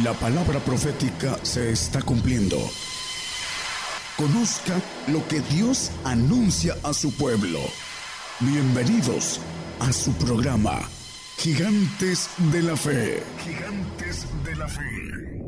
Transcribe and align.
La 0.00 0.14
palabra 0.14 0.58
profética 0.58 1.38
se 1.42 1.70
está 1.70 2.00
cumpliendo. 2.00 2.56
Conozca 4.16 4.80
lo 5.08 5.28
que 5.28 5.40
Dios 5.40 5.90
anuncia 6.02 6.74
a 6.82 6.94
su 6.94 7.14
pueblo. 7.14 7.58
Bienvenidos 8.40 9.38
a 9.80 9.92
su 9.92 10.14
programa, 10.14 10.80
Gigantes 11.36 12.30
de 12.38 12.62
la 12.62 12.74
Fe. 12.74 13.22
Gigantes 13.44 14.26
de 14.42 14.56
la 14.56 14.66
Fe. 14.66 15.42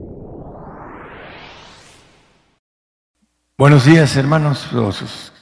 Buenos 3.57 3.87
días, 3.87 4.15
hermanos, 4.17 4.71
los 4.73 5.33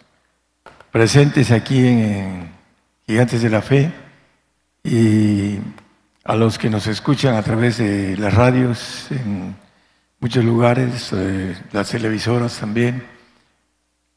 presentes 0.92 1.50
aquí 1.50 1.88
en 1.88 2.52
Gigantes 3.04 3.42
de 3.42 3.50
la 3.50 3.62
Fe 3.62 3.92
y 4.84 5.58
a 6.24 6.36
los 6.36 6.56
que 6.56 6.70
nos 6.70 6.86
escuchan 6.86 7.34
a 7.34 7.42
través 7.42 7.78
de 7.78 8.16
las 8.16 8.32
radios 8.32 9.06
en 9.10 9.56
muchos 10.20 10.44
lugares, 10.44 11.10
eh, 11.12 11.56
las 11.72 11.90
televisoras 11.90 12.58
también. 12.58 13.02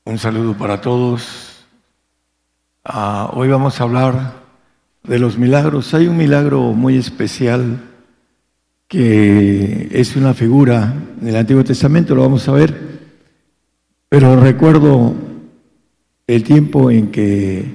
Un 0.03 0.19
saludo 0.19 0.55
para 0.55 0.81
todos. 0.81 1.65
Ah, 2.83 3.31
hoy 3.33 3.47
vamos 3.47 3.79
a 3.79 3.83
hablar 3.83 4.33
de 5.03 5.17
los 5.17 5.37
milagros. 5.39 5.95
Hay 5.95 6.07
un 6.07 6.17
milagro 6.17 6.73
muy 6.73 6.97
especial 6.97 7.79
que 8.87 9.89
es 9.91 10.15
una 10.15 10.35
figura 10.35 10.93
del 11.19 11.35
Antiguo 11.35 11.63
Testamento, 11.63 12.13
lo 12.13 12.21
vamos 12.21 12.47
a 12.47 12.51
ver, 12.51 12.99
pero 14.07 14.39
recuerdo 14.39 15.15
el 16.27 16.43
tiempo 16.43 16.91
en 16.91 17.09
que 17.09 17.65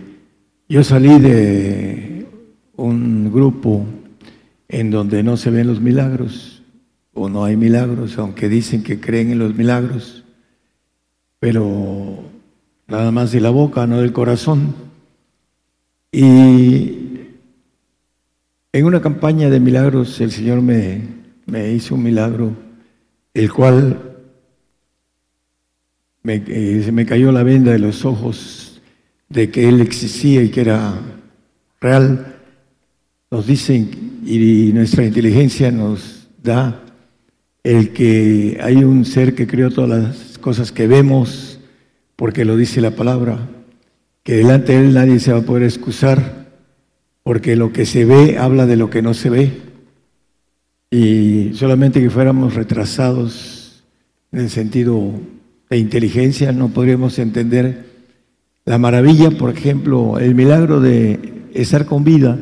yo 0.69 0.85
salí 0.85 1.19
de 1.19 2.29
un 2.77 3.33
grupo 3.33 3.85
en 4.71 4.93
donde 4.93 5.25
no 5.25 5.37
se 5.37 5.51
ven 5.51 5.67
los 5.67 5.81
milagros 5.81 6.63
o 7.13 7.29
no 7.29 7.45
hay 7.45 7.57
milagros, 7.57 8.17
aunque 8.19 8.49
dicen 8.49 8.85
que 8.85 9.01
creen 9.01 9.33
en 9.33 9.41
los 9.41 9.55
milagros, 9.57 10.25
pero 11.41 12.23
nada 12.87 13.11
más 13.11 13.33
de 13.33 13.41
la 13.41 13.51
boca, 13.51 13.87
no 13.89 14.01
del 14.01 14.13
corazón. 14.13 14.75
Y 16.13 16.97
en 18.73 18.85
una 18.85 19.03
campaña 19.03 19.51
de 19.51 19.59
milagros 19.59 20.21
el 20.21 20.31
Señor 20.31 20.63
me, 20.63 21.03
me 21.47 21.73
hizo 21.73 21.97
un 21.97 22.05
milagro, 22.05 22.53
el 23.35 23.53
cual 23.53 24.19
me, 26.23 26.45
eh, 26.47 26.83
se 26.85 26.93
me 26.93 27.07
cayó 27.07 27.33
la 27.33 27.43
venda 27.43 27.73
de 27.73 27.81
los 27.81 28.05
ojos 28.05 28.81
de 29.29 29.51
que 29.51 29.69
Él 29.69 29.81
existía 29.81 30.45
y 30.45 30.51
que 30.51 30.61
era 30.61 30.95
real. 31.81 32.37
Nos 33.33 33.47
dicen 33.49 34.10
y 34.39 34.73
nuestra 34.73 35.05
inteligencia 35.05 35.73
nos 35.73 36.29
da 36.43 36.85
el 37.65 37.91
que 37.91 38.59
hay 38.63 38.85
un 38.85 39.05
ser 39.05 39.35
que 39.35 39.47
creó 39.47 39.71
todas 39.71 39.91
las 39.91 40.39
cosas 40.39 40.71
que 40.71 40.87
vemos, 40.87 41.59
porque 42.15 42.45
lo 42.45 42.57
dice 42.57 42.81
la 42.81 42.93
palabra, 42.93 43.49
que 44.23 44.37
delante 44.37 44.73
de 44.73 44.87
él 44.87 44.95
nadie 44.95 45.19
se 45.19 45.33
va 45.33 45.41
a 45.41 45.43
poder 45.43 45.65
excusar, 45.65 46.49
porque 47.25 47.57
lo 47.57 47.73
que 47.73 47.87
se 47.87 48.05
ve 48.05 48.39
habla 48.39 48.67
de 48.67 48.77
lo 48.77 48.89
que 48.89 49.03
no 49.03 49.15
se 49.15 49.31
ve, 49.31 49.51
y 50.91 51.51
solamente 51.55 52.01
que 52.01 52.11
fuéramos 52.11 52.55
retrasados 52.55 53.83
en 54.33 54.41
el 54.41 54.51
sentido 54.51 55.13
de 55.69 55.79
inteligencia 55.79 56.53
no 56.53 56.69
podríamos 56.69 57.19
entender 57.19 57.87
la 58.65 58.79
maravilla, 58.79 59.31
por 59.31 59.51
ejemplo, 59.51 60.19
el 60.19 60.35
milagro 60.35 60.81
de 60.81 61.49
estar 61.53 61.87
con 61.87 62.05
vida 62.05 62.39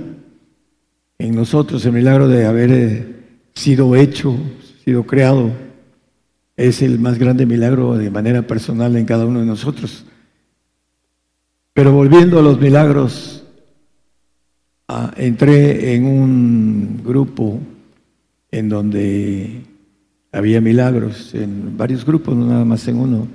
en 1.19 1.35
nosotros 1.35 1.85
el 1.85 1.93
milagro 1.93 2.29
de 2.29 2.47
haber 2.47 2.71
eh, 2.71 3.07
sido 3.55 3.97
hecho, 3.97 4.37
sido 4.85 5.05
creado, 5.05 5.51
es 6.57 6.81
el 6.81 7.01
más 7.01 7.19
grande 7.19 7.45
milagro 7.45 7.97
de 7.97 8.11
manera 8.11 8.43
personal 8.43 8.97
en 8.97 9.05
cada 9.05 9.27
uno 9.27 9.41
de 9.41 9.47
nosotros. 9.47 10.05
Pero 11.73 11.93
volviendo 11.93 12.39
a 12.39 12.43
los 12.43 12.61
milagros, 12.61 13.45
ah, 14.87 15.13
entré 15.17 15.95
en 15.95 16.05
un 16.05 17.03
grupo 17.05 17.61
en 18.51 18.69
donde 18.69 19.63
había 20.31 20.61
milagros, 20.61 21.35
en 21.35 21.77
varios 21.77 22.05
grupos, 22.05 22.37
no 22.37 22.47
nada 22.47 22.65
más 22.65 22.87
en 22.87 22.97
uno, 22.97 23.29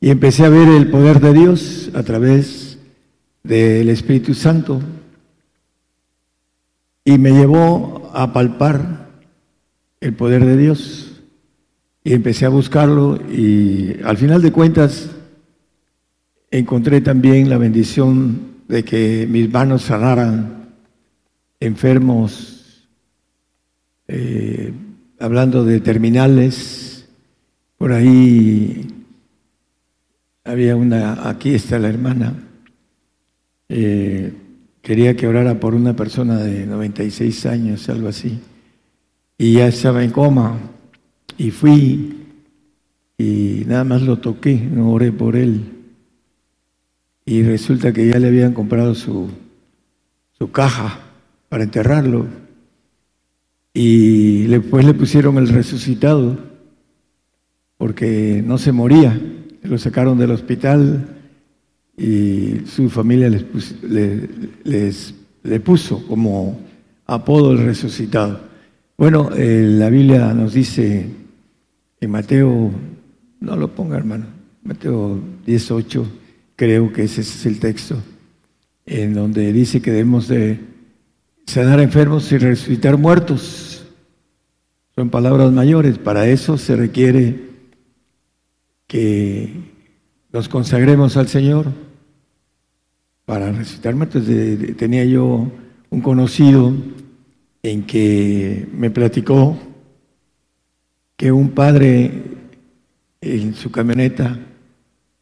y 0.00 0.10
empecé 0.10 0.44
a 0.44 0.50
ver 0.50 0.68
el 0.68 0.90
poder 0.90 1.20
de 1.20 1.32
Dios 1.32 1.90
a 1.94 2.02
través 2.02 2.78
del 3.42 3.88
Espíritu 3.88 4.34
Santo 4.34 4.80
y 7.06 7.18
me 7.18 7.30
llevó 7.30 8.10
a 8.12 8.32
palpar 8.32 9.06
el 10.00 10.12
poder 10.14 10.44
de 10.44 10.56
Dios. 10.56 11.22
Y 12.02 12.12
empecé 12.12 12.46
a 12.46 12.50
buscarlo 12.50 13.16
y 13.30 13.96
al 14.04 14.16
final 14.16 14.42
de 14.42 14.50
cuentas 14.50 15.10
encontré 16.50 17.00
también 17.00 17.48
la 17.48 17.58
bendición 17.58 18.56
de 18.66 18.84
que 18.84 19.26
mis 19.30 19.50
manos 19.50 19.82
sanaran 19.82 20.66
enfermos, 21.60 22.88
eh, 24.08 24.72
hablando 25.20 25.64
de 25.64 25.78
terminales, 25.80 27.08
por 27.78 27.92
ahí 27.92 28.84
había 30.44 30.74
una, 30.74 31.28
aquí 31.28 31.54
está 31.54 31.78
la 31.78 31.88
hermana, 31.88 32.34
eh, 33.68 34.32
quería 34.86 35.16
que 35.16 35.26
orara 35.26 35.58
por 35.58 35.74
una 35.74 35.96
persona 35.96 36.38
de 36.38 36.64
96 36.64 37.46
años, 37.46 37.88
algo 37.88 38.06
así, 38.06 38.38
y 39.36 39.54
ya 39.54 39.66
estaba 39.66 40.04
en 40.04 40.12
coma, 40.12 40.60
y 41.36 41.50
fui 41.50 42.28
y 43.18 43.64
nada 43.66 43.82
más 43.82 44.02
lo 44.02 44.18
toqué, 44.18 44.54
no 44.54 44.92
oré 44.92 45.10
por 45.10 45.34
él, 45.34 45.72
y 47.24 47.42
resulta 47.42 47.92
que 47.92 48.06
ya 48.06 48.20
le 48.20 48.28
habían 48.28 48.54
comprado 48.54 48.94
su, 48.94 49.28
su 50.38 50.52
caja 50.52 51.00
para 51.48 51.64
enterrarlo, 51.64 52.28
y 53.74 54.44
después 54.44 54.84
le 54.84 54.94
pusieron 54.94 55.36
el 55.38 55.48
resucitado, 55.48 56.38
porque 57.76 58.40
no 58.46 58.56
se 58.56 58.70
moría, 58.70 59.20
lo 59.64 59.78
sacaron 59.78 60.16
del 60.16 60.30
hospital, 60.30 61.15
y 61.96 62.60
su 62.66 62.90
familia 62.90 63.28
les, 63.28 63.44
les, 64.64 65.14
le 65.42 65.60
puso 65.60 66.06
como 66.06 66.60
apodo 67.06 67.52
el 67.52 67.58
resucitado. 67.58 68.40
Bueno, 68.98 69.30
eh, 69.34 69.62
la 69.66 69.88
Biblia 69.88 70.32
nos 70.34 70.52
dice 70.52 71.06
en 72.00 72.10
Mateo, 72.10 72.70
no 73.40 73.56
lo 73.56 73.74
ponga 73.74 73.96
hermano, 73.96 74.26
Mateo 74.62 75.20
18, 75.46 76.06
creo 76.56 76.92
que 76.92 77.04
ese 77.04 77.22
es 77.22 77.46
el 77.46 77.60
texto, 77.60 77.96
en 78.84 79.14
donde 79.14 79.52
dice 79.52 79.80
que 79.80 79.92
debemos 79.92 80.28
de 80.28 80.60
sanar 81.46 81.80
enfermos 81.80 82.30
y 82.32 82.38
resucitar 82.38 82.98
muertos. 82.98 83.86
Son 84.94 85.10
palabras 85.10 85.52
mayores, 85.52 85.98
para 85.98 86.26
eso 86.26 86.58
se 86.58 86.74
requiere 86.74 87.46
que 88.86 89.75
nos 90.36 90.50
consagremos 90.50 91.16
al 91.16 91.28
Señor 91.28 91.64
para 93.24 93.50
resucitarme. 93.52 94.04
Entonces 94.04 94.76
tenía 94.76 95.02
yo 95.06 95.50
un 95.88 96.00
conocido 96.02 96.74
en 97.62 97.84
que 97.84 98.68
me 98.70 98.90
platicó 98.90 99.56
que 101.16 101.32
un 101.32 101.52
padre 101.52 102.22
en 103.22 103.54
su 103.54 103.70
camioneta 103.70 104.38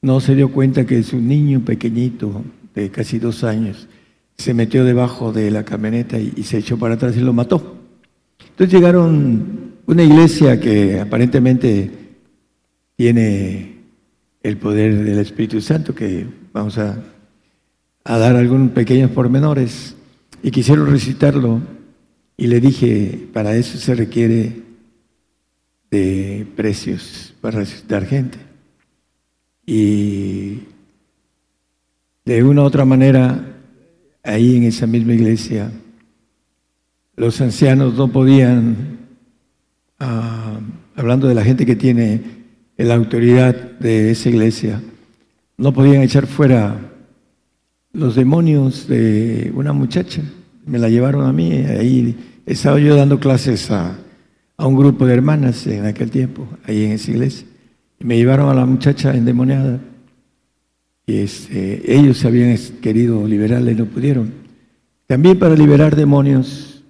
no 0.02 0.18
se 0.18 0.34
dio 0.34 0.50
cuenta 0.50 0.84
que 0.84 1.04
su 1.04 1.20
niño 1.20 1.64
pequeñito 1.64 2.42
de 2.74 2.90
casi 2.90 3.20
dos 3.20 3.44
años 3.44 3.86
se 4.36 4.52
metió 4.52 4.84
debajo 4.84 5.32
de 5.32 5.52
la 5.52 5.64
camioneta 5.64 6.18
y, 6.18 6.42
se 6.42 6.58
echó 6.58 6.76
para 6.76 6.94
atrás 6.94 7.16
y 7.16 7.20
lo 7.20 7.32
mató. 7.32 7.76
Entonces 8.40 8.74
llegaron 8.74 9.74
una 9.86 10.02
iglesia 10.02 10.58
que 10.58 10.98
aparentemente 10.98 11.88
tiene 12.96 13.73
el 14.44 14.56
poder 14.58 15.04
del 15.04 15.18
Espíritu 15.18 15.60
Santo, 15.60 15.92
que 15.92 16.24
vamos 16.52 16.78
a 16.78 17.02
a 18.04 18.18
dar 18.18 18.36
algunos 18.36 18.72
pequeños 18.72 19.10
pormenores 19.10 19.96
y 20.42 20.50
quisieron 20.50 20.90
recitarlo 20.90 21.62
y 22.36 22.46
le 22.48 22.60
dije, 22.60 23.28
para 23.32 23.56
eso 23.56 23.78
se 23.78 23.94
requiere 23.94 24.62
de 25.90 26.46
precios 26.54 27.34
para 27.40 27.60
recitar 27.60 28.04
gente. 28.04 28.38
Y 29.64 30.60
de 32.26 32.42
una 32.42 32.62
u 32.62 32.64
otra 32.64 32.84
manera, 32.84 33.56
ahí 34.22 34.56
en 34.56 34.64
esa 34.64 34.86
misma 34.86 35.14
iglesia, 35.14 35.70
los 37.16 37.40
ancianos 37.40 37.94
no 37.94 38.12
podían, 38.12 38.98
ah, 40.00 40.58
hablando 40.96 41.28
de 41.28 41.34
la 41.34 41.44
gente 41.44 41.64
que 41.64 41.76
tiene 41.76 42.20
la 42.76 42.94
autoridad 42.94 43.54
de 43.78 44.10
esa 44.10 44.28
iglesia, 44.28 44.82
no 45.56 45.72
podían 45.72 46.02
echar 46.02 46.26
fuera 46.26 46.76
los 47.92 48.16
demonios 48.16 48.88
de 48.88 49.52
una 49.54 49.72
muchacha. 49.72 50.22
Me 50.66 50.78
la 50.78 50.88
llevaron 50.88 51.26
a 51.26 51.32
mí, 51.32 51.52
ahí 51.52 52.16
estaba 52.46 52.78
yo 52.78 52.96
dando 52.96 53.20
clases 53.20 53.70
a, 53.70 53.96
a 54.56 54.66
un 54.66 54.76
grupo 54.76 55.06
de 55.06 55.14
hermanas 55.14 55.66
en 55.66 55.86
aquel 55.86 56.10
tiempo, 56.10 56.48
ahí 56.64 56.84
en 56.84 56.92
esa 56.92 57.10
iglesia. 57.10 57.46
Y 58.00 58.04
me 58.04 58.16
llevaron 58.16 58.48
a 58.48 58.54
la 58.54 58.66
muchacha 58.66 59.14
endemoniada. 59.14 59.80
Y 61.06 61.18
este, 61.18 61.94
ellos 61.94 62.24
habían 62.24 62.56
querido 62.80 63.26
liberarla 63.26 63.70
y 63.70 63.74
no 63.74 63.84
pudieron. 63.86 64.32
También 65.06 65.38
para 65.38 65.54
liberar 65.54 65.94
demonios 65.94 66.82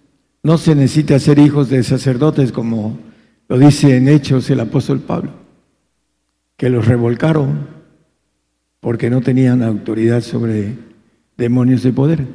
no 0.42 0.56
se 0.58 0.74
necesita 0.74 1.18
ser 1.18 1.38
hijos 1.38 1.68
de 1.68 1.82
sacerdotes 1.82 2.52
como 2.52 2.98
lo 3.48 3.58
dice 3.58 3.96
en 3.96 4.08
Hechos 4.08 4.48
el 4.50 4.60
apóstol 4.60 5.00
Pablo, 5.00 5.32
que 6.56 6.70
los 6.70 6.86
revolcaron 6.86 7.68
porque 8.80 9.10
no 9.10 9.20
tenían 9.20 9.62
autoridad 9.62 10.20
sobre 10.20 10.74
demonios 11.36 11.82
de 11.82 11.92
poder. 11.92 12.26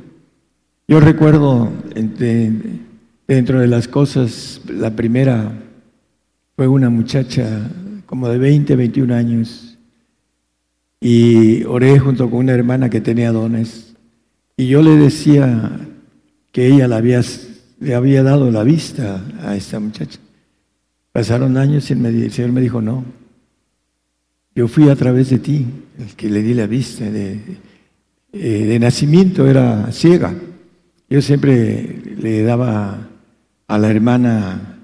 Yo 0.88 1.00
recuerdo 1.00 1.72
dentro 3.28 3.60
de 3.60 3.68
las 3.68 3.88
cosas, 3.88 4.62
la 4.68 4.96
primera 4.96 5.52
fue 6.56 6.68
una 6.68 6.90
muchacha 6.90 7.70
como 8.06 8.28
de 8.30 8.40
20, 8.40 8.76
21 8.76 9.14
años 9.14 9.78
y 11.00 11.64
oré 11.66 12.00
junto 12.00 12.30
con 12.30 12.40
una 12.40 12.54
hermana 12.54 12.90
que 12.90 13.00
tenía 13.00 13.32
dones 13.32 13.96
y 14.58 14.68
yo 14.68 14.82
le 14.82 14.96
decía 14.96 15.88
que 16.52 16.68
ella 16.68 16.88
le 16.88 17.96
había, 17.96 18.24
dado 18.24 18.52
la 18.52 18.64
vista 18.64 19.24
a 19.42 19.56
esta 19.56 19.80
muchacha. 19.80 20.20
Pasaron 21.12 21.56
años 21.56 21.90
y 21.90 21.94
el 21.94 22.32
Señor 22.32 22.52
me 22.52 22.60
dijo, 22.60 22.82
no, 22.82 23.06
yo 24.56 24.68
fui 24.68 24.90
a 24.90 24.96
través 24.96 25.30
de 25.30 25.40
ti, 25.40 25.66
el 25.98 26.16
que 26.16 26.30
le 26.30 26.42
di 26.42 26.54
la 26.54 26.68
vista. 26.68 27.10
De, 27.10 27.40
eh, 28.34 28.66
de 28.66 28.80
nacimiento 28.80 29.48
era 29.48 29.92
ciega. 29.92 30.34
Yo 31.10 31.22
siempre 31.22 32.16
le 32.18 32.44
daba 32.44 33.08
a 33.68 33.78
la 33.78 33.90
hermana 33.90 34.80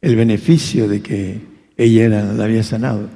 el 0.00 0.16
beneficio 0.16 0.88
de 0.88 1.00
que 1.02 1.40
ella 1.76 2.08
la 2.08 2.44
había 2.44 2.62
sanado. 2.62 3.08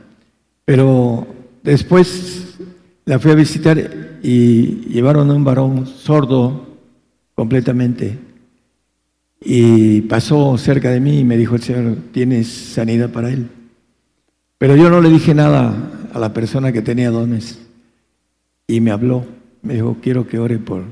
Pero 0.65 1.27
después 1.63 2.59
la 3.05 3.19
fui 3.19 3.31
a 3.31 3.35
visitar 3.35 4.19
y 4.23 4.87
llevaron 4.89 5.31
a 5.31 5.35
un 5.35 5.45
varón 5.45 5.87
sordo 5.87 6.77
completamente. 7.35 8.19
Y 9.43 10.03
pasó 10.03 10.59
cerca 10.59 10.91
de 10.91 11.01
mí 11.01 11.21
y 11.21 11.25
me 11.25 11.39
dijo 11.39 11.55
el 11.55 11.63
Señor, 11.63 11.97
tienes 12.13 12.49
sanidad 12.49 13.11
para 13.11 13.31
él. 13.31 13.49
Pero 14.61 14.77
yo 14.77 14.91
no 14.91 15.01
le 15.01 15.09
dije 15.09 15.35
nada 15.35 15.75
a 16.13 16.19
la 16.19 16.35
persona 16.35 16.71
que 16.71 16.83
tenía 16.83 17.11
dones. 17.11 17.59
Y 18.67 18.83
me 18.83 18.91
habló, 18.91 19.25
me 19.63 19.73
dijo, 19.73 19.97
quiero 20.03 20.29
que 20.29 20.39
ore 20.39 20.59
por, 20.59 20.85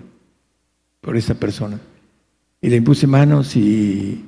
por 1.03 1.19
esa 1.19 1.35
persona. 1.35 1.79
Y 2.63 2.71
le 2.71 2.77
impuse 2.77 3.07
manos 3.07 3.55
y 3.57 4.25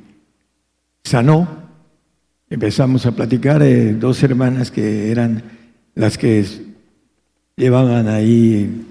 sanó. 1.02 1.48
Empezamos 2.50 3.06
a 3.06 3.12
platicar, 3.12 3.62
eh, 3.62 3.94
dos 3.94 4.22
hermanas 4.22 4.70
que 4.70 5.10
eran 5.10 5.43
las 5.94 6.19
que 6.19 6.44
llevaban 7.56 8.08
ahí 8.08 8.84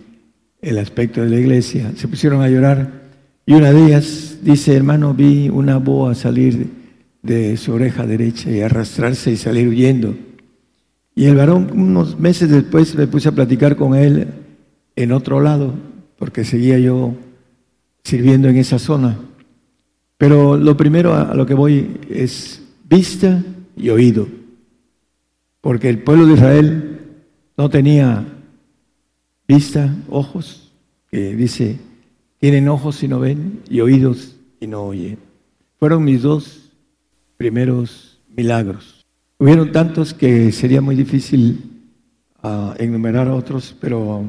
el 0.64 0.80
aspecto 0.80 1.22
de 1.22 1.30
la 1.30 1.40
iglesia, 1.40 1.92
se 1.96 2.08
pusieron 2.08 2.42
a 2.42 2.50
llorar. 2.50 2.90
Y 3.46 3.54
una 3.54 3.72
de 3.72 3.86
ellas 3.86 4.40
dice, 4.42 4.76
hermano, 4.76 5.14
vi 5.14 5.48
una 5.48 5.78
boa 5.78 6.16
salir 6.16 6.72
de 7.22 7.56
su 7.56 7.72
oreja 7.72 8.08
derecha 8.08 8.50
y 8.50 8.62
arrastrarse 8.62 9.32
y 9.32 9.38
salir 9.38 9.68
huyendo. 9.68 10.16
Y 11.20 11.26
el 11.26 11.36
varón, 11.36 11.70
unos 11.74 12.18
meses 12.18 12.50
después, 12.50 12.96
me 12.96 13.06
puse 13.06 13.28
a 13.28 13.34
platicar 13.34 13.76
con 13.76 13.94
él 13.94 14.26
en 14.96 15.12
otro 15.12 15.42
lado, 15.42 15.74
porque 16.18 16.46
seguía 16.46 16.80
yo 16.80 17.14
sirviendo 18.06 18.48
en 18.48 18.56
esa 18.56 18.80
zona. 18.80 19.20
Pero 20.18 20.56
lo 20.56 20.78
primero 20.78 21.14
a 21.14 21.36
lo 21.36 21.46
que 21.46 21.56
voy 21.56 21.98
es 22.10 22.64
vista 22.86 23.44
y 23.76 23.90
oído, 23.90 24.30
porque 25.60 25.90
el 25.90 26.04
pueblo 26.04 26.26
de 26.26 26.36
Israel 26.36 27.02
no 27.58 27.70
tenía 27.70 28.26
vista, 29.46 29.94
ojos, 30.08 30.72
que 31.12 31.36
dice, 31.36 31.80
tienen 32.38 32.70
ojos 32.70 33.04
y 33.04 33.10
no 33.10 33.20
ven, 33.20 33.60
y 33.70 33.82
oídos 33.82 34.38
y 34.62 34.68
no 34.68 34.84
oyen. 34.84 35.18
Fueron 35.80 36.06
mis 36.06 36.22
dos 36.22 36.72
primeros 37.36 38.22
milagros. 38.34 38.99
Hubieron 39.42 39.72
tantos 39.72 40.14
que 40.14 40.52
sería 40.52 40.82
muy 40.82 40.96
difícil 40.96 41.72
uh, 42.44 42.74
enumerar 42.78 43.30
otros, 43.30 43.74
pero 43.80 44.26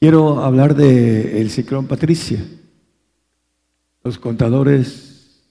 quiero 0.00 0.42
hablar 0.42 0.74
del 0.74 1.26
el 1.36 1.50
ciclón 1.50 1.86
Patricia. 1.86 2.42
Los 4.02 4.18
contadores 4.18 5.42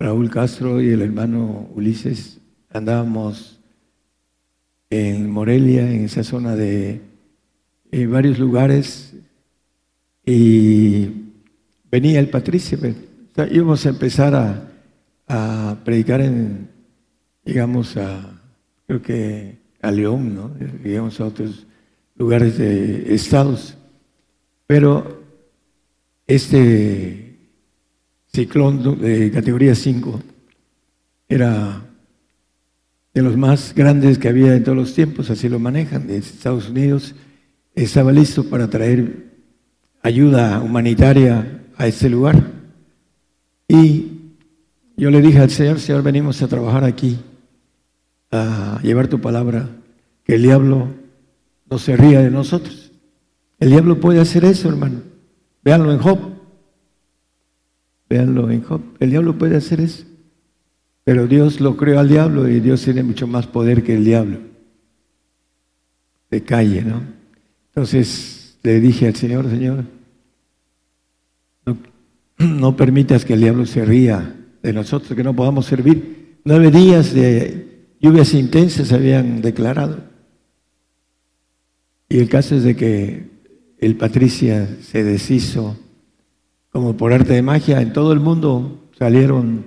Raúl 0.00 0.30
Castro 0.30 0.82
y 0.82 0.88
el 0.88 1.00
hermano 1.00 1.68
Ulises 1.72 2.40
andábamos 2.70 3.60
en 4.90 5.30
Morelia, 5.30 5.88
en 5.88 6.06
esa 6.06 6.24
zona 6.24 6.56
de 6.56 7.00
varios 8.08 8.40
lugares, 8.40 9.14
y 10.26 11.08
venía 11.88 12.18
el 12.18 12.30
Patricia. 12.30 12.76
íbamos 13.48 13.86
a 13.86 13.90
empezar 13.90 14.72
a 15.28 15.76
predicar 15.84 16.20
en 16.20 16.79
llegamos 17.50 17.96
a, 17.96 18.40
creo 18.86 19.02
que 19.02 19.58
a 19.82 19.90
León, 19.90 20.36
¿no? 20.36 20.52
Llegamos 20.84 21.20
a 21.20 21.26
otros 21.26 21.66
lugares 22.14 22.58
de 22.58 23.12
estados. 23.12 23.76
Pero 24.68 25.24
este 26.28 27.38
ciclón 28.32 29.00
de 29.00 29.32
categoría 29.32 29.74
5 29.74 30.22
era 31.28 31.82
de 33.12 33.22
los 33.22 33.36
más 33.36 33.74
grandes 33.74 34.18
que 34.18 34.28
había 34.28 34.54
en 34.54 34.62
todos 34.62 34.78
los 34.78 34.94
tiempos, 34.94 35.28
así 35.28 35.48
lo 35.48 35.58
manejan, 35.58 36.06
de 36.06 36.18
Estados 36.18 36.68
Unidos. 36.68 37.16
Estaba 37.74 38.12
listo 38.12 38.48
para 38.48 38.70
traer 38.70 39.26
ayuda 40.02 40.60
humanitaria 40.60 41.62
a 41.76 41.88
este 41.88 42.08
lugar. 42.08 42.48
Y 43.66 44.06
yo 44.96 45.10
le 45.10 45.20
dije 45.20 45.40
al 45.40 45.50
Señor, 45.50 45.80
Señor, 45.80 46.04
venimos 46.04 46.40
a 46.42 46.46
trabajar 46.46 46.84
aquí 46.84 47.18
a 48.30 48.80
llevar 48.82 49.08
tu 49.08 49.20
palabra, 49.20 49.68
que 50.24 50.36
el 50.36 50.42
diablo 50.42 50.88
no 51.68 51.78
se 51.78 51.96
ría 51.96 52.20
de 52.20 52.30
nosotros. 52.30 52.92
El 53.58 53.70
diablo 53.70 54.00
puede 54.00 54.20
hacer 54.20 54.44
eso, 54.44 54.68
hermano. 54.68 55.02
Véanlo 55.62 55.92
en 55.92 55.98
Job. 55.98 56.18
Véanlo 58.08 58.50
en 58.50 58.62
Job. 58.62 58.80
El 58.98 59.10
diablo 59.10 59.36
puede 59.36 59.56
hacer 59.56 59.80
eso. 59.80 60.04
Pero 61.04 61.26
Dios 61.26 61.60
lo 61.60 61.76
creó 61.76 62.00
al 62.00 62.08
diablo 62.08 62.48
y 62.48 62.60
Dios 62.60 62.82
tiene 62.82 63.02
mucho 63.02 63.26
más 63.26 63.46
poder 63.46 63.82
que 63.82 63.94
el 63.94 64.04
diablo. 64.04 64.38
De 66.30 66.42
calle, 66.42 66.82
¿no? 66.82 67.02
Entonces 67.68 68.58
le 68.62 68.80
dije 68.80 69.06
al 69.06 69.16
Señor, 69.16 69.48
Señor, 69.48 69.84
no, 71.66 71.76
no 72.38 72.76
permitas 72.76 73.24
que 73.24 73.34
el 73.34 73.40
diablo 73.40 73.66
se 73.66 73.84
ría 73.84 74.36
de 74.62 74.72
nosotros, 74.72 75.14
que 75.14 75.24
no 75.24 75.34
podamos 75.34 75.66
servir. 75.66 76.38
Nueve 76.44 76.70
días 76.70 77.12
de 77.12 77.69
Lluvias 78.00 78.32
intensas 78.32 78.92
habían 78.92 79.42
declarado. 79.42 80.02
Y 82.08 82.18
el 82.18 82.28
caso 82.28 82.56
es 82.56 82.64
de 82.64 82.74
que 82.74 83.28
el 83.78 83.96
Patricia 83.96 84.68
se 84.82 85.04
deshizo 85.04 85.76
como 86.70 86.96
por 86.96 87.12
arte 87.12 87.34
de 87.34 87.42
magia. 87.42 87.80
En 87.82 87.92
todo 87.92 88.12
el 88.12 88.20
mundo 88.20 88.88
salieron 88.98 89.66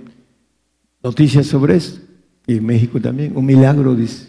noticias 1.02 1.46
sobre 1.46 1.76
eso. 1.76 2.00
Y 2.46 2.56
en 2.56 2.66
México 2.66 3.00
también. 3.00 3.36
Un 3.36 3.46
milagro, 3.46 3.94
dice. 3.94 4.28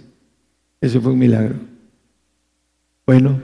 Eso 0.79 1.01
fue 1.01 1.13
un 1.13 1.19
milagro. 1.19 1.55
Bueno, 3.07 3.41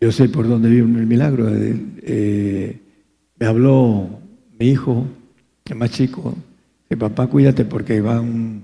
yo 0.00 0.12
sé 0.12 0.28
por 0.28 0.46
dónde 0.46 0.68
viene 0.68 0.98
el 0.98 1.06
milagro. 1.06 1.48
Eh, 1.50 2.78
me 3.38 3.46
habló 3.46 4.20
mi 4.58 4.68
hijo, 4.68 5.06
el 5.64 5.76
más 5.76 5.90
chico, 5.90 6.34
que 6.88 6.96
papá 6.96 7.26
cuídate 7.26 7.64
porque 7.64 8.00
va 8.00 8.20
un, 8.20 8.62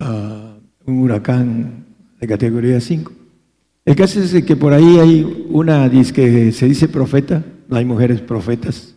un 0.00 0.98
huracán 0.98 1.84
de 2.20 2.26
categoría 2.26 2.80
5. 2.80 3.12
El 3.84 3.96
caso 3.96 4.20
es 4.20 4.44
que 4.44 4.56
por 4.56 4.72
ahí 4.72 4.98
hay 4.98 5.46
una 5.50 5.90
que 5.90 6.52
se 6.52 6.66
dice 6.66 6.88
profeta, 6.88 7.44
no 7.68 7.76
hay 7.76 7.84
mujeres 7.84 8.20
profetas, 8.20 8.94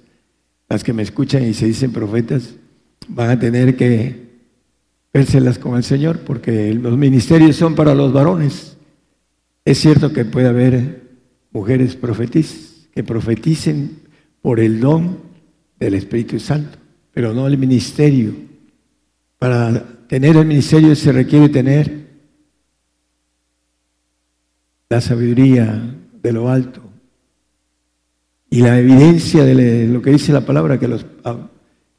las 0.69 0.83
que 0.83 0.93
me 0.93 1.03
escuchan 1.03 1.43
y 1.43 1.53
se 1.53 1.65
dicen 1.65 1.91
profetas 1.91 2.55
van 3.07 3.29
a 3.29 3.39
tener 3.39 3.75
que 3.75 4.31
vérselas 5.13 5.59
con 5.59 5.75
el 5.75 5.83
Señor 5.83 6.19
porque 6.19 6.73
los 6.73 6.97
ministerios 6.97 7.57
son 7.57 7.75
para 7.75 7.93
los 7.93 8.13
varones. 8.13 8.77
Es 9.65 9.79
cierto 9.79 10.13
que 10.13 10.23
puede 10.25 10.47
haber 10.47 11.01
mujeres 11.51 11.95
profetisas 11.95 12.87
que 12.93 13.03
profeticen 13.03 13.99
por 14.41 14.59
el 14.59 14.79
don 14.79 15.19
del 15.79 15.93
Espíritu 15.93 16.39
Santo 16.39 16.80
pero 17.13 17.33
no 17.33 17.47
el 17.47 17.57
ministerio. 17.57 18.33
Para 19.37 19.83
tener 20.07 20.35
el 20.37 20.45
ministerio 20.45 20.95
se 20.95 21.11
requiere 21.11 21.49
tener 21.49 22.07
la 24.89 25.01
sabiduría 25.01 25.81
de 26.21 26.33
lo 26.33 26.49
alto 26.49 26.81
y 28.49 28.61
la 28.61 28.77
evidencia 28.77 29.45
de 29.45 29.87
lo 29.87 30.01
que 30.01 30.11
dice 30.11 30.33
la 30.33 30.45
palabra, 30.45 30.77
que 30.77 30.87
los 30.87 31.05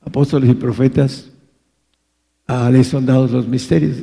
apóstoles 0.03 0.51
y 0.51 0.55
profetas, 0.55 1.31
a 2.47 2.71
les 2.71 2.89
son 2.89 3.07
dados 3.07 3.31
los 3.31 3.49
misterios. 3.49 3.97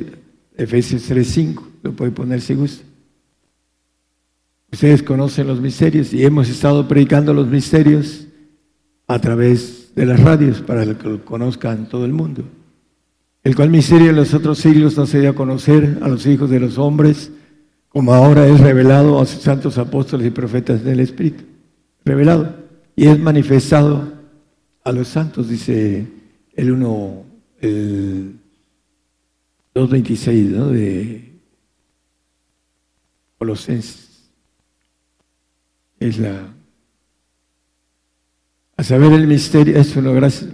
Efesios 0.56 1.08
3.5, 1.08 1.62
lo 1.84 1.92
puede 1.92 2.10
poner 2.10 2.40
si 2.40 2.54
gusta. 2.54 2.84
Ustedes 4.72 5.02
conocen 5.02 5.46
los 5.46 5.60
misterios 5.60 6.12
y 6.12 6.24
hemos 6.24 6.48
estado 6.48 6.86
predicando 6.86 7.32
los 7.32 7.46
misterios 7.46 8.26
a 9.06 9.18
través 9.20 9.79
de 9.94 10.06
las 10.06 10.20
radios 10.20 10.60
para 10.60 10.84
que 10.96 11.08
lo 11.08 11.24
conozcan 11.24 11.88
todo 11.88 12.04
el 12.04 12.12
mundo. 12.12 12.44
El 13.42 13.56
cual 13.56 13.70
misterio 13.70 14.10
en 14.10 14.16
los 14.16 14.34
otros 14.34 14.58
siglos 14.58 14.96
no 14.96 15.06
se 15.06 15.20
dio 15.20 15.30
a 15.30 15.34
conocer 15.34 15.98
a 16.02 16.08
los 16.08 16.26
hijos 16.26 16.50
de 16.50 16.60
los 16.60 16.78
hombres, 16.78 17.32
como 17.88 18.12
ahora 18.12 18.46
es 18.46 18.60
revelado 18.60 19.20
a 19.20 19.26
sus 19.26 19.42
santos 19.42 19.78
apóstoles 19.78 20.26
y 20.26 20.30
profetas 20.30 20.84
del 20.84 21.00
Espíritu. 21.00 21.44
Revelado. 22.04 22.54
Y 22.94 23.06
es 23.06 23.18
manifestado 23.18 24.12
a 24.84 24.92
los 24.92 25.08
santos, 25.08 25.48
dice 25.48 26.06
el 26.54 26.70
1, 26.72 27.24
el 27.60 28.36
2.26 29.74 30.48
¿no? 30.48 30.68
de 30.68 31.32
Colosenses. 33.38 34.30
Es 35.98 36.18
la... 36.18 36.59
A 38.80 38.82
saber 38.82 39.12
el 39.12 39.26
misterio, 39.26 39.76
eso 39.76 40.00
no, 40.00 40.14
gracias, 40.14 40.48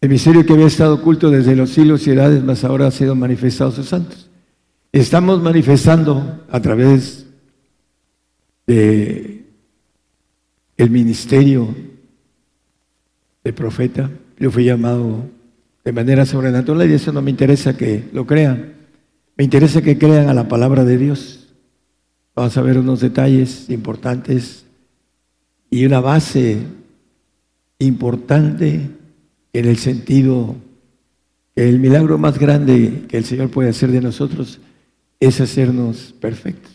El 0.00 0.08
misterio 0.08 0.46
que 0.46 0.52
había 0.52 0.68
estado 0.68 0.94
oculto 0.94 1.30
desde 1.30 1.56
los 1.56 1.70
siglos 1.70 2.06
y 2.06 2.10
edades, 2.10 2.44
más 2.44 2.62
ahora 2.62 2.86
ha 2.86 2.92
sido 2.92 3.16
manifestado 3.16 3.70
a 3.70 3.74
sus 3.74 3.88
santos. 3.88 4.30
Estamos 4.92 5.42
manifestando 5.42 6.44
a 6.48 6.60
través 6.60 7.26
de 8.68 9.44
el 10.76 10.90
ministerio 10.90 11.74
de 13.42 13.52
profeta. 13.52 14.08
Yo 14.38 14.52
fui 14.52 14.62
llamado 14.62 15.24
de 15.84 15.90
manera 15.90 16.24
sobrenatural 16.24 16.88
y 16.88 16.94
eso 16.94 17.12
no 17.12 17.20
me 17.20 17.32
interesa 17.32 17.76
que 17.76 18.04
lo 18.12 18.28
crean. 18.28 18.74
Me 19.36 19.42
interesa 19.42 19.82
que 19.82 19.98
crean 19.98 20.28
a 20.28 20.34
la 20.34 20.46
palabra 20.46 20.84
de 20.84 20.96
Dios. 20.96 21.48
Vamos 22.36 22.56
a 22.56 22.62
ver 22.62 22.78
unos 22.78 23.00
detalles 23.00 23.68
importantes 23.70 24.66
y 25.68 25.84
una 25.84 25.98
base 25.98 26.77
importante 27.78 28.90
en 29.52 29.64
el 29.64 29.76
sentido 29.76 30.56
que 31.54 31.68
el 31.68 31.78
milagro 31.78 32.18
más 32.18 32.38
grande 32.38 33.04
que 33.08 33.18
el 33.18 33.24
Señor 33.24 33.50
puede 33.50 33.70
hacer 33.70 33.90
de 33.90 34.00
nosotros 34.00 34.60
es 35.20 35.40
hacernos 35.40 36.14
perfectos. 36.20 36.72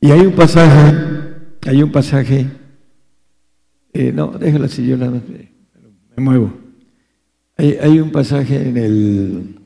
Y 0.00 0.10
hay 0.10 0.20
un 0.20 0.34
pasaje, 0.34 0.96
hay 1.66 1.82
un 1.82 1.90
pasaje, 1.90 2.46
eh, 3.92 4.12
no, 4.12 4.28
déjalo 4.28 4.66
así, 4.66 4.86
yo 4.86 4.96
me 4.96 5.12
muevo. 6.16 6.52
Hay, 7.58 7.98
un 7.98 8.12
pasaje 8.12 8.68
en 8.68 8.76
el, 8.76 9.60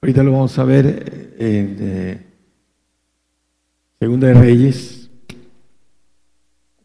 ahorita 0.00 0.22
lo 0.22 0.32
vamos 0.32 0.58
a 0.58 0.64
ver, 0.64 1.34
en 1.38 1.76
eh, 1.78 2.26
Segunda 3.98 4.28
de 4.28 4.34
Reyes 4.34 5.05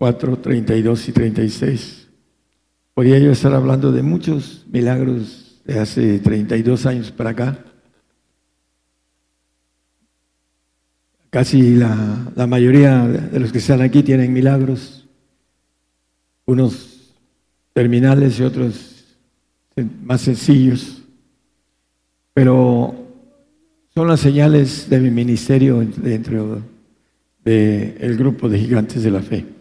4, 0.01 0.39
32 0.39 1.09
y 1.09 1.11
36. 1.11 2.07
Podría 2.95 3.19
yo 3.19 3.29
estar 3.29 3.53
hablando 3.53 3.91
de 3.91 4.01
muchos 4.01 4.65
milagros 4.71 5.61
de 5.63 5.77
hace 5.77 6.17
32 6.17 6.87
años 6.87 7.11
para 7.11 7.29
acá 7.29 7.63
Casi 11.29 11.75
la, 11.75 12.47
mayoría 12.47 13.07
de 13.07 13.39
los 13.39 13.51
que 13.51 13.59
están 13.59 13.81
aquí 13.81 14.01
tienen 14.01 14.33
milagros, 14.33 15.07
unos 16.45 17.13
terminales 17.71 18.39
y 18.39 18.43
otros 18.43 19.05
más 20.03 20.21
sencillos, 20.21 21.03
pero 22.33 22.95
son 23.93 24.07
las 24.07 24.19
señales 24.19 24.89
de 24.89 24.99
mi 24.99 25.11
ministerio 25.11 25.85
dentro 25.97 26.63
del 27.45 28.17
grupo 28.17 28.49
de 28.49 28.57
gigantes 28.57 29.03
de 29.03 29.11
la 29.11 29.21
fe. 29.21 29.60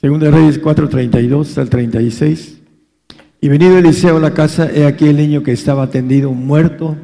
Segunda 0.00 0.30
Reyes 0.30 0.60
4:32 0.62 1.58
al 1.58 1.68
36. 1.68 2.58
Y 3.42 3.48
venido 3.48 3.78
Eliseo 3.78 4.16
a 4.16 4.20
la 4.20 4.34
casa, 4.34 4.70
he 4.70 4.86
aquí 4.86 5.06
el 5.08 5.16
niño 5.16 5.42
que 5.42 5.52
estaba 5.52 5.90
tendido 5.90 6.32
muerto 6.32 6.96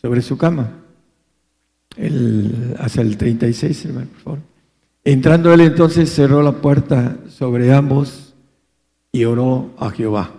sobre 0.00 0.22
su 0.22 0.38
cama 0.38 0.80
el, 1.96 2.76
hasta 2.78 3.02
el 3.02 3.16
36, 3.16 3.84
hermano, 3.86 4.06
por 4.08 4.20
favor. 4.20 4.38
Entrando 5.04 5.52
él 5.52 5.60
entonces 5.60 6.10
cerró 6.10 6.42
la 6.42 6.52
puerta 6.52 7.16
sobre 7.28 7.72
ambos 7.72 8.34
y 9.12 9.24
oró 9.24 9.70
a 9.78 9.90
Jehová. 9.90 10.34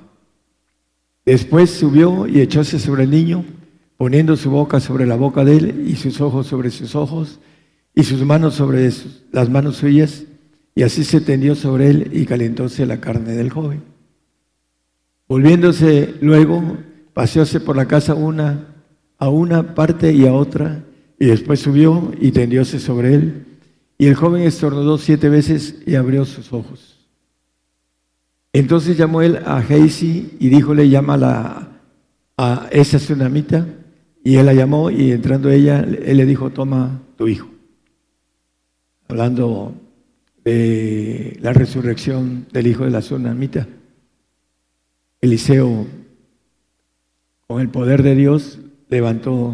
Después 1.26 1.72
subió 1.72 2.28
y 2.28 2.42
echóse 2.42 2.80
sobre 2.80 3.04
el 3.04 3.12
niño, 3.12 3.46
poniendo 3.98 4.36
su 4.36 4.50
boca 4.50 4.80
sobre 4.80 5.06
la 5.06 5.16
boca 5.16 5.44
de 5.44 5.58
él 5.58 5.86
y 5.88 5.96
sus 5.96 6.22
ojos 6.22 6.48
sobre 6.48 6.72
sus 6.72 6.96
ojos 6.96 7.40
y 7.94 8.04
sus 8.04 8.24
manos 8.24 8.56
sobre 8.56 8.90
las 9.32 9.50
manos 9.50 9.78
suyas, 9.78 10.24
y 10.76 10.84
así 10.84 11.04
se 11.04 11.22
tendió 11.22 11.56
sobre 11.56 11.90
él 11.90 12.10
y 12.14 12.26
calentóse 12.26 12.86
la 12.86 13.00
carne 13.00 13.34
del 13.34 13.50
joven. 13.50 13.84
Volviéndose 15.28 16.16
luego, 16.22 16.78
paseóse 17.14 17.60
por 17.60 17.76
la 17.76 17.88
casa 17.88 18.16
una 18.16 18.68
a 19.18 19.30
una 19.30 19.76
parte 19.76 20.12
y 20.12 20.26
a 20.26 20.34
otra, 20.34 20.84
y 21.20 21.28
después 21.28 21.60
subió 21.60 22.12
y 22.20 22.32
tendióse 22.32 22.80
sobre 22.80 23.14
él. 23.14 23.46
Y 24.00 24.08
el 24.08 24.16
joven 24.16 24.42
estornudó 24.42 24.98
siete 24.98 25.30
veces 25.30 25.84
y 25.86 25.94
abrió 25.94 26.26
sus 26.26 26.52
ojos. 26.52 27.08
Entonces 28.54 28.98
llamó 28.98 29.22
él 29.22 29.40
a 29.46 29.62
Geisi 29.62 30.38
y 30.40 30.50
díjole, 30.50 30.90
llámala 30.90 31.70
a 32.36 32.68
esa 32.72 32.98
tsunamita. 32.98 33.68
Y 34.24 34.38
él 34.38 34.48
la 34.48 34.54
llamó 34.54 34.90
y 34.90 35.12
entrando 35.12 35.52
ella, 35.52 35.80
él 35.80 36.18
le 36.18 36.26
dijo, 36.26 36.50
toma 36.50 37.02
tu 37.16 37.28
hijo. 37.28 37.48
Hablando 39.08 39.76
de 40.44 41.38
la 41.42 41.54
resurrección 41.54 42.48
del 42.52 42.68
hijo 42.68 42.86
de 42.86 42.92
la 42.92 43.00
tsunamita. 43.00 43.68
Eliseo, 45.22 45.86
con 47.48 47.62
el 47.62 47.70
poder 47.70 48.02
de 48.02 48.16
Dios, 48.16 48.60
levantó 48.90 49.54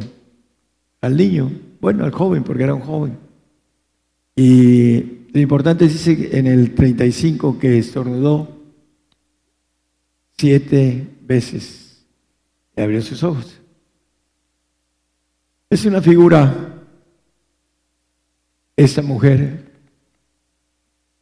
al 1.02 1.18
niño, 1.18 1.52
bueno, 1.82 2.06
al 2.06 2.12
joven, 2.12 2.44
porque 2.44 2.64
era 2.64 2.74
un 2.74 2.82
joven. 2.82 3.18
Y 4.36 5.28
lo 5.34 5.40
importante 5.42 5.86
es 5.86 5.94
dice 5.94 6.38
en 6.38 6.48
el 6.48 6.74
35 6.74 7.60
que 7.60 7.78
estornudó 7.78 8.58
siete 10.38 11.08
veces 11.22 12.06
y 12.76 12.82
abrió 12.82 13.02
sus 13.02 13.24
ojos. 13.24 13.60
Es 15.70 15.86
una 15.86 16.02
figura, 16.02 16.76
esta 18.78 19.02
mujer 19.02 19.67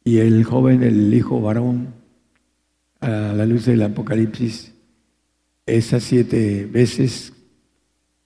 y 0.06 0.20
el 0.20 0.44
joven, 0.44 0.84
el 0.84 1.12
hijo 1.12 1.40
varón, 1.40 1.88
a 3.00 3.08
la 3.10 3.44
luz 3.44 3.66
del 3.66 3.82
Apocalipsis, 3.82 4.72
esas 5.66 6.04
siete 6.04 6.64
veces 6.70 7.32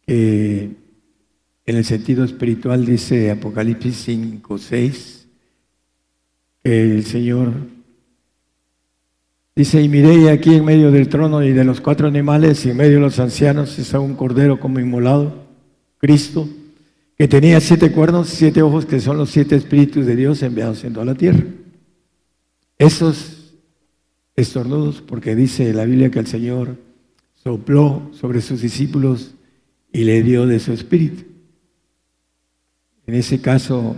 que 0.07 0.77
en 1.65 1.77
el 1.77 1.85
sentido 1.87 2.23
espiritual 2.23 2.85
dice 2.85 3.31
Apocalipsis 3.31 3.97
5, 3.97 4.59
6, 4.59 5.29
que 6.63 6.97
el 6.97 7.05
Señor 7.07 7.55
dice, 9.57 9.81
y 9.81 9.89
miré 9.89 10.29
aquí 10.29 10.57
en 10.57 10.67
medio 10.67 10.91
del 10.91 11.09
trono 11.09 11.43
y 11.43 11.55
de 11.55 11.65
los 11.65 11.81
cuatro 11.81 12.09
animales 12.09 12.67
y 12.67 12.71
en 12.73 12.77
medio 12.77 12.97
de 12.97 13.01
los 13.01 13.19
ancianos 13.19 13.79
está 13.79 14.01
un 14.01 14.17
cordero 14.17 14.61
como 14.61 14.81
inmolado, 14.81 15.47
Cristo, 15.97 16.47
que 17.17 17.27
tenía 17.27 17.59
siete 17.59 17.91
cuernos, 17.91 18.29
siete 18.29 18.61
ojos, 18.61 18.85
que 18.85 19.01
son 19.01 19.17
los 19.17 19.31
siete 19.31 19.57
espíritus 19.57 20.05
de 20.05 20.15
Dios 20.15 20.43
enviados 20.43 20.85
en 20.85 20.93
toda 20.93 21.07
la 21.07 21.15
tierra. 21.15 21.43
Esos 22.81 23.53
estornudos, 24.37 25.03
porque 25.03 25.35
dice 25.35 25.75
la 25.75 25.85
Biblia 25.85 26.11
que 26.11 26.19
el 26.19 26.27
Señor 26.27 26.79
sopló 27.35 28.09
sobre 28.15 28.41
sus 28.41 28.63
discípulos 28.63 29.35
y 29.93 30.05
le 30.05 30.23
dio 30.23 30.47
de 30.47 30.59
su 30.61 30.73
espíritu. 30.73 31.25
En 33.07 33.17
ese 33.17 33.43
caso, 33.43 33.97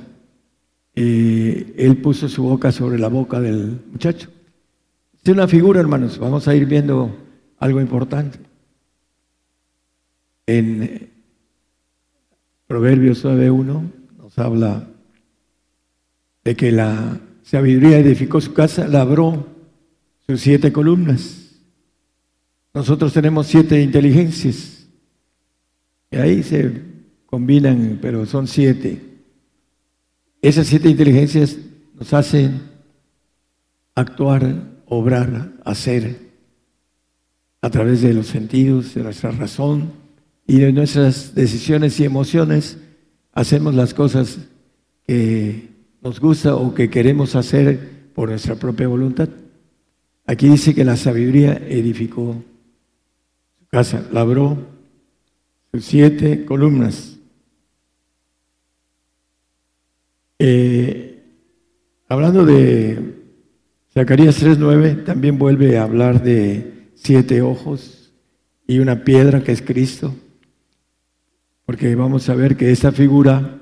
eh, 0.97 1.75
él 1.79 1.99
puso 1.99 2.29
su 2.29 2.43
boca 2.43 2.73
sobre 2.73 2.99
la 2.99 3.07
boca 3.07 3.41
del 3.41 3.81
muchacho. 3.93 4.31
Es 5.23 5.33
una 5.33 5.47
figura, 5.47 5.79
hermanos. 5.79 6.19
Vamos 6.19 6.49
a 6.49 6.57
ir 6.57 6.67
viendo 6.67 7.17
algo 7.61 7.81
importante. 7.81 8.41
En 10.45 10.83
eh, 10.83 11.09
Proverbios 12.67 13.25
9.1 13.25 13.93
nos 14.19 14.39
habla 14.41 14.89
de 16.43 16.57
que 16.57 16.73
la 16.73 17.21
sabiduría 17.43 17.99
edificó 17.99 18.41
su 18.41 18.53
casa, 18.55 18.87
labró 18.87 19.47
sus 20.27 20.41
siete 20.41 20.73
columnas. 20.73 21.61
Nosotros 22.75 23.13
tenemos 23.13 23.47
siete 23.47 23.81
inteligencias. 23.81 24.87
Y 26.11 26.17
ahí 26.17 26.43
se 26.43 26.83
combinan, 27.27 27.99
pero 28.01 28.27
son 28.27 28.47
siete. 28.47 29.01
Esas 30.41 30.67
siete 30.67 30.89
inteligencias 30.89 31.57
nos 31.95 32.13
hacen 32.13 32.63
actuar, 33.95 34.63
obrar, 34.87 35.53
hacer 35.65 36.33
a 37.61 37.71
través 37.71 38.03
de 38.03 38.13
los 38.13 38.27
sentidos, 38.27 38.95
de 38.95 39.05
nuestra 39.05 39.31
razón 39.31 39.93
y 40.47 40.59
de 40.59 40.73
nuestras 40.73 41.35
decisiones 41.35 41.99
y 42.01 42.05
emociones, 42.05 42.77
hacemos 43.33 43.75
las 43.75 43.95
cosas 43.95 44.39
que 45.07 45.72
nos 46.03 46.19
gusta 46.19 46.57
o 46.57 46.75
que 46.75 46.91
queremos 46.91 47.37
hacer 47.37 48.11
por 48.15 48.29
nuestra 48.29 48.57
propia 48.57 48.89
voluntad. 48.89 49.29
Aquí 50.27 50.49
dice 50.49 50.75
que 50.75 50.85
la 50.85 50.97
sabiduría 50.97 51.53
edificó 51.69 52.43
su 53.59 53.67
casa, 53.67 54.07
labró 54.13 54.59
sus 55.71 55.85
siete 55.85 56.45
columnas. 56.45 57.19
Eh, 60.39 61.23
hablando 62.09 62.45
de 62.45 63.15
Zacarías 63.95 64.43
3.9, 64.43 65.05
también 65.05 65.39
vuelve 65.39 65.79
a 65.79 65.85
hablar 65.85 66.23
de 66.23 66.91
siete 66.95 67.43
ojos 67.43 68.13
y 68.67 68.81
una 68.81 69.05
piedra 69.05 69.45
que 69.45 69.53
es 69.53 69.63
Cristo, 69.63 70.15
porque 71.65 71.95
vamos 71.95 72.29
a 72.29 72.35
ver 72.35 72.57
que 72.57 72.73
esta 72.73 72.91
figura 72.91 73.61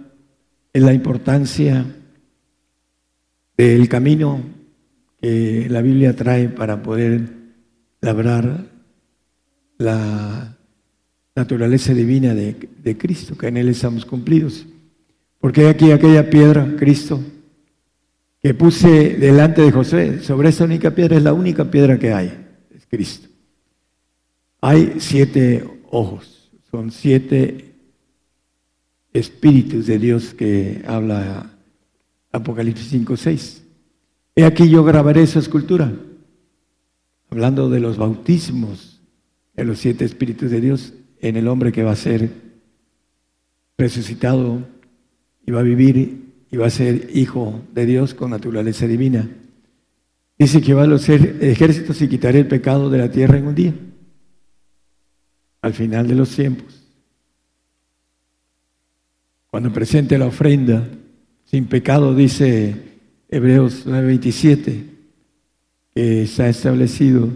es 0.73 0.82
la 0.82 0.94
importancia 0.94 1.85
del 3.60 3.88
camino 3.90 4.40
que 5.20 5.66
la 5.68 5.82
Biblia 5.82 6.16
trae 6.16 6.48
para 6.48 6.82
poder 6.82 7.28
labrar 8.00 8.64
la 9.76 10.56
naturaleza 11.36 11.92
divina 11.92 12.34
de, 12.34 12.96
Cristo, 12.98 13.36
que 13.36 13.48
en 13.48 13.58
Él 13.58 13.68
estamos 13.68 14.06
cumplidos. 14.06 14.66
Porque 15.38 15.68
aquí 15.68 15.90
aquella 15.90 16.30
piedra, 16.30 16.74
Cristo, 16.78 17.20
que 18.42 18.54
puse 18.54 19.16
delante 19.16 19.60
de 19.60 19.72
José, 19.72 20.20
sobre 20.20 20.48
esta 20.48 20.64
única 20.64 20.94
piedra, 20.94 21.18
es 21.18 21.22
la 21.22 21.34
única 21.34 21.70
piedra 21.70 21.98
que 21.98 22.14
hay, 22.14 22.32
es 22.74 22.86
Cristo. 22.86 23.28
Hay 24.62 24.94
siete 25.00 25.64
ojos, 25.90 26.50
son 26.70 26.90
siete 26.90 27.74
espíritus 29.12 29.86
de 29.86 29.98
Dios 29.98 30.32
que 30.32 30.82
habla 30.86 31.59
Apocalipsis 32.32 32.88
5, 32.88 33.16
6. 33.16 33.62
He 34.37 34.44
aquí 34.44 34.68
yo 34.68 34.84
grabaré 34.84 35.22
esa 35.22 35.38
escultura, 35.38 35.92
hablando 37.30 37.68
de 37.68 37.80
los 37.80 37.96
bautismos 37.96 39.00
de 39.54 39.64
los 39.64 39.78
siete 39.78 40.04
espíritus 40.04 40.50
de 40.50 40.60
Dios 40.60 40.94
en 41.20 41.37
el 41.37 41.49
hombre 41.49 41.72
que 41.72 41.82
va 41.82 41.92
a 41.92 41.96
ser 41.96 42.30
resucitado 43.76 44.66
y 45.46 45.50
va 45.50 45.60
a 45.60 45.64
vivir 45.64 46.32
y 46.50 46.56
va 46.56 46.66
a 46.66 46.70
ser 46.70 47.10
hijo 47.14 47.60
de 47.72 47.87
Dios 47.87 48.14
con 48.14 48.30
naturaleza 48.30 48.87
divina. 48.87 49.28
Dice 50.38 50.62
que 50.62 50.72
va 50.72 50.84
a 50.84 50.87
los 50.87 51.08
ejércitos 51.08 52.00
y 52.00 52.08
quitaré 52.08 52.40
el 52.40 52.49
pecado 52.49 52.88
de 52.88 52.99
la 52.99 53.10
tierra 53.10 53.37
en 53.37 53.46
un 53.49 53.54
día, 53.54 53.75
al 55.60 55.75
final 55.75 56.08
de 56.08 56.14
los 56.14 56.30
tiempos. 56.30 56.87
Cuando 59.49 59.72
presente 59.72 60.16
la 60.16 60.26
ofrenda 60.26 60.88
sin 61.50 61.66
pecado, 61.66 62.14
dice 62.14 62.76
Hebreos 63.28 63.85
9:27, 63.85 64.85
que 65.92 66.23
está 66.23 66.49
establecido 66.49 67.28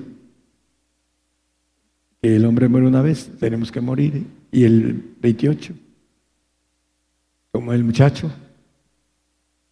que 2.23 2.37
el 2.37 2.45
hombre 2.45 2.69
muere 2.69 2.87
una 2.87 3.03
vez, 3.03 3.29
tenemos 3.41 3.73
que 3.73 3.81
morir. 3.81 4.25
Y 4.53 4.63
el 4.63 5.17
28, 5.21 5.75
como 7.51 7.73
el 7.73 7.83
muchacho. 7.83 8.31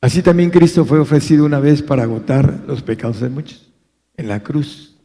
Así 0.00 0.22
también 0.22 0.50
Cristo 0.50 0.84
fue 0.84 0.98
ofrecido 0.98 1.44
una 1.44 1.60
vez 1.60 1.80
para 1.80 2.02
agotar 2.02 2.64
los 2.66 2.82
pecados 2.82 3.20
de 3.20 3.28
muchos. 3.28 3.70
En 4.16 4.26
la 4.26 4.42
cruz 4.42 4.96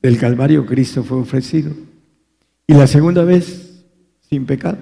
del 0.00 0.16
Calvario 0.16 0.64
Cristo 0.64 1.04
fue 1.04 1.18
ofrecido. 1.18 1.74
Y 2.66 2.72
la 2.72 2.86
segunda 2.86 3.22
vez 3.22 3.84
sin 4.30 4.46
pecado. 4.46 4.78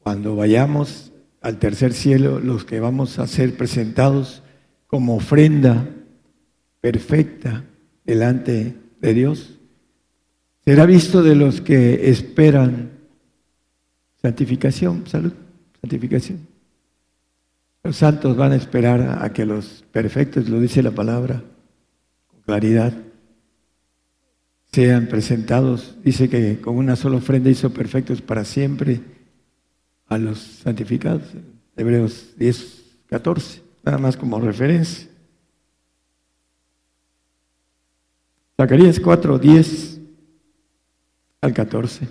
Cuando 0.00 0.34
vayamos 0.34 1.12
al 1.44 1.58
tercer 1.58 1.92
cielo, 1.92 2.40
los 2.40 2.64
que 2.64 2.80
vamos 2.80 3.18
a 3.18 3.26
ser 3.26 3.54
presentados 3.54 4.42
como 4.86 5.16
ofrenda 5.16 5.86
perfecta 6.80 7.64
delante 8.06 8.74
de 9.02 9.12
Dios, 9.12 9.58
será 10.64 10.86
visto 10.86 11.22
de 11.22 11.34
los 11.34 11.60
que 11.60 12.08
esperan 12.08 12.92
santificación, 14.22 15.06
salud, 15.06 15.34
santificación. 15.82 16.38
Los 17.82 17.96
santos 17.96 18.38
van 18.38 18.52
a 18.52 18.56
esperar 18.56 19.22
a 19.22 19.30
que 19.34 19.44
los 19.44 19.84
perfectos, 19.92 20.48
lo 20.48 20.58
dice 20.60 20.82
la 20.82 20.92
palabra, 20.92 21.44
con 22.26 22.40
claridad, 22.40 22.94
sean 24.72 25.08
presentados. 25.08 25.94
Dice 26.02 26.30
que 26.30 26.58
con 26.62 26.78
una 26.78 26.96
sola 26.96 27.18
ofrenda 27.18 27.50
hizo 27.50 27.68
perfectos 27.74 28.22
para 28.22 28.46
siempre 28.46 29.02
a 30.08 30.18
los 30.18 30.38
santificados. 30.38 31.22
Hebreos 31.76 32.34
10, 32.36 32.82
14, 33.06 33.62
nada 33.84 33.98
más 33.98 34.16
como 34.16 34.40
referencia. 34.40 35.08
Zacarías 38.56 39.00
4, 39.00 39.38
10 39.38 40.00
al 41.40 41.52
14. 41.52 42.08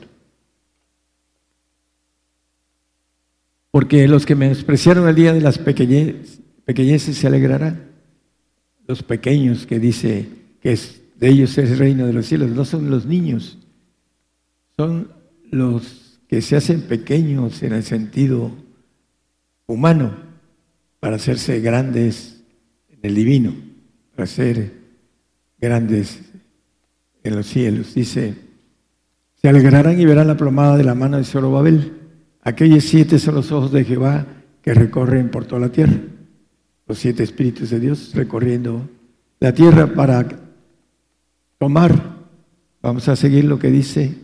Porque 3.71 4.08
los 4.08 4.25
que 4.25 4.36
me 4.36 4.49
despreciaron 4.49 5.08
el 5.08 5.15
día 5.15 5.34
de 5.34 5.41
las 5.41 5.58
pequeñeces 5.58 7.17
se 7.17 7.27
alegrarán. 7.27 7.91
Los 8.86 9.01
pequeños 9.01 9.65
que 9.65 9.79
dice 9.79 10.27
que 10.62 10.73
es, 10.73 11.01
de 11.15 11.29
ellos 11.29 11.58
es 11.58 11.71
el 11.71 11.79
reino 11.79 12.06
de 12.06 12.13
los 12.13 12.25
cielos, 12.25 12.51
no 12.51 12.65
son 12.65 12.89
los 12.89 13.06
niños, 13.06 13.58
son 14.77 15.13
los 15.49 16.02
que 16.34 16.41
se 16.41 16.56
hacen 16.56 16.82
pequeños 16.82 17.62
en 17.62 17.74
el 17.74 17.84
sentido 17.84 18.50
humano 19.67 20.15
para 21.00 21.17
hacerse 21.17 21.60
grandes 21.60 22.41
en 22.89 22.98
el 23.04 23.13
divino, 23.13 23.54
para 24.15 24.26
ser 24.26 24.74
grandes 25.62 26.22
en 27.24 27.36
los 27.36 27.46
cielos. 27.46 27.93
Dice, 27.93 28.34
se 29.36 29.48
alegrarán 29.48 30.02
y 30.02 30.06
verán 30.06 30.26
la 30.26 30.36
plomada 30.36 30.76
de 30.76 30.84
la 30.84 30.96
mano 30.96 31.17
de 31.17 31.24
Zorobabel. 31.24 32.00
Aquellos 32.41 32.84
siete 32.84 33.19
son 33.19 33.36
los 33.36 33.52
ojos 33.52 33.72
de 33.72 33.86
Jehová 33.86 34.26
que 34.63 34.74
recorren 34.74 35.30
por 35.30 35.46
toda 35.46 35.62
la 35.62 35.72
tierra. 35.72 36.00
Los 36.88 36.98
siete 36.98 37.22
espíritus 37.22 37.69
de 37.69 37.80
Dios 37.80 38.10
recorriendo 38.15 38.89
la 39.39 39.54
tierra 39.54 39.86
para 39.86 40.28
tomar. 41.60 41.93
Vamos 42.82 43.08
a 43.08 43.15
seguir 43.15 43.46
lo 43.46 43.60
que 43.60 43.69
dice 43.69 44.24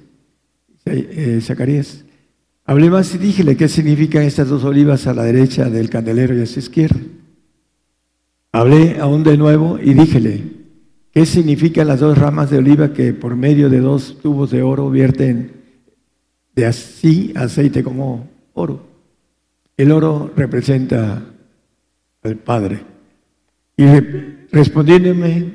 eh, 0.86 1.40
Zacarías. 1.42 2.06
Hablé 2.66 2.90
más 2.90 3.16
y 3.16 3.18
díjele 3.18 3.58
qué 3.58 3.68
significan 3.68 4.24
estas 4.24 4.50
dos 4.50 4.64
olivas 4.64 5.08
a 5.08 5.14
la 5.14 5.24
derecha 5.24 5.70
del 5.70 5.90
candelero 5.90 6.38
y 6.38 6.42
a 6.42 6.46
su 6.46 6.60
izquierda. 6.60 7.00
Hablé 8.52 9.00
aún 9.00 9.24
de 9.24 9.38
nuevo 9.38 9.80
y 9.82 9.94
díjele 9.94 10.44
qué 11.12 11.26
significan 11.26 11.88
las 11.88 12.00
dos 12.00 12.18
ramas 12.18 12.50
de 12.50 12.60
oliva 12.60 12.94
que 12.94 13.14
por 13.14 13.36
medio 13.36 13.70
de 13.70 13.80
dos 13.80 14.20
tubos 14.22 14.52
de 14.52 14.62
oro 14.62 14.90
vierten 14.90 15.52
de 16.56 16.66
así 16.66 17.32
aceite 17.36 17.84
como 17.84 18.28
oro. 18.54 18.86
El 19.78 19.92
oro 19.92 20.32
representa 20.36 21.24
al 22.22 22.36
Padre. 22.36 22.82
Y 23.78 23.86
respondiéndome 24.52 25.54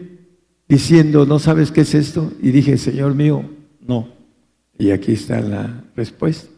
diciendo, 0.67 1.27
¿no 1.27 1.39
sabes 1.39 1.71
qué 1.71 1.83
es 1.83 1.95
esto? 1.95 2.33
Y 2.41 2.51
dije, 2.51 2.79
Señor 2.79 3.15
mío, 3.15 3.45
no. 3.87 4.14
Y 4.79 4.91
aquí 4.91 5.13
está 5.13 5.41
la 5.41 5.85
respuesta. 5.97 6.49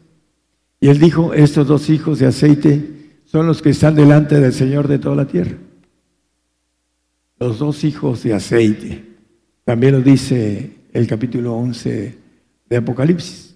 Y 0.79 0.89
él 0.89 0.99
dijo, 0.99 1.33
estos 1.33 1.67
dos 1.67 1.89
hijos 1.89 2.19
de 2.19 2.27
aceite 2.27 3.21
son 3.25 3.47
los 3.47 3.61
que 3.61 3.69
están 3.69 3.95
delante 3.95 4.39
del 4.39 4.53
Señor 4.53 4.87
de 4.87 4.99
toda 4.99 5.15
la 5.15 5.27
tierra. 5.27 5.57
Los 7.39 7.59
dos 7.59 7.83
hijos 7.83 8.23
de 8.23 8.33
aceite. 8.33 9.03
También 9.63 9.93
lo 9.93 10.01
dice 10.01 10.77
el 10.93 11.07
capítulo 11.07 11.55
11 11.55 12.17
de 12.69 12.77
Apocalipsis. 12.77 13.55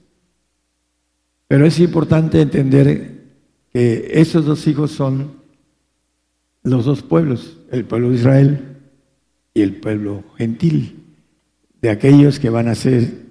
Pero 1.47 1.65
es 1.65 1.80
importante 1.80 2.41
entender 2.41 3.21
que 3.74 4.12
esos 4.13 4.45
dos 4.45 4.67
hijos 4.67 4.91
son 4.91 5.41
los 6.63 6.86
dos 6.86 7.02
pueblos, 7.02 7.58
el 7.71 7.86
pueblo 7.86 8.10
de 8.10 8.15
Israel 8.15 8.78
y 9.54 9.62
el 9.62 9.78
pueblo 9.78 10.24
gentil, 10.38 11.04
de 11.82 11.89
aquellos 11.89 12.39
que 12.39 12.50
van 12.50 12.67
a 12.67 12.76
ser 12.76 13.21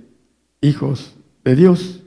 hijos 0.60 1.14
de 1.50 1.56
Dios. 1.56 2.02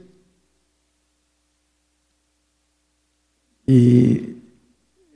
Y 3.66 4.36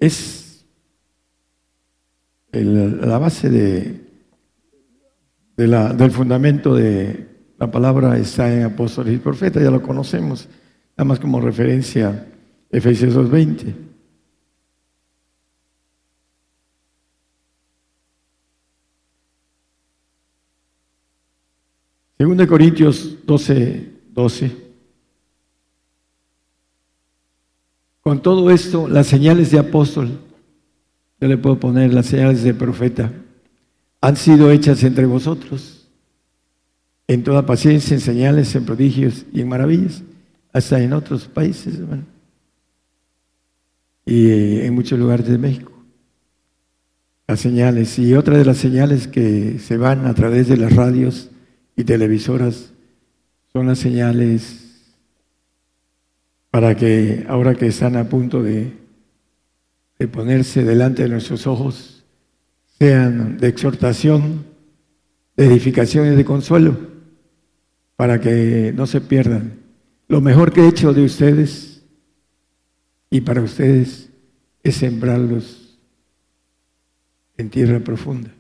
es 0.01 0.65
la 2.53 3.19
base 3.19 3.51
de, 3.51 4.01
del 5.57 6.11
fundamento 6.11 6.75
de 6.75 7.27
la 7.59 7.71
palabra 7.71 8.17
está 8.17 8.53
en 8.53 8.65
apóstoles 8.65 9.15
y 9.15 9.19
profetas, 9.19 9.63
ya 9.63 9.71
lo 9.71 9.83
conocemos, 9.83 10.49
nada 10.97 11.05
más 11.05 11.19
como 11.19 11.41
referencia 11.41 12.27
Efesios 12.71 13.15
2.20. 13.15 13.75
Según 22.19 22.37
de 22.37 22.49
Corintios 22.49 23.25
12, 23.27 23.88
12. 24.19 24.51
Con 28.01 28.21
todo 28.21 28.51
esto, 28.51 28.89
las 28.89 29.07
señales 29.07 29.53
de 29.53 29.61
apóstol, 29.61 30.19
yo 31.21 31.29
le 31.29 31.37
puedo 31.37 31.61
poner 31.61 31.95
las 31.95 32.07
señales 32.07 32.43
de 32.43 32.53
profeta, 32.53 33.13
han 34.01 34.17
sido 34.17 34.51
hechas 34.51 34.83
entre 34.83 35.07
vosotros, 35.07 35.89
en 37.07 37.23
toda 37.23 37.47
paciencia, 37.47 37.95
en 37.95 38.01
señales, 38.01 38.53
en 38.57 38.65
prodigios 38.65 39.25
y 39.33 39.41
en 39.41 39.49
maravillas, 39.49 40.03
hasta 40.53 40.83
en 40.83 40.95
otros 40.95 41.29
países, 41.29 41.77
hermano, 41.77 42.05
y 44.05 44.31
eh, 44.31 44.67
en 44.67 44.75
muchos 44.75 44.99
lugares 44.99 45.29
de 45.29 45.39
México. 45.39 45.71
Las 47.29 47.39
señales, 47.39 47.97
y 48.01 48.15
otra 48.15 48.37
de 48.37 48.45
las 48.45 48.57
señales 48.57 49.07
que 49.07 49.61
se 49.61 49.77
van 49.77 50.07
a 50.07 50.15
través 50.15 50.49
de 50.49 50.57
las 50.57 50.75
radios 50.75 51.31
y 51.77 51.85
televisoras 51.85 52.73
son 53.53 53.67
las 53.67 53.79
señales 53.79 54.69
para 56.51 56.77
que 56.77 57.25
ahora 57.29 57.55
que 57.55 57.67
están 57.67 57.97
a 57.97 58.09
punto 58.09 58.43
de, 58.43 58.73
de 59.99 60.09
ponerse 60.09 60.65
delante 60.65 61.03
de 61.03 61.09
nuestros 61.09 61.47
ojos, 61.47 62.05
sean 62.79 63.39
de 63.39 63.49
exhortación, 63.49 64.45
de 65.37 65.47
edificación 65.47 66.13
y 66.13 66.17
de 66.17 66.25
consuelo, 66.25 66.77
para 67.97 68.21
que 68.21 68.73
no 68.75 68.87
se 68.87 69.01
pierdan. 69.01 69.59
Lo 70.07 70.21
mejor 70.21 70.53
que 70.53 70.63
he 70.63 70.69
hecho 70.69 70.93
de 70.93 71.05
ustedes 71.05 71.83
y 73.11 73.21
para 73.21 73.43
ustedes 73.43 74.11
es 74.63 74.77
sembrarlos 74.77 75.79
en 77.37 77.51
tierra 77.51 77.81
profunda. 77.81 78.31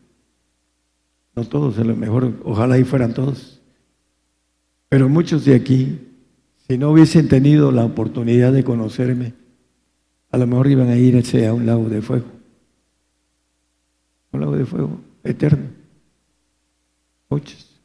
No 1.35 1.45
todos, 1.45 1.79
a 1.79 1.85
lo 1.85 1.95
mejor, 1.97 2.35
ojalá 2.45 2.79
y 2.79 2.85
fueran 2.85 3.15
todos. 3.15 3.58
Pero 4.89 5.09
muchos 5.09 5.45
de 5.45 5.55
aquí, 5.55 5.99
si 6.67 6.79
no 6.79 6.91
hubiesen 6.91 7.29
tenido 7.29 7.73
la 7.73 7.85
oportunidad 7.85 8.53
de 8.53 8.65
conocerme, 8.65 9.35
a 10.31 10.39
lo 10.39 10.47
mejor 10.47 10.67
iban 10.69 10.89
a 10.89 10.97
irse 10.97 11.47
a 11.47 11.55
un 11.55 11.67
lago 11.67 11.89
de 11.89 12.03
fuego 12.03 12.39
un 14.33 14.41
lago 14.41 14.57
de 14.57 14.67
fuego 14.67 15.01
eterno. 15.25 15.67
Muchos. 17.29 17.81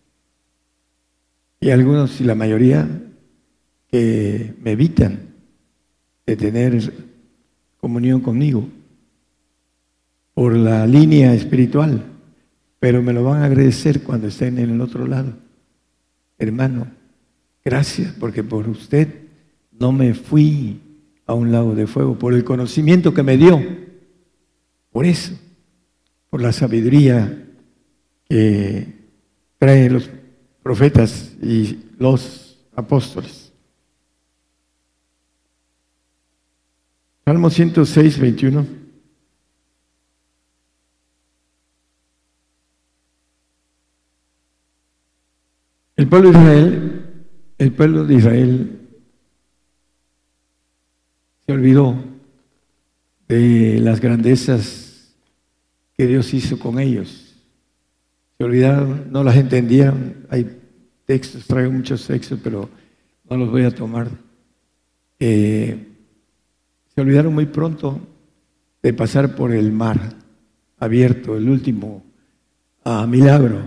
Y 1.60 1.70
algunos, 1.70 2.20
y 2.20 2.24
la 2.24 2.36
mayoría, 2.36 2.88
que 3.90 4.54
me 4.62 4.72
evitan 4.72 5.34
de 6.26 6.36
tener 6.36 6.94
comunión 7.80 8.22
conmigo 8.22 8.68
por 10.34 10.56
la 10.56 10.88
línea 10.88 11.34
espiritual, 11.34 12.04
pero 12.80 13.02
me 13.02 13.14
lo 13.14 13.24
van 13.24 13.44
a 13.44 13.46
agradecer 13.46 14.04
cuando 14.04 14.28
estén 14.28 14.58
en 14.58 14.72
el 14.72 14.82
otro 14.82 15.08
lado. 15.08 15.34
Hermano, 16.44 16.88
gracias, 17.64 18.14
porque 18.20 18.44
por 18.44 18.70
usted 18.70 19.08
no 19.72 19.92
me 19.92 20.14
fui 20.14 20.80
a 21.26 21.34
un 21.34 21.52
lago 21.52 21.74
de 21.74 21.88
fuego, 21.88 22.20
por 22.20 22.34
el 22.34 22.44
conocimiento 22.44 23.14
que 23.14 23.24
me 23.24 23.38
dio. 23.38 23.62
Por 24.92 25.06
eso 25.06 25.34
por 26.34 26.42
la 26.42 26.52
sabiduría 26.52 27.46
que 28.28 28.88
traen 29.60 29.94
los 29.94 30.10
profetas 30.64 31.32
y 31.44 31.78
los 32.00 32.58
apóstoles. 32.76 33.54
Salmo 37.24 37.52
106, 37.52 38.18
21. 38.20 38.83
Pueblo 46.14 46.32
de 46.32 46.38
Israel, 46.38 47.06
el 47.58 47.72
pueblo 47.72 48.06
de 48.06 48.14
Israel 48.14 48.80
se 51.44 51.52
olvidó 51.52 51.96
de 53.28 53.80
las 53.80 54.00
grandezas 54.00 55.16
que 55.98 56.06
Dios 56.06 56.32
hizo 56.36 56.60
con 56.60 56.78
ellos. 56.78 57.34
Se 58.38 58.44
olvidaron, 58.44 59.12
no 59.12 59.24
las 59.24 59.38
entendían. 59.38 60.28
Hay 60.30 60.56
textos, 61.08 61.48
traigo 61.48 61.72
muchos 61.72 62.06
textos, 62.06 62.40
pero 62.44 62.70
no 63.28 63.36
los 63.36 63.50
voy 63.50 63.64
a 63.64 63.74
tomar. 63.74 64.08
Eh, 65.20 65.88
se 66.94 67.02
olvidaron 67.02 67.34
muy 67.34 67.48
pronto 67.48 68.00
de 68.84 68.94
pasar 68.94 69.36
por 69.36 69.52
el 69.52 69.72
mar 69.72 70.14
abierto, 70.78 71.36
el 71.36 71.50
último 71.50 72.04
ah, 72.84 73.08
milagro. 73.08 73.62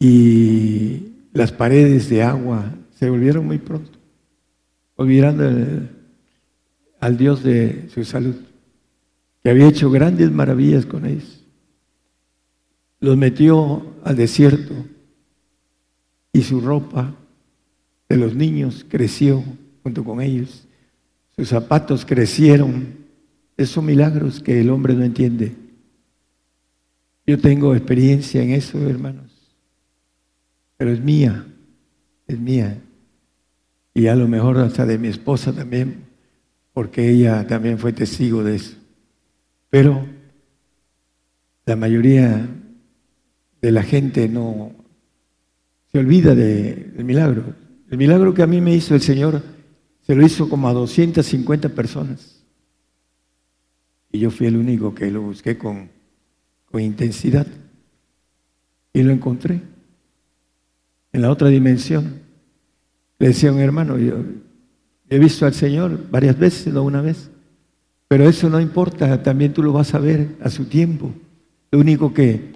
Y 0.00 1.05
las 1.36 1.52
paredes 1.52 2.08
de 2.08 2.22
agua 2.22 2.72
se 2.98 3.10
olvidaron 3.10 3.46
muy 3.46 3.58
pronto, 3.58 3.98
olvidando 4.96 5.44
al 6.98 7.16
Dios 7.18 7.42
de 7.42 7.88
su 7.92 8.04
salud 8.04 8.36
que 9.42 9.50
había 9.50 9.68
hecho 9.68 9.90
grandes 9.90 10.30
maravillas 10.30 10.86
con 10.86 11.04
ellos. 11.04 11.44
Los 13.00 13.18
metió 13.18 13.94
al 14.02 14.16
desierto 14.16 14.74
y 16.32 16.40
su 16.42 16.62
ropa 16.62 17.14
de 18.08 18.16
los 18.16 18.34
niños 18.34 18.86
creció 18.88 19.44
junto 19.82 20.04
con 20.04 20.22
ellos. 20.22 20.66
Sus 21.36 21.48
zapatos 21.48 22.06
crecieron. 22.06 23.04
Esos 23.58 23.84
milagros 23.84 24.42
que 24.42 24.60
el 24.60 24.70
hombre 24.70 24.94
no 24.94 25.04
entiende. 25.04 25.54
Yo 27.26 27.38
tengo 27.38 27.74
experiencia 27.74 28.42
en 28.42 28.50
eso, 28.50 28.78
hermanos. 28.88 29.35
Pero 30.76 30.92
es 30.92 31.00
mía, 31.00 31.46
es 32.26 32.38
mía. 32.38 32.78
Y 33.94 34.08
a 34.08 34.14
lo 34.14 34.28
mejor 34.28 34.58
hasta 34.58 34.84
de 34.84 34.98
mi 34.98 35.08
esposa 35.08 35.52
también, 35.52 36.04
porque 36.72 37.08
ella 37.08 37.46
también 37.46 37.78
fue 37.78 37.92
testigo 37.92 38.44
de 38.44 38.56
eso. 38.56 38.76
Pero 39.70 40.06
la 41.64 41.76
mayoría 41.76 42.48
de 43.60 43.70
la 43.70 43.82
gente 43.82 44.28
no 44.28 44.72
se 45.90 45.98
olvida 45.98 46.34
del 46.34 47.04
milagro. 47.04 47.54
El 47.90 47.98
milagro 47.98 48.34
que 48.34 48.42
a 48.42 48.46
mí 48.46 48.60
me 48.60 48.74
hizo 48.74 48.94
el 48.94 49.00
Señor 49.00 49.42
se 50.02 50.14
lo 50.14 50.24
hizo 50.24 50.48
como 50.48 50.68
a 50.68 50.72
250 50.72 51.70
personas. 51.70 52.44
Y 54.12 54.20
yo 54.20 54.30
fui 54.30 54.46
el 54.46 54.56
único 54.56 54.94
que 54.94 55.10
lo 55.10 55.22
busqué 55.22 55.58
con, 55.58 55.90
intensidad. 56.78 57.46
Y 58.92 59.02
lo 59.02 59.10
encontré 59.10 59.62
en 61.16 61.22
la 61.22 61.30
otra 61.30 61.48
dimensión. 61.48 62.20
Le 63.18 63.28
decía 63.28 63.48
a 63.48 63.54
un 63.54 63.60
hermano, 63.60 63.96
yo 63.96 64.16
he 65.08 65.18
visto 65.18 65.46
al 65.46 65.54
Señor 65.54 66.10
varias 66.10 66.38
veces, 66.38 66.72
no 66.72 66.82
una 66.82 67.00
vez. 67.00 67.30
Pero 68.06 68.28
eso 68.28 68.50
no 68.50 68.60
importa, 68.60 69.22
también 69.22 69.54
tú 69.54 69.62
lo 69.62 69.72
vas 69.72 69.94
a 69.94 69.98
ver 69.98 70.36
a 70.42 70.50
su 70.50 70.66
tiempo. 70.66 71.10
Lo 71.70 71.80
único 71.80 72.12
que 72.12 72.52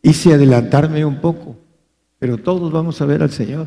hice 0.00 0.32
adelantarme 0.32 1.04
un 1.04 1.20
poco, 1.20 1.56
pero 2.20 2.38
todos 2.38 2.70
vamos 2.70 3.00
a 3.00 3.06
ver 3.06 3.20
al 3.20 3.30
Señor. 3.30 3.66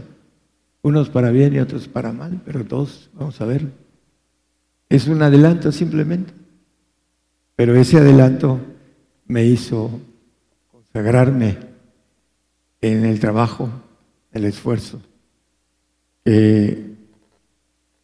Unos 0.82 1.10
para 1.10 1.30
bien 1.30 1.54
y 1.54 1.60
otros 1.60 1.90
para 1.90 2.14
mal, 2.14 2.42
pero 2.46 2.64
todos 2.64 3.10
vamos 3.14 3.40
a 3.42 3.46
verlo. 3.46 3.72
Es 4.88 5.08
un 5.08 5.22
adelanto 5.22 5.74
simplemente. 5.74 6.34
Pero 7.58 7.76
ese 7.76 7.98
adelanto 7.98 8.62
me 9.28 9.44
hizo 9.44 10.00
consagrarme 10.72 11.58
en 12.80 13.04
el 13.04 13.20
trabajo, 13.20 13.70
el 14.38 14.46
esfuerzo, 14.46 15.02
que 16.24 16.96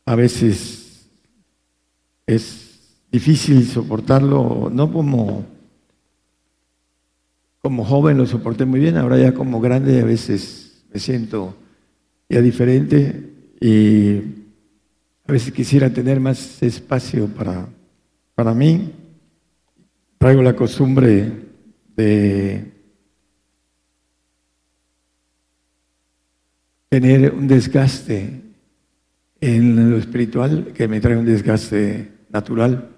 a 0.06 0.16
veces 0.16 1.08
es 2.28 2.98
difícil 3.12 3.66
soportarlo, 3.66 4.70
no 4.72 4.92
como, 4.92 5.46
como 7.62 7.86
joven 7.86 8.18
lo 8.18 8.26
soporté 8.26 8.66
muy 8.66 8.80
bien, 8.80 8.98
ahora 8.98 9.18
ya 9.18 9.34
como 9.34 9.62
grande 9.62 10.02
a 10.02 10.06
veces 10.06 10.84
me 10.94 11.00
siento 11.00 11.56
ya 12.30 12.42
diferente 12.42 13.32
y 13.62 14.18
a 15.26 15.32
veces 15.32 15.54
quisiera 15.54 15.90
tener 15.92 16.20
más 16.20 16.62
espacio 16.62 17.28
para, 17.28 17.68
para 18.36 18.54
mí. 18.54 18.92
Traigo 20.18 20.42
la 20.42 20.56
costumbre 20.56 21.32
de 21.96 22.73
tener 26.94 27.34
un 27.34 27.48
desgaste 27.48 28.40
en 29.42 29.90
lo 29.90 29.98
espiritual 29.98 30.74
que 30.76 30.88
me 30.88 31.02
trae 31.02 31.18
un 31.18 31.26
desgaste 31.26 32.12
natural. 32.30 32.90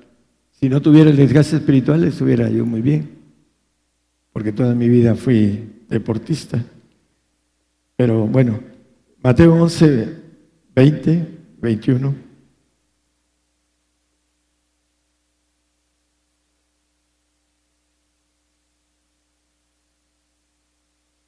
Si 0.51 0.67
no 0.67 0.81
tuviera 0.81 1.09
el 1.09 1.15
desgaste 1.15 1.55
espiritual, 1.55 2.03
estuviera 2.03 2.49
yo 2.49 2.65
muy 2.65 2.81
bien, 2.81 3.07
porque 4.33 4.51
toda 4.51 4.75
mi 4.75 4.89
vida 4.89 5.15
fui 5.15 5.85
deportista. 5.87 6.61
Pero 7.95 8.27
bueno, 8.27 8.59
Mateo 9.23 9.53
11, 9.53 10.09
20, 10.75 11.27
21. 11.61 12.15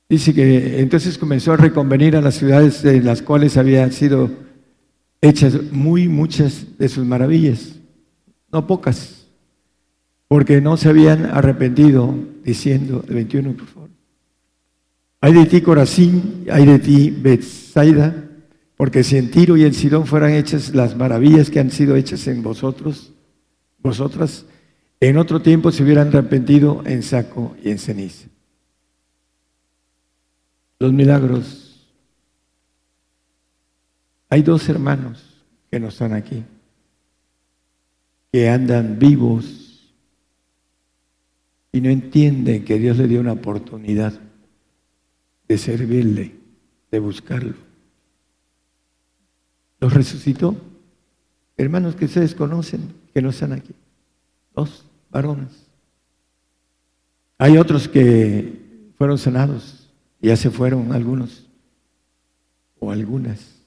Dice 0.09 0.33
que 0.33 0.79
entonces 0.79 1.17
comenzó 1.17 1.51
a 1.51 1.57
reconvenir 1.57 2.15
a 2.15 2.21
las 2.21 2.35
ciudades 2.35 2.83
en 2.85 3.05
las 3.05 3.21
cuales 3.21 3.57
habían 3.57 3.91
sido 3.91 4.29
hechas 5.21 5.71
muy 5.71 6.07
muchas 6.07 6.77
de 6.77 6.87
sus 6.87 7.05
maravillas, 7.05 7.75
no 8.51 8.65
pocas, 8.67 9.27
porque 10.27 10.61
no 10.61 10.77
se 10.77 10.89
habían 10.89 11.25
arrepentido, 11.25 12.15
diciendo, 12.43 13.03
el 13.07 13.15
21 13.15 13.53
por 13.57 13.67
favor, 13.67 13.89
hay 15.19 15.33
de 15.33 15.45
ti 15.45 15.61
Corazín, 15.61 16.45
hay 16.49 16.65
de 16.65 16.79
ti 16.79 17.09
Bethsaida, 17.09 18.23
porque 18.77 19.03
si 19.03 19.17
en 19.17 19.31
Tiro 19.31 19.57
y 19.57 19.63
en 19.63 19.73
Sidón 19.73 20.05
fueran 20.05 20.31
hechas 20.31 20.73
las 20.73 20.95
maravillas 20.95 21.49
que 21.49 21.59
han 21.59 21.71
sido 21.71 21.95
hechas 21.95 22.27
en 22.27 22.43
vosotros, 22.43 23.13
vosotras, 23.79 24.45
en 24.99 25.17
otro 25.17 25.41
tiempo 25.41 25.71
se 25.71 25.83
hubieran 25.83 26.09
arrepentido 26.09 26.83
en 26.85 27.03
saco 27.03 27.55
y 27.63 27.71
en 27.71 27.79
ceniza. 27.79 28.27
Los 30.79 30.93
milagros. 30.93 31.87
Hay 34.29 34.41
dos 34.41 34.67
hermanos 34.69 35.45
que 35.71 35.79
no 35.79 35.87
están 35.87 36.13
aquí, 36.13 36.43
que 38.31 38.49
andan 38.49 38.99
vivos 38.99 39.93
y 41.71 41.81
no 41.81 41.89
entienden 41.89 42.65
que 42.65 42.77
Dios 42.77 42.97
le 42.97 43.07
dio 43.07 43.21
una 43.21 43.33
oportunidad 43.33 44.19
de 45.47 45.57
servirle, 45.57 46.35
de 46.91 46.99
buscarlo 46.99 47.67
los 49.79 49.93
resucitó. 49.93 50.55
Hermanos 51.55 51.95
que 51.95 52.05
ustedes 52.05 52.35
conocen, 52.35 52.93
que 53.13 53.21
no 53.21 53.29
están 53.29 53.53
aquí. 53.53 53.73
Dos 54.55 54.85
varones. 55.09 55.67
Hay 57.37 57.57
otros 57.57 57.87
que 57.87 58.91
fueron 58.97 59.17
sanados, 59.17 59.76
ya 60.21 60.35
se 60.35 60.49
fueron 60.49 60.91
algunos, 60.91 61.47
o 62.79 62.91
algunas, 62.91 63.61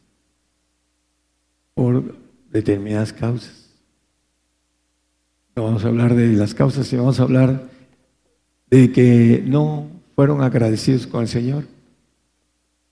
por 1.74 2.16
determinadas 2.50 3.12
causas. 3.12 3.70
No 5.54 5.64
vamos 5.64 5.84
a 5.84 5.88
hablar 5.88 6.14
de 6.14 6.28
las 6.34 6.54
causas, 6.54 6.86
sino 6.86 7.02
vamos 7.02 7.20
a 7.20 7.24
hablar 7.24 7.68
de 8.70 8.92
que 8.92 9.42
no 9.46 9.88
fueron 10.14 10.42
agradecidos 10.42 11.06
con 11.06 11.22
el 11.22 11.28
Señor, 11.28 11.64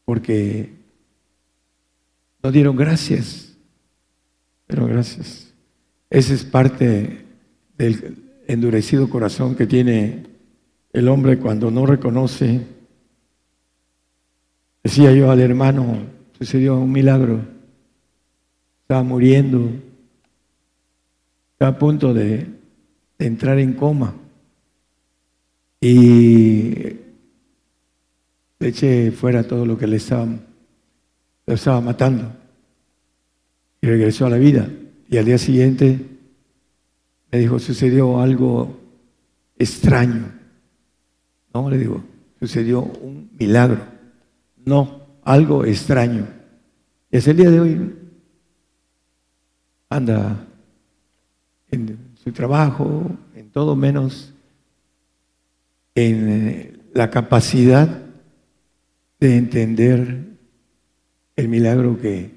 porque 0.05 0.73
no 2.43 2.51
dieron 2.51 2.77
gracias, 2.77 3.57
pero 4.67 4.87
gracias. 4.87 5.53
Esa 6.11 6.35
es 6.35 6.45
parte 6.45 7.27
del 7.77 8.17
endurecido 8.47 9.11
corazón 9.11 9.55
que 9.55 9.67
tiene 9.67 10.25
el 10.93 11.09
hombre 11.09 11.39
cuando 11.39 11.71
no 11.71 11.87
reconoce. 11.87 12.78
Decía 14.83 15.13
yo 15.13 15.31
al 15.31 15.41
hermano, 15.41 15.99
sucedió 16.39 16.79
un 16.79 16.93
milagro, 16.93 17.41
estaba 18.83 19.03
muriendo, 19.03 19.71
estaba 21.53 21.73
a 21.73 21.79
punto 21.79 22.15
de, 22.15 22.47
entrar 23.19 23.59
en 23.59 23.73
coma 23.73 24.15
y 25.81 26.71
le 28.61 28.69
eché 28.69 29.11
fuera 29.11 29.43
todo 29.43 29.67
lo 29.67 29.77
que 29.77 29.89
le 29.89 29.97
estaba 29.97 30.29
lo 31.49 31.55
estaba 31.55 31.81
matando. 31.81 32.31
Y 33.81 33.87
regresó 33.87 34.27
a 34.27 34.31
la 34.31 34.37
vida. 34.37 34.69
Y 35.09 35.17
al 35.17 35.25
día 35.25 35.39
siguiente 35.39 35.99
me 37.33 37.39
dijo, 37.39 37.59
sucedió 37.59 38.21
algo 38.21 38.79
extraño. 39.59 40.31
No, 41.55 41.71
le 41.71 41.79
digo, 41.79 42.05
sucedió 42.39 42.83
un 42.83 43.31
milagro. 43.39 43.98
No, 44.69 45.01
algo 45.25 45.65
extraño. 45.65 46.27
Es 47.11 47.27
el 47.27 47.39
día 47.39 47.51
de 47.51 47.59
hoy. 47.59 47.97
Anda 49.89 50.45
en 51.71 51.99
su 52.23 52.31
trabajo, 52.33 53.11
en 53.35 53.49
todo 53.49 53.75
menos 53.75 54.35
en 55.95 56.29
eh, 56.29 56.77
la 56.93 57.09
capacidad 57.09 57.89
de 59.19 59.37
entender 59.39 60.37
el 61.35 61.49
milagro 61.49 61.99
que 61.99 62.33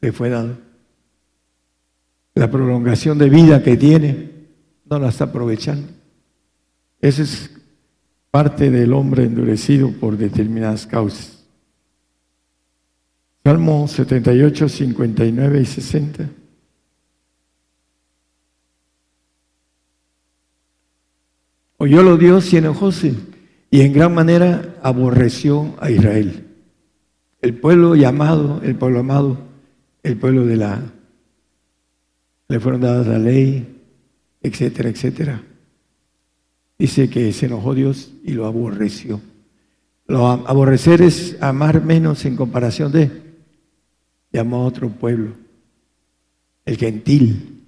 le 0.00 0.10
fue 0.10 0.30
dado. 0.30 0.56
La 2.32 2.50
prolongación 2.50 3.18
de 3.18 3.28
vida 3.28 3.62
que 3.62 3.76
tiene, 3.76 4.30
no 4.86 4.98
la 4.98 5.10
está 5.10 5.24
aprovechando. 5.24 5.86
Esa 7.02 7.22
es 7.22 7.50
parte 8.30 8.70
del 8.70 8.94
hombre 8.94 9.24
endurecido 9.24 9.92
por 9.92 10.16
determinadas 10.16 10.86
causas. 10.86 11.33
Salmo 13.44 13.86
78, 13.86 14.70
59 14.70 15.60
y 15.60 15.64
60. 15.66 16.30
Oyólo 21.76 22.16
Dios 22.16 22.50
y 22.54 22.56
enojóse, 22.56 23.14
y 23.70 23.82
en 23.82 23.92
gran 23.92 24.14
manera 24.14 24.76
aborreció 24.82 25.74
a 25.78 25.90
Israel. 25.90 26.46
El 27.42 27.54
pueblo 27.58 27.94
llamado, 27.94 28.62
el 28.64 28.76
pueblo 28.76 29.00
amado, 29.00 29.36
el 30.02 30.16
pueblo 30.16 30.46
de 30.46 30.56
la... 30.56 30.80
Le 32.48 32.60
fueron 32.60 32.80
dadas 32.80 33.06
la 33.06 33.18
ley, 33.18 33.78
etcétera, 34.40 34.88
etcétera. 34.88 35.42
Dice 36.78 37.10
que 37.10 37.30
se 37.34 37.44
enojó 37.44 37.74
Dios 37.74 38.10
y 38.24 38.32
lo 38.32 38.46
aborreció. 38.46 39.20
Lo 40.06 40.28
aborrecer 40.28 41.02
es 41.02 41.36
amar 41.42 41.84
menos 41.84 42.24
en 42.24 42.36
comparación 42.36 42.90
de. 42.90 43.23
Llamó 44.34 44.56
a 44.56 44.66
otro 44.66 44.90
pueblo, 44.90 45.30
el 46.66 46.76
gentil, 46.76 47.62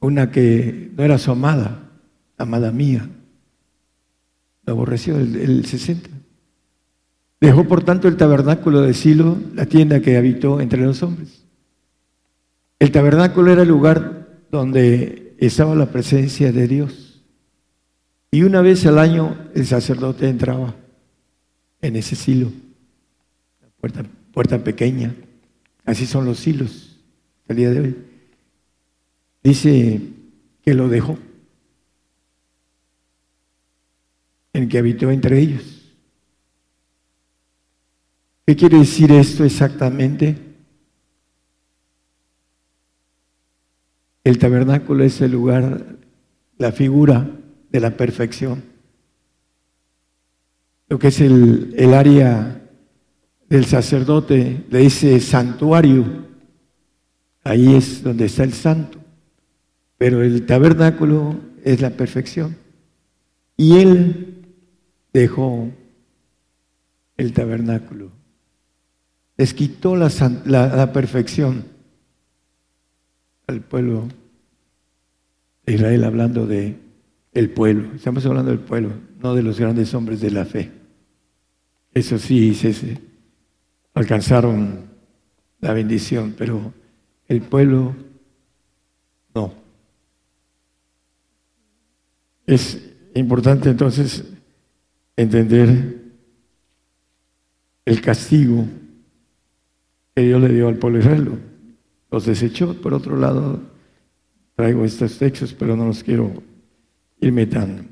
una 0.00 0.30
que 0.30 0.90
no 0.96 1.04
era 1.04 1.18
su 1.18 1.30
amada, 1.30 1.90
amada 2.38 2.72
mía. 2.72 3.06
Lo 4.64 4.72
aborreció 4.72 5.18
el, 5.18 5.36
el 5.36 5.66
60. 5.66 6.08
Dejó 7.38 7.64
por 7.68 7.84
tanto 7.84 8.08
el 8.08 8.16
tabernáculo 8.16 8.80
de 8.80 8.94
Silo, 8.94 9.36
la 9.54 9.66
tienda 9.66 10.00
que 10.00 10.16
habitó 10.16 10.58
entre 10.60 10.80
los 10.80 11.02
hombres. 11.02 11.44
El 12.78 12.90
tabernáculo 12.90 13.52
era 13.52 13.62
el 13.62 13.68
lugar 13.68 14.40
donde 14.50 15.36
estaba 15.38 15.74
la 15.74 15.92
presencia 15.92 16.50
de 16.50 16.66
Dios. 16.66 17.22
Y 18.30 18.44
una 18.44 18.62
vez 18.62 18.86
al 18.86 18.98
año 18.98 19.36
el 19.54 19.66
sacerdote 19.66 20.30
entraba 20.30 20.74
en 21.82 21.96
ese 21.96 22.16
silo, 22.16 22.50
la 23.60 23.68
puerta, 23.78 24.02
puerta 24.32 24.64
pequeña. 24.64 25.14
Así 25.84 26.06
son 26.06 26.24
los 26.24 26.38
silos 26.38 27.00
el 27.48 27.56
día 27.56 27.70
de 27.70 27.80
hoy. 27.80 27.96
Dice 29.42 30.00
que 30.62 30.74
lo 30.74 30.88
dejó, 30.88 31.18
en 34.52 34.68
que 34.68 34.78
habitó 34.78 35.10
entre 35.10 35.40
ellos. 35.40 35.94
¿Qué 38.46 38.56
quiere 38.56 38.78
decir 38.78 39.10
esto 39.12 39.44
exactamente? 39.44 40.38
El 44.24 44.38
tabernáculo 44.38 45.02
es 45.02 45.20
el 45.20 45.32
lugar, 45.32 45.96
la 46.58 46.70
figura 46.70 47.28
de 47.70 47.80
la 47.80 47.96
perfección. 47.96 48.62
Lo 50.88 50.98
que 50.98 51.08
es 51.08 51.20
el, 51.20 51.74
el 51.76 51.94
área 51.94 52.61
del 53.52 53.66
sacerdote, 53.66 54.64
de 54.70 54.86
ese 54.86 55.20
santuario, 55.20 56.04
ahí 57.44 57.74
es 57.76 58.02
donde 58.02 58.24
está 58.24 58.44
el 58.44 58.52
santo. 58.52 58.98
Pero 59.98 60.22
el 60.22 60.46
tabernáculo 60.46 61.36
es 61.62 61.80
la 61.80 61.90
perfección. 61.90 62.56
Y 63.56 63.76
él 63.78 64.44
dejó 65.12 65.68
el 67.16 67.32
tabernáculo 67.32 68.10
les 69.42 69.54
quitó 69.54 69.96
la, 69.96 70.92
perfección 70.92 71.64
al 73.48 73.60
pueblo 73.60 74.06
de 75.66 75.74
Israel, 75.74 76.04
hablando 76.04 76.46
de 76.46 76.76
el 77.32 77.50
pueblo. 77.50 77.92
Estamos 77.96 78.24
hablando 78.24 78.52
del 78.52 78.60
pueblo, 78.60 78.92
no 79.20 79.34
de 79.34 79.42
los 79.42 79.58
grandes 79.58 79.94
hombres 79.94 80.20
de 80.20 80.30
la 80.30 80.44
fe. 80.44 80.70
Eso 81.92 82.18
sí, 82.18 82.54
se, 82.54 83.00
alcanzaron 83.94 84.90
la 85.60 85.72
bendición, 85.72 86.34
pero 86.36 86.72
el 87.28 87.42
pueblo 87.42 87.94
no. 89.34 89.54
Es 92.46 92.92
importante 93.14 93.70
entonces 93.70 94.24
entender 95.16 96.02
el 97.84 98.00
castigo 98.00 98.66
que 100.14 100.22
Dios 100.22 100.40
le 100.40 100.48
dio 100.48 100.68
al 100.68 100.76
pueblo 100.76 100.98
israelí. 100.98 101.38
Los 102.10 102.26
desechó. 102.26 102.74
Por 102.80 102.92
otro 102.94 103.16
lado, 103.16 103.60
traigo 104.54 104.84
estos 104.84 105.18
textos, 105.18 105.54
pero 105.54 105.76
no 105.76 105.86
los 105.86 106.02
quiero 106.02 106.42
irme 107.20 107.46
tan 107.46 107.88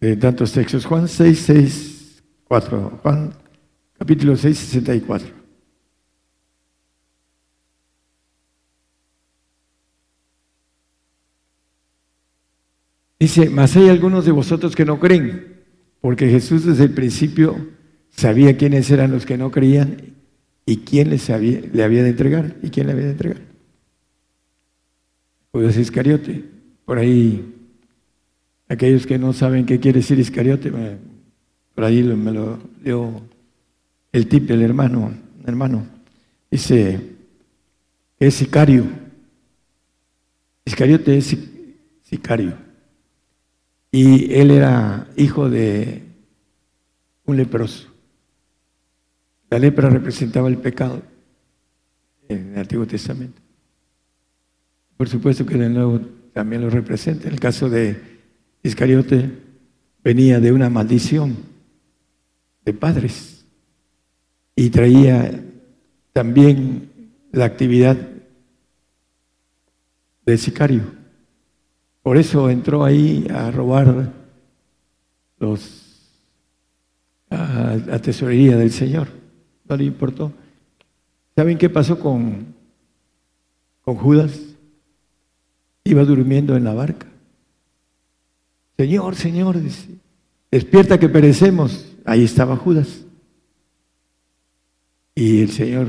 de 0.00 0.16
tantos 0.16 0.52
textos. 0.52 0.86
Juan 0.86 1.08
6, 1.08 1.38
6 1.38 2.22
4. 2.44 3.00
Juan 3.02 3.34
capítulo 3.98 4.36
6, 4.36 4.56
64. 4.56 5.38
Dice, 13.20 13.50
mas 13.50 13.76
hay 13.76 13.88
algunos 13.88 14.24
de 14.24 14.30
vosotros 14.30 14.76
que 14.76 14.84
no 14.84 15.00
creen, 15.00 15.64
porque 16.00 16.28
Jesús 16.28 16.64
desde 16.64 16.84
el 16.84 16.92
principio 16.92 17.56
sabía 18.10 18.56
quiénes 18.56 18.90
eran 18.90 19.10
los 19.10 19.26
que 19.26 19.36
no 19.36 19.50
creían 19.50 20.14
y 20.64 20.78
quién 20.78 21.10
les 21.10 21.28
había, 21.30 21.60
le 21.60 21.82
había 21.82 22.04
de 22.04 22.10
entregar 22.10 22.56
y 22.62 22.70
quién 22.70 22.86
le 22.86 22.92
había 22.92 23.06
de 23.06 23.12
entregar. 23.12 23.42
Judas 25.50 25.76
Iscariote. 25.76 26.44
Por 26.84 26.98
ahí, 26.98 27.54
aquellos 28.68 29.06
que 29.06 29.18
no 29.18 29.32
saben 29.32 29.66
qué 29.66 29.80
quiere 29.80 29.98
decir 29.98 30.18
Iscariote, 30.18 30.72
por 31.74 31.84
ahí 31.84 32.02
me 32.02 32.32
lo 32.32 32.58
dio 32.82 33.20
el 34.18 34.28
tip 34.28 34.48
del 34.48 34.62
hermano, 34.62 35.12
hermano. 35.46 35.86
Dice, 36.50 37.00
es 38.18 38.34
sicario. 38.34 38.84
Iscariote 40.64 41.16
es 41.16 41.36
sicario. 42.02 42.54
Y 43.90 44.34
él 44.34 44.50
era 44.50 45.08
hijo 45.16 45.48
de 45.48 46.02
un 47.24 47.36
leproso. 47.36 47.88
La 49.50 49.58
lepra 49.58 49.88
representaba 49.88 50.48
el 50.48 50.58
pecado 50.58 51.00
en 52.28 52.52
el 52.52 52.58
Antiguo 52.58 52.86
Testamento. 52.86 53.40
Por 54.96 55.08
supuesto 55.08 55.46
que 55.46 55.54
el 55.54 55.72
Nuevo 55.72 56.00
también 56.34 56.60
lo 56.60 56.70
representa. 56.70 57.28
En 57.28 57.34
el 57.34 57.40
caso 57.40 57.70
de 57.70 57.98
Iscariote 58.62 59.30
venía 60.02 60.40
de 60.40 60.52
una 60.52 60.68
maldición 60.68 61.36
de 62.64 62.74
padres 62.74 63.37
y 64.58 64.70
traía 64.70 65.40
también 66.12 66.90
la 67.30 67.44
actividad 67.44 67.96
de 70.26 70.36
sicario. 70.36 70.82
Por 72.02 72.16
eso 72.16 72.50
entró 72.50 72.84
ahí 72.84 73.24
a 73.32 73.52
robar 73.52 74.12
los, 75.38 76.10
a 77.30 77.98
tesorería 78.02 78.56
del 78.56 78.72
Señor. 78.72 79.06
No 79.68 79.76
le 79.76 79.84
importó. 79.84 80.32
¿Saben 81.36 81.56
qué 81.56 81.70
pasó 81.70 82.00
con, 82.00 82.52
con 83.82 83.94
Judas? 83.94 84.40
Iba 85.84 86.02
durmiendo 86.02 86.56
en 86.56 86.64
la 86.64 86.74
barca. 86.74 87.06
Señor, 88.76 89.14
Señor, 89.14 89.56
despierta 90.50 90.98
que 90.98 91.08
perecemos. 91.08 91.94
Ahí 92.04 92.24
estaba 92.24 92.56
Judas. 92.56 93.04
Y 95.18 95.40
el 95.40 95.50
Señor 95.50 95.88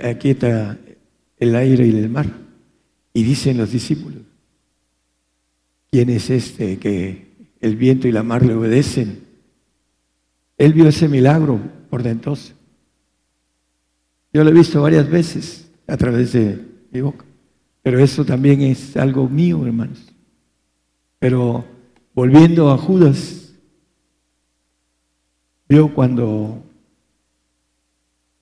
aquieta 0.00 0.78
el 1.36 1.56
aire 1.56 1.84
y 1.84 1.90
el 1.90 2.08
mar. 2.08 2.26
Y 3.12 3.24
dicen 3.24 3.56
los 3.56 3.72
discípulos, 3.72 4.22
¿Quién 5.90 6.10
es 6.10 6.30
este 6.30 6.78
que 6.78 7.26
el 7.60 7.74
viento 7.74 8.06
y 8.06 8.12
la 8.12 8.22
mar 8.22 8.46
le 8.46 8.54
obedecen? 8.54 9.24
Él 10.56 10.74
vio 10.74 10.86
ese 10.86 11.08
milagro 11.08 11.58
por 11.90 12.04
dentro. 12.04 12.36
Yo 14.32 14.44
lo 14.44 14.50
he 14.50 14.52
visto 14.54 14.80
varias 14.80 15.10
veces 15.10 15.68
a 15.88 15.96
través 15.96 16.34
de 16.34 16.64
mi 16.92 17.00
boca. 17.00 17.24
Pero 17.82 17.98
eso 17.98 18.24
también 18.24 18.60
es 18.60 18.96
algo 18.96 19.28
mío, 19.28 19.66
hermanos. 19.66 20.14
Pero 21.18 21.64
volviendo 22.14 22.70
a 22.70 22.78
Judas, 22.78 23.52
vio 25.68 25.92
cuando 25.92 26.62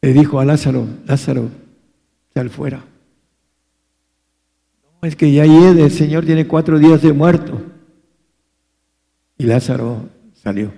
le 0.04 0.12
dijo 0.12 0.38
a 0.38 0.44
Lázaro, 0.44 0.86
Lázaro, 1.06 1.48
sal 2.34 2.50
fuera 2.50 2.84
es 5.06 5.16
que 5.16 5.32
ya 5.32 5.44
el 5.44 5.90
Señor 5.90 6.24
tiene 6.24 6.46
cuatro 6.46 6.78
días 6.78 7.02
de 7.02 7.12
muerto. 7.12 7.60
Y 9.36 9.44
Lázaro 9.44 10.08
salió. 10.32 10.72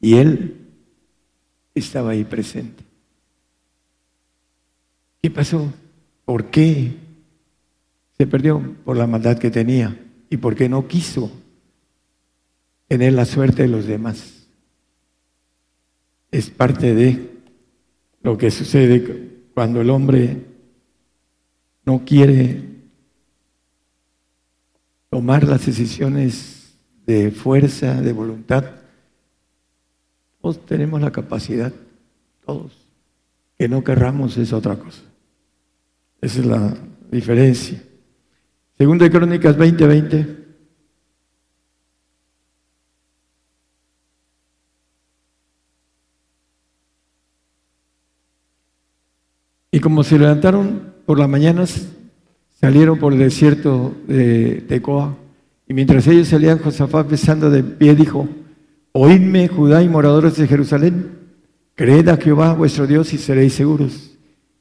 Y 0.00 0.14
él 0.14 0.56
estaba 1.74 2.10
ahí 2.10 2.24
presente. 2.24 2.84
¿Qué 5.22 5.30
pasó? 5.30 5.72
¿Por 6.24 6.46
qué 6.46 6.92
se 8.16 8.26
perdió? 8.26 8.62
Por 8.84 8.96
la 8.96 9.06
maldad 9.06 9.38
que 9.38 9.50
tenía 9.50 9.98
y 10.30 10.36
porque 10.36 10.68
no 10.68 10.86
quiso 10.86 11.30
tener 12.86 13.14
la 13.14 13.24
suerte 13.24 13.62
de 13.62 13.68
los 13.68 13.86
demás. 13.86 14.46
Es 16.30 16.50
parte 16.50 16.94
de 16.94 17.33
lo 18.24 18.38
que 18.38 18.50
sucede 18.50 19.44
cuando 19.52 19.82
el 19.82 19.90
hombre 19.90 20.42
no 21.84 22.04
quiere 22.06 22.64
tomar 25.10 25.44
las 25.44 25.66
decisiones 25.66 26.74
de 27.06 27.30
fuerza, 27.30 28.00
de 28.00 28.12
voluntad. 28.14 28.64
Todos 30.40 30.64
tenemos 30.64 31.02
la 31.02 31.12
capacidad, 31.12 31.72
todos. 32.44 32.72
Que 33.58 33.68
no 33.68 33.84
querramos 33.84 34.36
es 34.38 34.54
otra 34.54 34.76
cosa. 34.76 35.02
Esa 36.22 36.40
es 36.40 36.46
la 36.46 36.74
diferencia. 37.10 37.82
Segunda 38.78 39.04
de 39.04 39.10
Crónicas 39.10 39.56
20:20. 39.56 40.38
Y 40.40 40.43
como 49.84 50.02
se 50.02 50.18
levantaron 50.18 50.94
por 51.04 51.18
las 51.18 51.28
mañanas, 51.28 51.88
salieron 52.58 52.98
por 52.98 53.12
el 53.12 53.18
desierto 53.18 53.94
de 54.08 54.64
Tecoa. 54.66 55.14
Y 55.68 55.74
mientras 55.74 56.06
ellos 56.06 56.28
salían, 56.28 56.58
Josafat 56.58 57.10
besando 57.10 57.50
de 57.50 57.62
pie 57.62 57.94
dijo, 57.94 58.26
Oídme, 58.92 59.46
Judá 59.46 59.82
y 59.82 59.88
moradores 59.90 60.36
de 60.36 60.48
Jerusalén, 60.48 61.18
creed 61.74 62.08
a 62.08 62.16
Jehová 62.16 62.54
vuestro 62.54 62.86
Dios 62.86 63.12
y 63.12 63.18
seréis 63.18 63.52
seguros. 63.52 64.16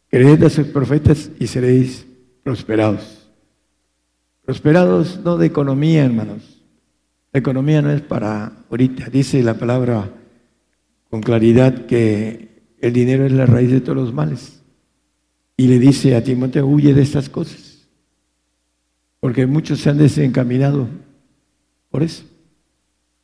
Creed 0.10 0.44
a 0.44 0.50
sus 0.50 0.68
profetas 0.68 1.32
y 1.40 1.48
seréis 1.48 2.06
prosperados. 2.44 3.30
Prosperados 4.44 5.22
no 5.24 5.38
de 5.38 5.48
economía, 5.48 6.04
hermanos. 6.04 6.62
La 7.32 7.40
economía 7.40 7.82
no 7.82 7.92
es 7.92 8.02
para 8.02 8.52
ahorita. 8.70 9.06
Dice 9.10 9.42
la 9.42 9.54
palabra 9.54 10.10
con 11.10 11.22
claridad 11.22 11.86
que 11.86 12.76
el 12.82 12.92
dinero 12.92 13.26
es 13.26 13.32
la 13.32 13.46
raíz 13.46 13.72
de 13.72 13.80
todos 13.80 13.98
los 13.98 14.14
males. 14.14 14.63
Y 15.56 15.68
le 15.68 15.80
dice 15.80 16.16
a 16.16 16.24
Timoteo, 16.24 16.66
huye 16.66 16.94
de 16.94 17.02
estas 17.02 17.30
cosas 17.30 17.74
porque 19.24 19.46
muchos 19.48 19.80
se 19.80 19.90
han 19.90 19.98
desencaminado 19.98 20.86
por 21.90 22.04
eso. 22.04 22.26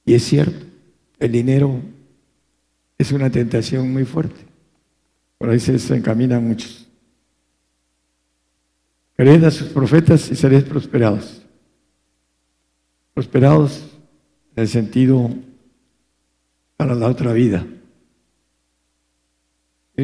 Y 0.06 0.13
es 0.13 0.24
cierto, 0.24 0.65
el 1.20 1.34
dinero 1.34 1.82
es 2.98 3.12
una 3.12 3.30
tentación 3.30 3.92
muy 3.92 4.06
fuerte. 4.06 4.39
Por 5.38 5.50
ahí 5.50 5.60
se 5.60 5.74
desencaminan 5.74 6.48
muchos. 6.48 6.88
Creed 9.18 9.44
a 9.44 9.52
sus 9.52 9.68
profetas 9.68 10.32
y 10.32 10.38
seréis 10.38 10.63
prosperados. 10.63 11.46
Prosperados 13.13 13.84
en 14.56 14.63
el 14.63 14.70
sentido 14.70 15.30
para 16.78 16.96
la 16.96 17.08
otra 17.08 17.34
vida. 17.34 17.68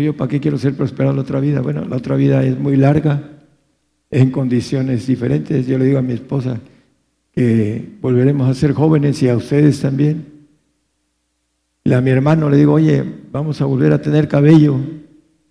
Yo, 0.01 0.15
¿para 0.15 0.29
qué 0.29 0.39
quiero 0.39 0.57
ser 0.57 0.75
prosperado 0.75 1.15
la 1.15 1.21
otra 1.21 1.39
vida? 1.39 1.61
Bueno, 1.61 1.85
la 1.85 1.95
otra 1.95 2.15
vida 2.15 2.43
es 2.43 2.57
muy 2.57 2.75
larga, 2.75 3.35
en 4.11 4.31
condiciones 4.31 5.07
diferentes. 5.07 5.67
Yo 5.67 5.77
le 5.77 5.85
digo 5.85 5.99
a 5.99 6.01
mi 6.01 6.13
esposa 6.13 6.59
que 7.31 7.97
volveremos 8.01 8.49
a 8.49 8.53
ser 8.53 8.73
jóvenes 8.73 9.21
y 9.21 9.29
a 9.29 9.35
ustedes 9.35 9.81
también. 9.81 10.25
Y 11.83 11.93
a 11.93 12.01
mi 12.01 12.09
hermano 12.09 12.49
le 12.49 12.57
digo, 12.57 12.73
oye, 12.73 13.03
vamos 13.31 13.61
a 13.61 13.65
volver 13.65 13.93
a 13.93 14.01
tener 14.01 14.27
cabello. 14.27 14.77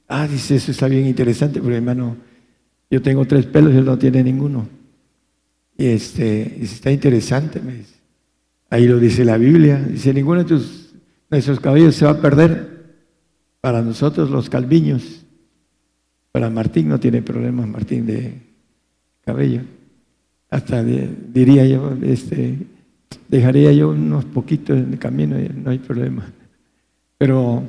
Ah, 0.08 0.26
dice, 0.26 0.56
eso 0.56 0.72
está 0.72 0.88
bien 0.88 1.06
interesante, 1.06 1.60
porque 1.60 1.76
hermano, 1.76 2.16
yo 2.90 3.00
tengo 3.02 3.24
tres 3.26 3.46
pelos 3.46 3.72
y 3.72 3.76
él 3.76 3.84
no 3.84 3.98
tiene 3.98 4.22
ninguno. 4.22 4.66
Y 5.76 5.86
este, 5.86 6.62
está 6.62 6.90
interesante, 6.90 7.60
me 7.60 7.74
dice. 7.74 7.94
Ahí 8.70 8.88
lo 8.88 8.98
dice 8.98 9.24
la 9.24 9.36
Biblia. 9.36 9.80
Dice, 9.80 10.12
ninguno 10.12 10.40
de 10.40 10.46
tus, 10.46 10.94
nuestros 11.30 11.60
cabellos 11.60 11.94
se 11.94 12.04
va 12.04 12.12
a 12.12 12.20
perder. 12.20 12.73
Para 13.64 13.80
nosotros 13.80 14.28
los 14.28 14.50
calviños. 14.50 15.24
Para 16.32 16.50
Martín 16.50 16.86
no 16.90 17.00
tiene 17.00 17.22
problemas, 17.22 17.66
Martín, 17.66 18.04
de 18.04 18.42
cabello. 19.24 19.62
Hasta 20.50 20.84
diría 20.84 21.64
yo, 21.64 21.96
este, 22.02 22.58
dejaría 23.26 23.72
yo 23.72 23.88
unos 23.88 24.26
poquitos 24.26 24.76
en 24.76 24.92
el 24.92 24.98
camino, 24.98 25.36
no 25.54 25.70
hay 25.70 25.78
problema. 25.78 26.30
Pero 27.16 27.62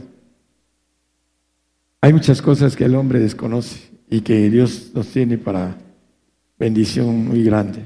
hay 2.01 2.11
muchas 2.11 2.41
cosas 2.41 2.75
que 2.75 2.83
el 2.83 2.95
hombre 2.95 3.21
desconoce 3.21 3.89
y 4.09 4.19
que 4.19 4.49
Dios 4.49 4.91
nos 4.93 5.07
tiene 5.07 5.37
para 5.37 5.77
bendición 6.59 7.25
muy 7.25 7.41
grande. 7.41 7.83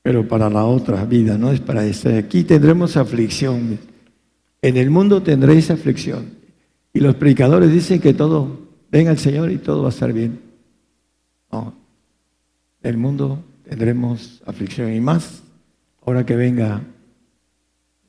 Pero 0.00 0.26
para 0.26 0.48
la 0.48 0.64
otra 0.64 1.04
vida, 1.04 1.36
no 1.36 1.52
es 1.52 1.60
para 1.60 1.84
esta. 1.84 2.16
Aquí 2.16 2.44
tendremos 2.44 2.96
aflicción 2.96 3.78
En 4.62 4.78
el 4.78 4.88
mundo 4.88 5.22
tendréis 5.22 5.70
aflicción. 5.70 6.43
Y 6.94 7.00
los 7.00 7.16
predicadores 7.16 7.72
dicen 7.72 8.00
que 8.00 8.14
todo, 8.14 8.68
venga 8.90 9.10
el 9.10 9.18
Señor 9.18 9.50
y 9.50 9.58
todo 9.58 9.82
va 9.82 9.88
a 9.88 9.90
estar 9.90 10.12
bien. 10.12 10.40
No, 11.50 11.74
el 12.82 12.96
mundo 12.96 13.42
tendremos 13.68 14.40
aflicción 14.46 14.94
y 14.94 15.00
más 15.00 15.42
ahora 16.06 16.24
que 16.24 16.36
venga 16.36 16.82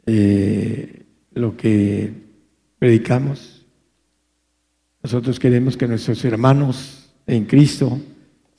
eh, 0.06 1.04
lo 1.34 1.58
que 1.58 2.14
predicamos. 2.78 3.66
Nosotros 5.02 5.40
queremos 5.40 5.76
que 5.78 5.88
nuestros 5.88 6.24
hermanos 6.24 7.10
en 7.26 7.46
Cristo 7.46 8.00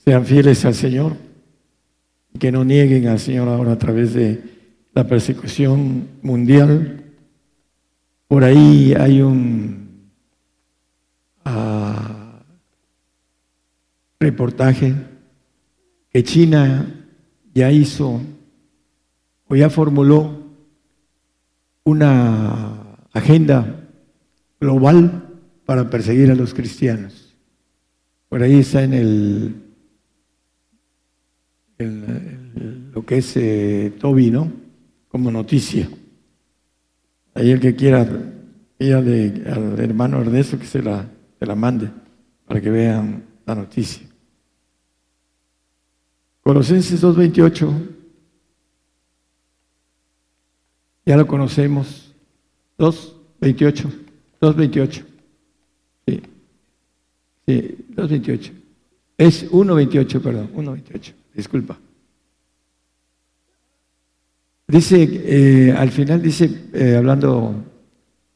sean 0.04 0.26
fieles 0.26 0.64
al 0.64 0.74
Señor 0.74 1.16
y 2.34 2.38
que 2.40 2.50
no 2.50 2.64
nieguen 2.64 3.06
al 3.06 3.20
Señor 3.20 3.48
ahora 3.48 3.72
a 3.72 3.78
través 3.78 4.12
de 4.14 4.42
la 4.92 5.06
persecución 5.06 6.08
mundial. 6.22 7.04
Por 8.26 8.42
ahí 8.42 8.92
hay 8.98 9.22
un 9.22 9.85
reportaje 14.18 14.94
que 16.10 16.24
China 16.24 16.86
ya 17.54 17.70
hizo 17.70 18.20
o 19.48 19.56
ya 19.56 19.70
formuló 19.70 20.42
una 21.84 22.96
agenda 23.12 23.88
global 24.60 25.28
para 25.64 25.88
perseguir 25.88 26.30
a 26.30 26.34
los 26.34 26.54
cristianos. 26.54 27.34
Por 28.28 28.42
ahí 28.42 28.60
está 28.60 28.82
en 28.82 28.92
el, 28.94 29.54
lo 32.92 33.04
que 33.04 33.18
es 33.18 33.36
eh, 33.36 33.92
Toby, 33.98 34.30
¿no? 34.30 34.50
Como 35.08 35.30
noticia. 35.30 35.88
Ahí 37.34 37.50
el 37.50 37.60
que 37.60 37.76
quiera, 37.76 38.08
pídale 38.78 39.42
al 39.46 39.78
hermano 39.78 40.20
Ernesto 40.20 40.58
que 40.58 40.66
se 40.66 40.82
la, 40.82 41.06
se 41.38 41.46
la 41.46 41.54
mande 41.54 41.90
para 42.46 42.60
que 42.60 42.70
vean 42.70 43.24
la 43.46 43.54
noticia. 43.54 44.06
Colosenses 46.42 47.02
2.28 47.02 47.96
Ya 51.06 51.16
lo 51.16 51.26
conocemos. 51.26 52.12
2.28. 52.78 53.90
2.28. 54.40 55.04
Sí. 56.06 56.22
Sí, 57.46 57.76
2.28. 57.94 58.52
Es 59.16 59.50
1.28, 59.50 60.20
perdón. 60.20 60.50
1.28. 60.54 61.12
Disculpa. 61.32 61.78
Dice, 64.66 65.08
eh, 65.24 65.72
al 65.72 65.90
final 65.90 66.20
dice, 66.20 66.50
eh, 66.72 66.96
hablando 66.96 67.54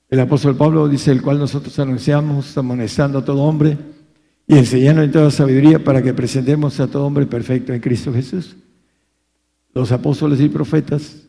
el 0.09 0.21
apóstol 0.21 0.57
Pablo, 0.57 0.87
dice, 0.89 1.11
el 1.11 1.23
cual 1.23 1.41
nosotros 1.41 1.77
anunciamos, 1.81 2.57
amonestando 2.57 3.19
a 3.19 3.25
todo 3.25 3.43
hombre 3.43 3.77
y 4.51 4.59
enseñando 4.59 5.05
en 5.05 5.13
toda 5.13 5.31
sabiduría 5.31 5.79
para 5.85 6.03
que 6.03 6.13
presentemos 6.13 6.81
a 6.81 6.89
todo 6.89 7.07
hombre 7.07 7.25
perfecto 7.25 7.73
en 7.73 7.81
Cristo 7.81 8.13
Jesús. 8.13 8.57
Los 9.73 9.93
apóstoles 9.93 10.41
y 10.41 10.49
profetas 10.49 11.29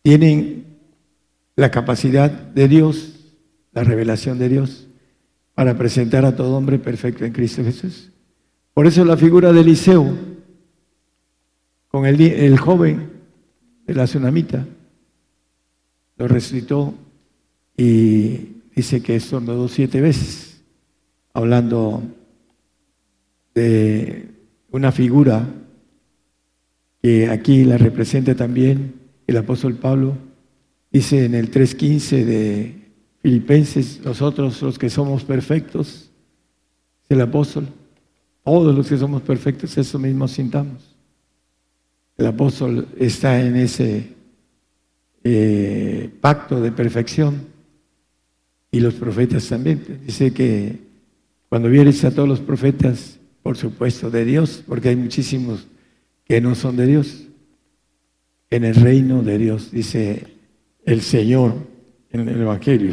tienen 0.00 0.78
la 1.56 1.70
capacidad 1.70 2.30
de 2.30 2.66
Dios, 2.66 3.34
la 3.72 3.84
revelación 3.84 4.38
de 4.38 4.48
Dios, 4.48 4.86
para 5.54 5.76
presentar 5.76 6.24
a 6.24 6.36
todo 6.36 6.56
hombre 6.56 6.78
perfecto 6.78 7.26
en 7.26 7.34
Cristo 7.34 7.62
Jesús. 7.62 8.10
Por 8.72 8.86
eso 8.86 9.04
la 9.04 9.18
figura 9.18 9.52
de 9.52 9.60
Eliseo, 9.60 10.16
con 11.88 12.06
el, 12.06 12.18
el 12.18 12.58
joven 12.58 13.10
de 13.86 13.94
la 13.94 14.04
tsunamita, 14.04 14.66
lo 16.16 16.28
resucitó 16.28 16.94
y 17.76 18.62
dice 18.74 19.02
que 19.02 19.16
estornudó 19.16 19.68
siete 19.68 20.00
veces, 20.00 20.62
hablando 21.34 22.02
de 23.54 24.28
una 24.70 24.92
figura 24.92 25.46
que 27.02 27.28
aquí 27.28 27.64
la 27.64 27.78
representa 27.78 28.34
también 28.34 28.94
el 29.26 29.36
apóstol 29.36 29.74
Pablo, 29.74 30.16
Dice 30.94 31.24
en 31.24 31.34
el 31.34 31.50
3.15 31.50 32.24
de 32.24 32.72
Filipenses, 33.20 34.00
nosotros 34.04 34.62
los 34.62 34.78
que 34.78 34.88
somos 34.88 35.24
perfectos, 35.24 36.08
el 37.08 37.20
apóstol, 37.20 37.66
todos 38.44 38.72
los 38.72 38.88
que 38.88 38.96
somos 38.96 39.20
perfectos, 39.22 39.76
eso 39.76 39.98
mismo 39.98 40.28
sintamos. 40.28 40.94
El 42.16 42.26
apóstol 42.26 42.86
está 42.96 43.44
en 43.44 43.56
ese 43.56 44.12
eh, 45.24 46.10
pacto 46.20 46.60
de 46.60 46.70
perfección 46.70 47.42
y 48.70 48.78
los 48.78 48.94
profetas 48.94 49.48
también. 49.48 50.00
Dice 50.06 50.32
que 50.32 50.78
cuando 51.48 51.68
vieres 51.68 52.04
a 52.04 52.12
todos 52.12 52.28
los 52.28 52.38
profetas, 52.38 53.18
por 53.44 53.58
supuesto, 53.58 54.10
de 54.10 54.24
Dios, 54.24 54.64
porque 54.66 54.88
hay 54.88 54.96
muchísimos 54.96 55.66
que 56.24 56.40
no 56.40 56.54
son 56.54 56.76
de 56.76 56.86
Dios, 56.86 57.24
en 58.48 58.64
el 58.64 58.74
reino 58.74 59.22
de 59.22 59.36
Dios, 59.36 59.70
dice 59.70 60.38
el 60.86 61.02
Señor 61.02 61.54
en 62.10 62.26
el 62.26 62.40
Evangelio. 62.40 62.90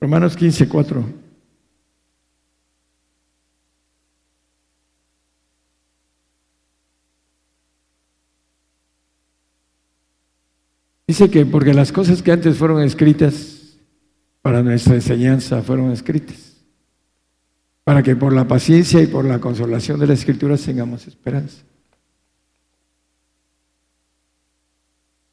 Romanos 0.00 0.34
15, 0.34 0.68
4. 0.70 1.04
Dice 11.06 11.30
que 11.30 11.44
porque 11.44 11.74
las 11.74 11.92
cosas 11.92 12.22
que 12.22 12.32
antes 12.32 12.56
fueron 12.56 12.82
escritas 12.82 13.55
para 14.46 14.62
nuestra 14.62 14.94
enseñanza 14.94 15.60
fueron 15.60 15.90
escritas, 15.90 16.54
para 17.82 18.00
que 18.00 18.14
por 18.14 18.32
la 18.32 18.46
paciencia 18.46 19.02
y 19.02 19.08
por 19.08 19.24
la 19.24 19.40
consolación 19.40 19.98
de 19.98 20.06
la 20.06 20.12
escritura 20.14 20.56
tengamos 20.56 21.08
esperanza. 21.08 21.64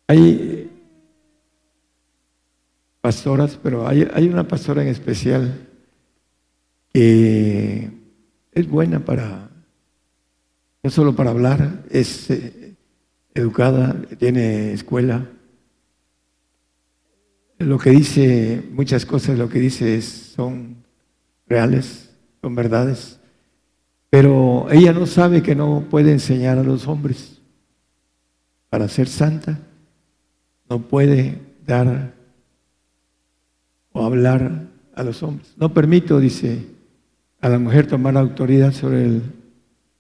Hay 0.08 0.68
pastoras, 3.02 3.60
pero 3.62 3.88
hay, 3.88 4.28
una 4.28 4.48
pastora 4.48 4.82
en 4.82 4.88
especial 4.88 5.60
que 6.92 7.92
es 8.52 8.68
buena 8.68 9.06
para, 9.06 9.48
no 10.82 10.90
solo 10.90 11.16
para 11.16 11.30
hablar, 11.30 11.84
es 11.92 12.32
eh, 12.32 12.74
educada, 13.36 13.96
tiene 14.18 14.74
escuela. 14.74 15.28
Lo 17.60 17.78
que 17.78 17.92
dice, 17.92 18.64
muchas 18.72 19.06
cosas, 19.06 19.38
lo 19.38 19.50
que 19.50 19.60
dice 19.60 20.02
son 20.02 20.84
reales, 21.48 22.10
son 22.42 22.56
verdades, 22.56 23.20
pero 24.10 24.68
ella 24.72 24.94
no 24.94 25.06
sabe 25.06 25.42
que 25.42 25.56
no 25.56 25.86
puede 25.90 26.12
enseñar 26.12 26.58
a 26.58 26.64
los 26.64 26.88
hombres 26.88 27.42
para 28.70 28.88
ser 28.88 29.08
santa 29.08 29.60
no 30.74 30.82
puede 30.82 31.40
dar 31.66 32.14
o 33.92 34.04
hablar 34.04 34.68
a 34.96 35.04
los 35.04 35.22
hombres. 35.22 35.54
No 35.58 35.74
permito, 35.74 36.20
dice, 36.20 36.66
a 37.42 37.50
la 37.50 37.60
mujer 37.60 37.86
tomar 37.86 38.18
autoridad 38.18 38.72
sobre 38.72 39.06
el, 39.06 39.22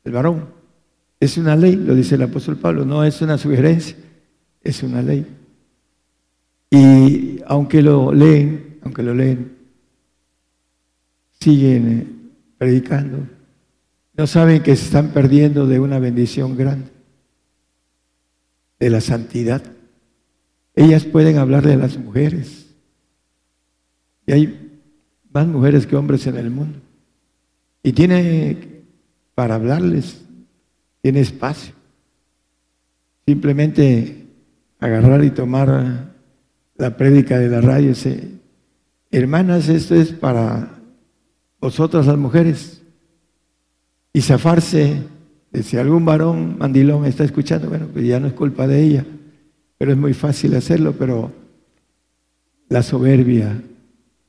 varón. 0.05 0.45
Es 1.19 1.37
una 1.37 1.55
ley, 1.55 1.75
lo 1.75 1.93
dice 1.93 2.15
el 2.15 2.23
apóstol 2.23 2.57
Pablo, 2.57 2.85
no 2.85 3.03
es 3.03 3.21
una 3.21 3.37
sugerencia, 3.37 3.95
es 4.63 4.81
una 4.81 5.01
ley. 5.01 5.27
Y 6.73 7.39
aunque 7.45 7.83
lo 7.83 8.11
leen, 8.11 8.79
aunque 8.81 9.03
lo 9.03 9.13
leen, 9.13 9.55
siguen 11.39 11.87
eh, 11.87 12.07
predicando, 12.57 13.27
no 14.17 14.25
saben 14.25 14.63
que 14.63 14.75
se 14.75 14.85
están 14.85 15.09
perdiendo 15.09 15.67
de 15.67 15.79
una 15.79 15.99
bendición 15.99 16.57
grande, 16.57 16.89
de 18.79 18.89
la 18.89 19.01
santidad. 19.01 19.61
Ellas 20.73 21.05
pueden 21.05 21.37
hablarle 21.37 21.73
a 21.73 21.77
las 21.77 21.95
mujeres. 21.95 22.73
Y 24.25 24.31
hay 24.31 24.81
más 25.31 25.45
mujeres 25.45 25.85
que 25.85 25.95
hombres 25.95 26.25
en 26.25 26.37
el 26.37 26.49
mundo. 26.49 26.79
Y 27.83 27.93
tiene 27.93 28.81
para 29.35 29.53
hablarles, 29.53 30.25
tiene 31.03 31.19
espacio. 31.19 31.75
Simplemente 33.27 34.25
agarrar 34.79 35.23
y 35.23 35.29
tomar 35.29 36.12
la 36.75 36.97
prédica 36.97 37.39
de 37.39 37.49
la 37.49 37.61
radio 37.61 37.91
y 37.91 39.17
hermanas, 39.17 39.69
esto 39.69 39.95
es 39.95 40.11
para 40.11 40.79
vosotras 41.59 42.07
las 42.07 42.17
mujeres. 42.17 42.81
Y 44.11 44.21
zafarse 44.21 45.01
de 45.51 45.63
si 45.63 45.77
algún 45.77 46.05
varón 46.05 46.57
mandilón 46.57 47.05
está 47.05 47.23
escuchando, 47.23 47.69
bueno, 47.69 47.87
pues 47.91 48.05
ya 48.05 48.19
no 48.19 48.27
es 48.27 48.33
culpa 48.33 48.67
de 48.67 48.81
ella 48.81 49.05
pero 49.83 49.91
es 49.91 49.97
muy 49.97 50.13
fácil 50.13 50.55
hacerlo, 50.55 50.93
pero 50.93 51.29
la 52.69 52.81
soberbia, 52.81 53.61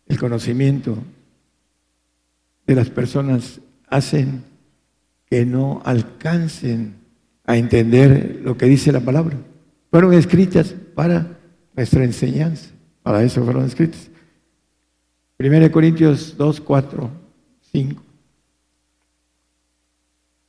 el 0.09 0.19
conocimiento 0.19 0.99
de 2.67 2.75
las 2.75 2.91
personas 2.91 3.61
hacen 3.87 4.43
que 5.27 5.47
no 5.47 5.81
alcancen 5.85 6.95
a 7.45 7.57
entender 7.57 8.41
lo 8.43 8.57
que 8.57 8.67
dice 8.67 8.91
la 8.91 8.99
palabra. 8.99 9.37
Fueron 9.93 10.13
escritas 10.15 10.75
para 10.97 11.34
nuestra 11.77 12.05
enseñanza, 12.05 12.71
para 13.03 13.23
eso 13.23 13.45
fueron 13.45 13.65
escritas. 13.65 14.11
1 15.39 15.73
Corintios 15.73 16.37
2, 16.37 16.61
4, 16.61 17.11
5. 17.73 18.03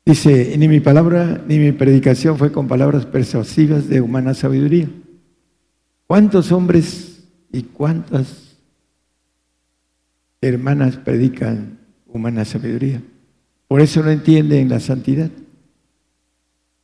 Dice, 0.05 0.55
ni 0.57 0.67
mi 0.67 0.79
palabra 0.79 1.43
ni 1.47 1.57
mi 1.57 1.71
predicación 1.71 2.37
fue 2.37 2.51
con 2.51 2.67
palabras 2.67 3.07
persuasivas 3.07 3.89
de 3.89 4.01
humana 4.01 4.35
sabiduría. 4.35 4.87
¿Cuántos 6.05 6.51
hombres 6.51 7.23
y 7.51 7.63
cuántas 7.63 8.57
hermanas 10.41 10.97
predican 10.97 11.79
humana 12.05 12.45
sabiduría? 12.45 13.01
Por 13.67 13.81
eso 13.81 14.03
no 14.03 14.11
entienden 14.11 14.69
la 14.69 14.79
santidad 14.79 15.31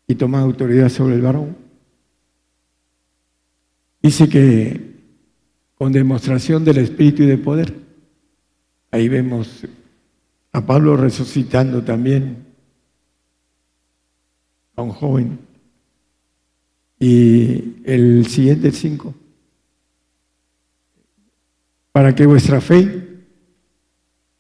y 0.08 0.16
toman 0.16 0.42
autoridad 0.42 0.90
sobre 0.90 1.14
el 1.16 1.22
varón. 1.22 1.61
Dice 4.02 4.28
que 4.28 4.92
con 5.82 5.92
demostración 5.92 6.64
del 6.64 6.78
Espíritu 6.78 7.24
y 7.24 7.26
de 7.26 7.40
poder. 7.40 7.74
Ahí 8.92 9.10
vemos 9.10 9.66
a 10.52 10.64
Pablo 10.64 10.96
resucitando 10.96 11.82
también 11.82 12.46
a 14.76 14.84
un 14.84 14.92
joven. 14.92 15.40
Y 17.00 17.82
el 17.84 18.28
siguiente 18.28 18.72
cinco. 18.72 19.16
Para 21.92 22.14
que 22.14 22.28
vuestra 22.28 22.62
fe, 22.62 23.24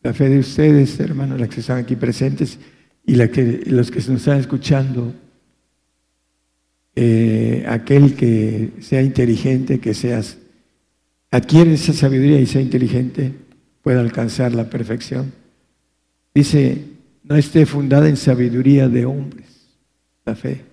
la 0.03 0.13
fe 0.13 0.29
de 0.29 0.37
ustedes, 0.37 0.99
hermanos, 0.99 1.39
las 1.39 1.49
que 1.49 1.61
están 1.61 1.79
aquí 1.79 1.95
presentes 1.95 2.59
y 3.03 3.15
la 3.15 3.29
que, 3.29 3.63
los 3.65 3.89
que 3.89 3.97
nos 3.97 4.09
están 4.09 4.39
escuchando, 4.39 5.11
eh, 7.03 7.65
aquel 7.67 8.13
que 8.13 8.73
sea 8.79 9.01
inteligente, 9.01 9.79
que 9.79 9.95
seas, 9.95 10.37
adquiere 11.31 11.73
esa 11.73 11.93
sabiduría 11.93 12.39
y 12.39 12.45
sea 12.45 12.61
inteligente, 12.61 13.33
pueda 13.81 14.01
alcanzar 14.01 14.53
la 14.53 14.69
perfección. 14.69 15.33
Dice, 16.35 16.77
no 17.23 17.37
esté 17.37 17.65
fundada 17.65 18.07
en 18.07 18.17
sabiduría 18.17 18.87
de 18.87 19.05
hombres 19.05 19.47
la 20.25 20.35
fe. 20.35 20.63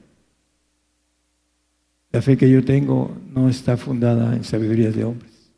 La 2.13 2.21
fe 2.21 2.37
que 2.37 2.51
yo 2.51 2.63
tengo 2.63 3.17
no 3.31 3.49
está 3.49 3.79
fundada 3.79 4.37
en 4.37 4.45
sabiduría 4.45 4.91
de 4.91 5.05
hombres, 5.05 5.51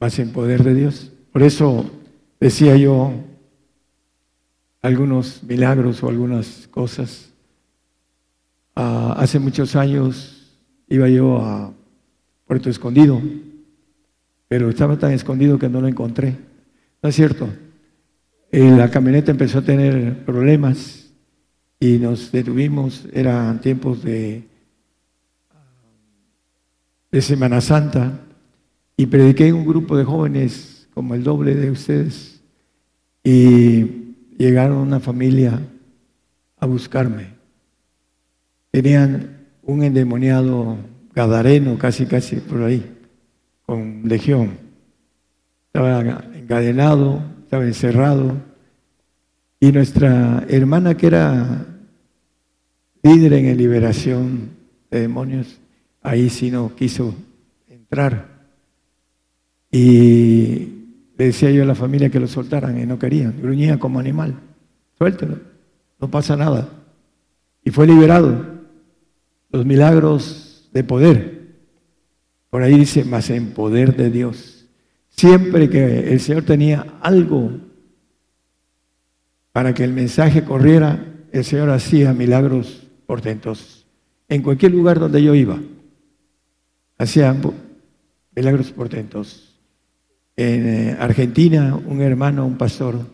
más 0.00 0.18
en 0.18 0.32
poder 0.32 0.64
de 0.64 0.74
Dios. 0.74 1.12
Por 1.30 1.44
eso 1.44 1.88
decía 2.40 2.76
yo 2.76 3.12
algunos 4.82 5.44
milagros 5.44 6.02
o 6.02 6.08
algunas 6.08 6.66
cosas. 6.72 7.33
Ah, 8.76 9.14
hace 9.18 9.38
muchos 9.38 9.76
años 9.76 10.52
iba 10.88 11.08
yo 11.08 11.38
a 11.38 11.72
Puerto 12.46 12.68
Escondido, 12.68 13.22
pero 14.48 14.68
estaba 14.68 14.98
tan 14.98 15.12
escondido 15.12 15.58
que 15.58 15.68
no 15.68 15.80
lo 15.80 15.88
encontré. 15.88 16.36
¿No 17.02 17.08
es 17.08 17.14
cierto? 17.14 17.48
Eh, 18.50 18.70
la 18.70 18.90
camioneta 18.90 19.30
empezó 19.30 19.58
a 19.58 19.64
tener 19.64 20.24
problemas 20.24 21.10
y 21.78 21.98
nos 21.98 22.32
detuvimos, 22.32 23.06
eran 23.12 23.60
tiempos 23.60 24.02
de, 24.02 24.44
de 27.12 27.22
Semana 27.22 27.60
Santa, 27.60 28.20
y 28.96 29.06
prediqué 29.06 29.48
en 29.48 29.56
un 29.56 29.66
grupo 29.66 29.96
de 29.96 30.04
jóvenes 30.04 30.88
como 30.94 31.14
el 31.14 31.24
doble 31.24 31.54
de 31.54 31.70
ustedes, 31.70 32.40
y 33.22 33.84
llegaron 34.38 34.78
una 34.78 35.00
familia 35.00 35.60
a 36.58 36.66
buscarme. 36.66 37.33
Tenían 38.74 39.46
un 39.62 39.84
endemoniado 39.84 40.76
gadareno, 41.14 41.78
casi, 41.78 42.06
casi 42.06 42.38
por 42.38 42.64
ahí, 42.64 42.84
con 43.64 44.02
legión. 44.08 44.58
Estaba 45.66 46.00
encadenado, 46.34 47.22
estaba 47.44 47.62
encerrado. 47.66 48.34
Y 49.60 49.70
nuestra 49.70 50.44
hermana, 50.48 50.96
que 50.96 51.06
era 51.06 51.66
líder 53.04 53.34
en 53.34 53.56
liberación 53.56 54.50
de 54.90 55.02
demonios, 55.02 55.60
ahí 56.02 56.28
sí 56.28 56.50
no 56.50 56.74
quiso 56.74 57.14
entrar. 57.68 58.26
Y 59.70 60.68
le 61.16 61.26
decía 61.26 61.52
yo 61.52 61.62
a 61.62 61.66
la 61.66 61.76
familia 61.76 62.10
que 62.10 62.18
lo 62.18 62.26
soltaran 62.26 62.76
y 62.76 62.86
no 62.86 62.98
querían, 62.98 63.40
gruñía 63.40 63.78
como 63.78 64.00
animal, 64.00 64.34
suéltelo, 64.98 65.38
no 66.00 66.10
pasa 66.10 66.34
nada. 66.34 66.68
Y 67.62 67.70
fue 67.70 67.86
liberado. 67.86 68.53
Los 69.54 69.64
milagros 69.64 70.68
de 70.72 70.82
poder. 70.82 71.54
Por 72.50 72.64
ahí 72.64 72.76
dice, 72.76 73.04
más 73.04 73.30
en 73.30 73.52
poder 73.52 73.94
de 73.94 74.10
Dios. 74.10 74.66
Siempre 75.10 75.70
que 75.70 76.12
el 76.12 76.18
Señor 76.18 76.42
tenía 76.42 76.98
algo 77.00 77.52
para 79.52 79.72
que 79.72 79.84
el 79.84 79.92
mensaje 79.92 80.42
corriera, 80.42 81.06
el 81.30 81.44
Señor 81.44 81.70
hacía 81.70 82.12
milagros 82.12 82.88
portentosos. 83.06 83.86
En 84.28 84.42
cualquier 84.42 84.72
lugar 84.72 84.98
donde 84.98 85.22
yo 85.22 85.36
iba, 85.36 85.60
hacía 86.98 87.32
milagros 88.34 88.72
portentosos. 88.72 89.56
En 90.34 90.68
eh, 90.68 90.96
Argentina, 90.98 91.76
un 91.76 92.00
hermano, 92.00 92.44
un 92.44 92.58
pastor, 92.58 93.06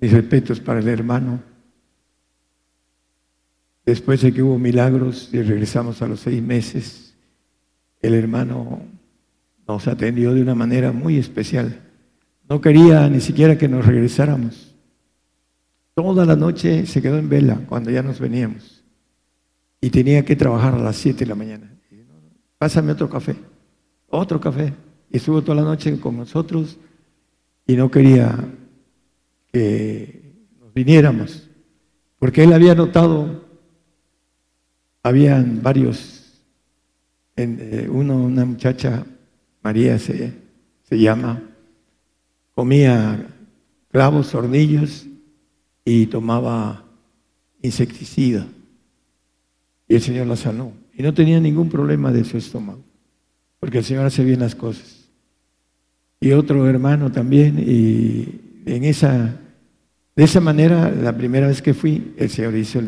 mis 0.00 0.10
respetos 0.10 0.58
para 0.58 0.80
el 0.80 0.88
hermano. 0.88 1.51
Después 3.84 4.22
de 4.22 4.32
que 4.32 4.42
hubo 4.42 4.58
milagros 4.58 5.28
y 5.32 5.42
regresamos 5.42 6.02
a 6.02 6.08
los 6.08 6.20
seis 6.20 6.42
meses, 6.42 7.14
el 8.00 8.14
hermano 8.14 8.80
nos 9.66 9.88
atendió 9.88 10.34
de 10.34 10.42
una 10.42 10.54
manera 10.54 10.92
muy 10.92 11.16
especial. 11.18 11.80
No 12.48 12.60
quería 12.60 13.08
ni 13.08 13.20
siquiera 13.20 13.58
que 13.58 13.68
nos 13.68 13.84
regresáramos. 13.86 14.74
Toda 15.94 16.24
la 16.24 16.36
noche 16.36 16.86
se 16.86 17.02
quedó 17.02 17.18
en 17.18 17.28
vela 17.28 17.60
cuando 17.68 17.90
ya 17.90 18.02
nos 18.02 18.18
veníamos 18.18 18.82
y 19.80 19.90
tenía 19.90 20.24
que 20.24 20.36
trabajar 20.36 20.74
a 20.74 20.78
las 20.78 20.96
7 20.96 21.18
de 21.18 21.26
la 21.26 21.34
mañana. 21.34 21.70
Pásame 22.56 22.92
otro 22.92 23.10
café, 23.10 23.34
otro 24.08 24.40
café. 24.40 24.72
Y 25.10 25.16
estuvo 25.16 25.42
toda 25.42 25.56
la 25.56 25.62
noche 25.62 25.98
con 25.98 26.16
nosotros 26.16 26.78
y 27.66 27.74
no 27.74 27.90
quería 27.90 28.38
que 29.52 30.46
nos 30.60 30.72
viniéramos, 30.72 31.50
porque 32.18 32.44
él 32.44 32.52
había 32.52 32.74
notado, 32.74 33.44
habían 35.02 35.62
varios, 35.62 36.42
eh, 37.36 37.88
uno, 37.90 38.16
una 38.24 38.44
muchacha, 38.44 39.04
María 39.62 39.98
se, 39.98 40.32
se 40.82 40.98
llama, 40.98 41.42
comía 42.54 43.26
clavos, 43.90 44.34
hornillos 44.34 45.06
y 45.84 46.06
tomaba 46.06 46.84
insecticida. 47.60 48.46
Y 49.88 49.94
el 49.94 50.00
Señor 50.00 50.26
la 50.26 50.36
sanó. 50.36 50.72
Y 50.94 51.02
no 51.02 51.14
tenía 51.14 51.40
ningún 51.40 51.68
problema 51.68 52.12
de 52.12 52.24
su 52.24 52.36
estómago, 52.36 52.82
porque 53.58 53.78
el 53.78 53.84
Señor 53.84 54.04
hace 54.04 54.24
bien 54.24 54.40
las 54.40 54.54
cosas. 54.54 55.08
Y 56.20 56.32
otro 56.32 56.68
hermano 56.68 57.10
también, 57.10 57.58
y 57.58 58.40
en 58.66 58.84
esa, 58.84 59.40
de 60.14 60.24
esa 60.24 60.40
manera, 60.40 60.90
la 60.90 61.16
primera 61.16 61.46
vez 61.48 61.62
que 61.62 61.74
fui, 61.74 62.14
el 62.16 62.30
Señor 62.30 62.54
hizo 62.54 62.80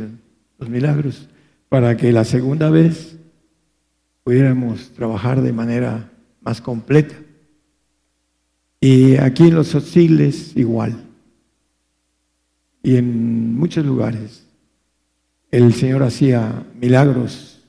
los 0.58 0.68
milagros, 0.68 1.28
para 1.74 1.96
que 1.96 2.12
la 2.12 2.22
segunda 2.22 2.70
vez 2.70 3.16
pudiéramos 4.22 4.92
trabajar 4.92 5.42
de 5.42 5.52
manera 5.52 6.08
más 6.40 6.60
completa. 6.60 7.16
Y 8.80 9.16
aquí 9.16 9.48
en 9.48 9.56
los 9.56 9.66
Sosiles 9.66 10.56
igual. 10.56 10.94
Y 12.80 12.94
en 12.94 13.56
muchos 13.56 13.84
lugares 13.84 14.46
el 15.50 15.74
Señor 15.74 16.04
hacía 16.04 16.64
milagros, 16.80 17.60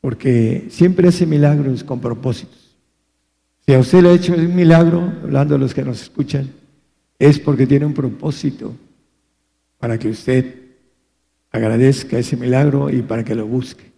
porque 0.00 0.68
siempre 0.70 1.08
hace 1.08 1.26
milagros 1.26 1.84
con 1.84 2.00
propósitos. 2.00 2.74
Si 3.66 3.74
a 3.74 3.80
usted 3.80 4.00
le 4.02 4.08
ha 4.08 4.14
hecho 4.14 4.32
un 4.32 4.56
milagro, 4.56 5.12
hablando 5.22 5.56
de 5.56 5.60
los 5.60 5.74
que 5.74 5.84
nos 5.84 6.00
escuchan, 6.00 6.48
es 7.18 7.38
porque 7.38 7.66
tiene 7.66 7.84
un 7.84 7.92
propósito 7.92 8.74
para 9.76 9.98
que 9.98 10.08
usted 10.08 10.65
agradezca 11.50 12.18
ese 12.18 12.36
milagro 12.36 12.90
y 12.90 13.02
para 13.02 13.24
que 13.24 13.34
lo 13.34 13.46
busque. 13.46 13.92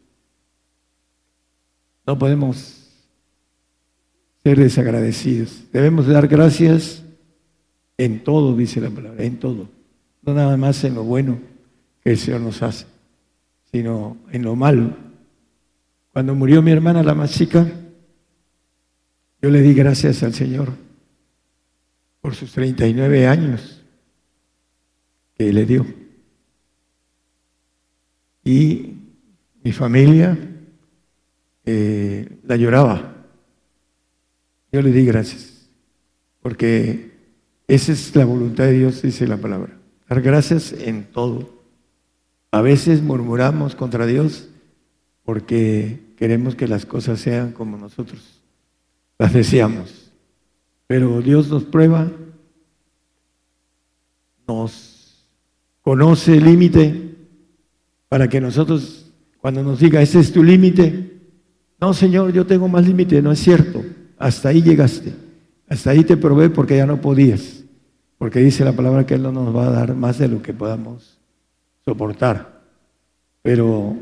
No 2.07 2.19
podemos 2.19 2.91
ser 4.43 4.59
desagradecidos. 4.59 5.65
Debemos 5.73 6.07
dar 6.07 6.29
gracias 6.29 7.03
en 7.97 8.23
todo, 8.23 8.57
dice 8.57 8.81
la 8.81 8.91
palabra, 8.91 9.25
en 9.25 9.39
todo. 9.39 9.69
No 10.23 10.35
nada 10.35 10.57
más 10.57 10.83
en 10.85 10.95
lo 10.95 11.05
bueno 11.05 11.39
que 12.03 12.11
el 12.11 12.19
Señor 12.19 12.41
nos 12.41 12.63
hace 12.63 12.87
sino 13.71 14.17
en 14.31 14.43
lo 14.43 14.57
malo. 14.57 14.97
Cuando 16.13 16.35
murió 16.35 16.63
mi 16.63 16.71
hermana, 16.71 17.03
la 17.03 17.15
más 17.15 17.33
chica, 17.33 17.67
yo 19.41 19.51
le 19.51 19.61
di 19.61 19.75
gracias 19.75 20.23
al 20.23 20.35
Señor 20.35 20.73
por 22.21 22.35
sus 22.35 22.53
39 22.53 23.27
años 23.27 23.85
que 25.37 25.53
le 25.53 25.65
dio. 25.65 25.87
Y 28.49 28.97
mi 29.63 29.73
familia 29.73 30.39
eh, 31.67 32.39
la 32.45 32.57
lloraba. 32.57 33.15
Yo 34.73 34.81
le 34.81 34.91
di 34.91 35.05
gracias, 35.05 35.69
porque 36.41 37.13
esa 37.67 37.93
es 37.93 38.17
la 38.17 38.25
voluntad 38.25 38.65
de 38.65 38.73
Dios, 38.73 39.03
dice 39.03 39.27
la 39.27 39.37
palabra. 39.37 39.77
Dar 40.09 40.23
gracias 40.23 40.73
en 40.73 41.05
todo. 41.13 41.63
A 42.51 42.63
veces 42.63 43.03
murmuramos 43.03 43.75
contra 43.75 44.07
Dios 44.07 44.49
porque 45.25 46.01
queremos 46.17 46.55
que 46.55 46.69
las 46.69 46.87
cosas 46.87 47.21
sean 47.21 47.53
como 47.53 47.77
nosotros 47.77 48.41
las 49.19 49.35
deseamos. 49.35 50.11
Pero 50.87 51.21
Dios 51.21 51.51
nos 51.51 51.65
prueba, 51.65 52.11
nos 54.47 55.27
conoce 55.83 56.39
el 56.39 56.45
límite 56.47 57.08
para 58.09 58.29
que 58.29 58.41
nosotros, 58.41 59.13
cuando 59.41 59.63
nos 59.63 59.81
diga, 59.81 60.01
ese 60.01 60.21
es 60.21 60.33
tu 60.33 60.43
límite, 60.43 61.19
no, 61.81 61.95
Señor, 61.95 62.33
yo 62.33 62.47
tengo 62.47 62.69
más 62.69 62.87
límite, 62.87 63.23
no 63.23 63.31
es 63.33 63.39
cierto, 63.39 63.85
hasta 64.17 64.49
ahí 64.49 64.63
llegaste, 64.63 65.13
hasta 65.69 65.91
ahí 65.91 66.05
te 66.05 66.17
probé 66.17 66.51
porque 66.51 66.77
ya 66.77 66.87
no 66.87 67.01
podías, 67.01 67.65
porque 68.17 68.41
dice 68.41 68.65
la 68.65 68.73
palabra 68.73 69.07
que 69.07 69.15
Él 69.15 69.23
no 69.23 69.33
nos 69.33 69.55
va 69.55 69.69
a 69.69 69.71
dar 69.71 69.95
más 69.95 70.19
de 70.19 70.29
lo 70.29 70.43
que 70.43 70.53
podamos 70.53 71.19
soportar. 71.85 72.63
Pero 73.43 73.97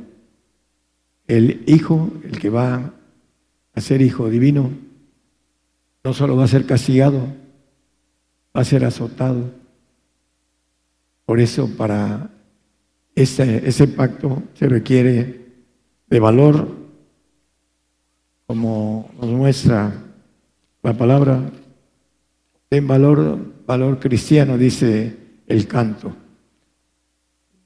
el 1.27 1.63
Hijo, 1.67 2.11
el 2.25 2.39
que 2.39 2.49
va 2.49 2.95
a 3.75 3.81
ser 3.81 4.01
Hijo 4.01 4.31
divino, 4.31 4.71
no 6.03 6.15
solo 6.15 6.37
va 6.37 6.45
a 6.45 6.49
ser 6.49 6.65
castigado, 6.65 7.19
va 8.57 8.63
a 8.63 8.65
ser 8.65 8.85
azotado. 8.85 9.51
Por 11.27 11.41
eso 11.41 11.69
para 11.77 12.31
ese, 13.17 13.89
pacto 13.89 14.43
se 14.55 14.69
requiere 14.69 15.47
de 16.07 16.21
valor, 16.21 16.69
como 18.47 19.11
nos 19.19 19.31
muestra 19.31 19.93
la 20.83 20.93
palabra, 20.93 21.51
en 22.71 22.87
valor, 22.87 23.39
valor 23.67 23.99
cristiano, 23.99 24.59
dice 24.59 25.17
el 25.47 25.67
canto. 25.67 26.15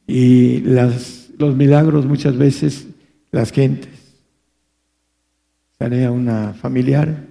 Y 0.07 0.61
las, 0.61 1.31
los 1.37 1.57
milagros 1.57 2.07
muchas 2.07 2.37
veces, 2.37 2.87
las 3.33 3.51
gentes, 3.51 4.15
sale 5.79 6.05
a 6.05 6.13
una 6.13 6.55
familiar 6.55 7.27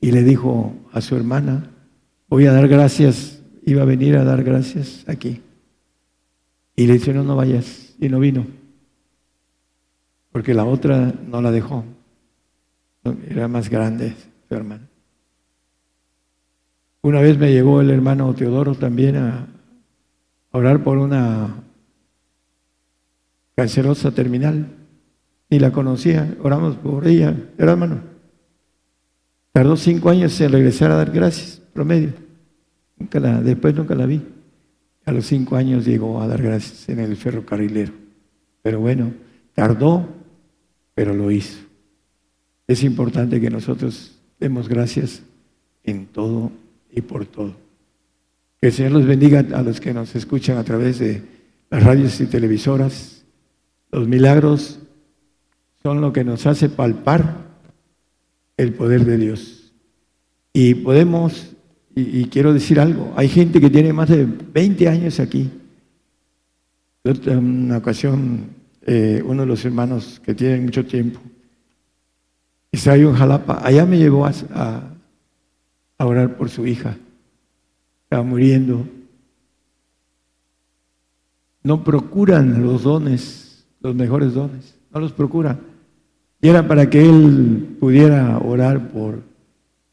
y 0.00 0.10
le 0.10 0.24
dijo 0.24 0.74
a 0.92 1.00
su 1.00 1.14
hermana, 1.14 1.70
voy 2.28 2.46
a 2.46 2.52
dar 2.52 2.66
gracias, 2.66 3.40
iba 3.64 3.82
a 3.82 3.86
venir 3.86 4.16
a 4.16 4.24
dar 4.24 4.42
gracias 4.42 5.04
aquí. 5.06 5.40
Y 6.78 6.86
le 6.86 6.92
dice, 6.92 7.12
no, 7.12 7.24
no 7.24 7.34
vayas. 7.34 7.92
Y 7.98 8.08
no 8.08 8.20
vino. 8.20 8.46
Porque 10.30 10.54
la 10.54 10.64
otra 10.64 11.12
no 11.26 11.42
la 11.42 11.50
dejó. 11.50 11.84
Era 13.28 13.48
más 13.48 13.68
grande 13.68 14.14
su 14.48 14.54
hermana. 14.54 14.88
Una 17.02 17.20
vez 17.20 17.36
me 17.36 17.50
llegó 17.50 17.80
el 17.80 17.90
hermano 17.90 18.32
Teodoro 18.32 18.76
también 18.76 19.16
a 19.16 19.48
orar 20.52 20.84
por 20.84 20.98
una 20.98 21.64
cancerosa 23.56 24.12
terminal. 24.12 24.68
Ni 25.50 25.58
la 25.58 25.72
conocía. 25.72 26.32
Oramos 26.44 26.76
por 26.76 27.08
ella. 27.08 27.34
Era 27.58 27.72
hermano. 27.72 28.02
Tardó 29.50 29.76
cinco 29.76 30.10
años 30.10 30.40
en 30.40 30.52
regresar 30.52 30.92
a 30.92 30.96
dar 30.96 31.10
gracias, 31.10 31.60
promedio. 31.72 32.12
Después 33.42 33.74
nunca 33.74 33.96
la 33.96 34.06
vi. 34.06 34.37
A 35.08 35.12
los 35.12 35.24
cinco 35.24 35.56
años 35.56 35.86
llegó 35.86 36.20
a 36.20 36.26
dar 36.26 36.42
gracias 36.42 36.86
en 36.90 36.98
el 36.98 37.16
ferrocarrilero. 37.16 37.94
Pero 38.60 38.78
bueno, 38.78 39.10
tardó, 39.54 40.06
pero 40.94 41.14
lo 41.14 41.30
hizo. 41.30 41.60
Es 42.66 42.84
importante 42.84 43.40
que 43.40 43.48
nosotros 43.48 44.18
demos 44.38 44.68
gracias 44.68 45.22
en 45.82 46.04
todo 46.04 46.52
y 46.92 47.00
por 47.00 47.24
todo. 47.24 47.56
Que 48.60 48.66
el 48.66 48.72
Señor 48.74 48.92
los 48.92 49.06
bendiga 49.06 49.38
a 49.54 49.62
los 49.62 49.80
que 49.80 49.94
nos 49.94 50.14
escuchan 50.14 50.58
a 50.58 50.64
través 50.64 50.98
de 50.98 51.22
las 51.70 51.82
radios 51.82 52.20
y 52.20 52.26
televisoras. 52.26 53.24
Los 53.90 54.06
milagros 54.06 54.78
son 55.82 56.02
lo 56.02 56.12
que 56.12 56.22
nos 56.22 56.44
hace 56.44 56.68
palpar 56.68 57.46
el 58.58 58.74
poder 58.74 59.06
de 59.06 59.16
Dios. 59.16 59.72
Y 60.52 60.74
podemos, 60.74 61.56
y, 62.00 62.24
quiero 62.26 62.52
decir 62.52 62.78
algo, 62.78 63.12
hay 63.16 63.28
gente 63.28 63.60
que 63.60 63.70
tiene 63.70 63.92
más 63.92 64.08
de 64.08 64.24
20 64.24 64.88
años 64.88 65.18
aquí. 65.18 65.50
En 67.04 67.38
una 67.38 67.78
ocasión, 67.78 68.50
eh, 68.82 69.22
uno 69.24 69.42
de 69.42 69.48
los 69.48 69.64
hermanos 69.64 70.20
que 70.24 70.34
tienen 70.34 70.64
mucho 70.64 70.84
tiempo, 70.84 71.20
Isaías 72.70 73.16
Jalapa, 73.16 73.60
allá 73.66 73.86
me 73.86 73.98
llevó 73.98 74.26
a, 74.26 74.32
a 75.96 76.06
orar 76.06 76.36
por 76.36 76.50
su 76.50 76.66
hija. 76.66 76.96
Estaba 78.04 78.22
muriendo. 78.22 78.86
No 81.62 81.82
procuran 81.82 82.62
los 82.62 82.82
dones, 82.82 83.66
los 83.80 83.94
mejores 83.94 84.34
dones, 84.34 84.78
no 84.92 85.00
los 85.00 85.12
procuran. 85.12 85.60
Y 86.40 86.48
era 86.48 86.68
para 86.68 86.88
que 86.88 87.00
él 87.00 87.76
pudiera 87.80 88.38
orar 88.38 88.90
por, 88.90 89.22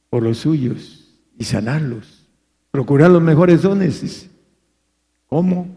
por 0.10 0.22
los 0.22 0.38
suyos 0.38 1.05
y 1.38 1.44
sanarlos. 1.44 2.26
Procurar 2.72 3.12
los 3.12 3.22
mejores 3.22 3.62
dones. 3.62 4.30
¿Cómo? 5.28 5.68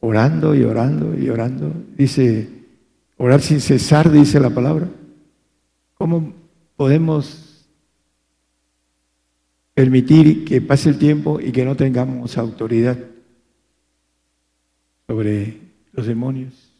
Orando 0.00 0.54
y 0.54 0.62
orando 0.62 1.18
y 1.18 1.28
orando. 1.28 1.72
Dice, 1.96 2.48
orar 3.16 3.40
sin 3.40 3.60
cesar, 3.60 4.10
dice 4.10 4.38
la 4.40 4.50
palabra. 4.50 4.88
¿Cómo 5.94 6.32
podemos 6.76 7.66
permitir 9.74 10.44
que 10.44 10.60
pase 10.60 10.90
el 10.90 10.98
tiempo 10.98 11.40
y 11.40 11.52
que 11.52 11.64
no 11.64 11.76
tengamos 11.76 12.38
autoridad 12.38 12.98
sobre 15.06 15.60
los 15.92 16.06
demonios? 16.06 16.72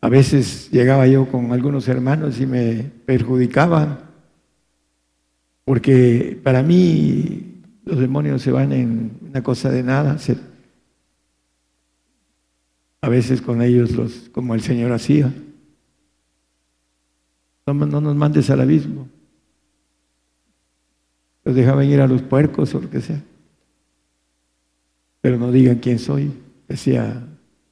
A 0.00 0.08
veces 0.08 0.70
llegaba 0.70 1.06
yo 1.06 1.30
con 1.30 1.52
algunos 1.52 1.86
hermanos 1.88 2.40
y 2.40 2.46
me 2.46 2.90
perjudicaban, 3.04 4.09
porque 5.64 6.38
para 6.42 6.62
mí 6.62 7.62
los 7.84 7.98
demonios 7.98 8.42
se 8.42 8.52
van 8.52 8.72
en 8.72 9.18
una 9.28 9.42
cosa 9.42 9.70
de 9.70 9.82
nada. 9.82 10.16
A 13.02 13.08
veces 13.08 13.40
con 13.40 13.62
ellos, 13.62 13.92
los, 13.92 14.28
como 14.30 14.54
el 14.54 14.62
Señor 14.62 14.92
hacía. 14.92 15.32
No, 17.66 17.74
no 17.74 18.00
nos 18.00 18.16
mandes 18.16 18.50
al 18.50 18.60
abismo. 18.60 19.08
Los 21.44 21.54
dejaban 21.54 21.86
ir 21.86 22.00
a 22.00 22.08
los 22.08 22.22
puercos 22.22 22.74
o 22.74 22.80
lo 22.80 22.90
que 22.90 23.00
sea. 23.00 23.22
Pero 25.20 25.38
no 25.38 25.52
digan 25.52 25.78
quién 25.78 25.98
soy. 25.98 26.32
Decía 26.68 27.26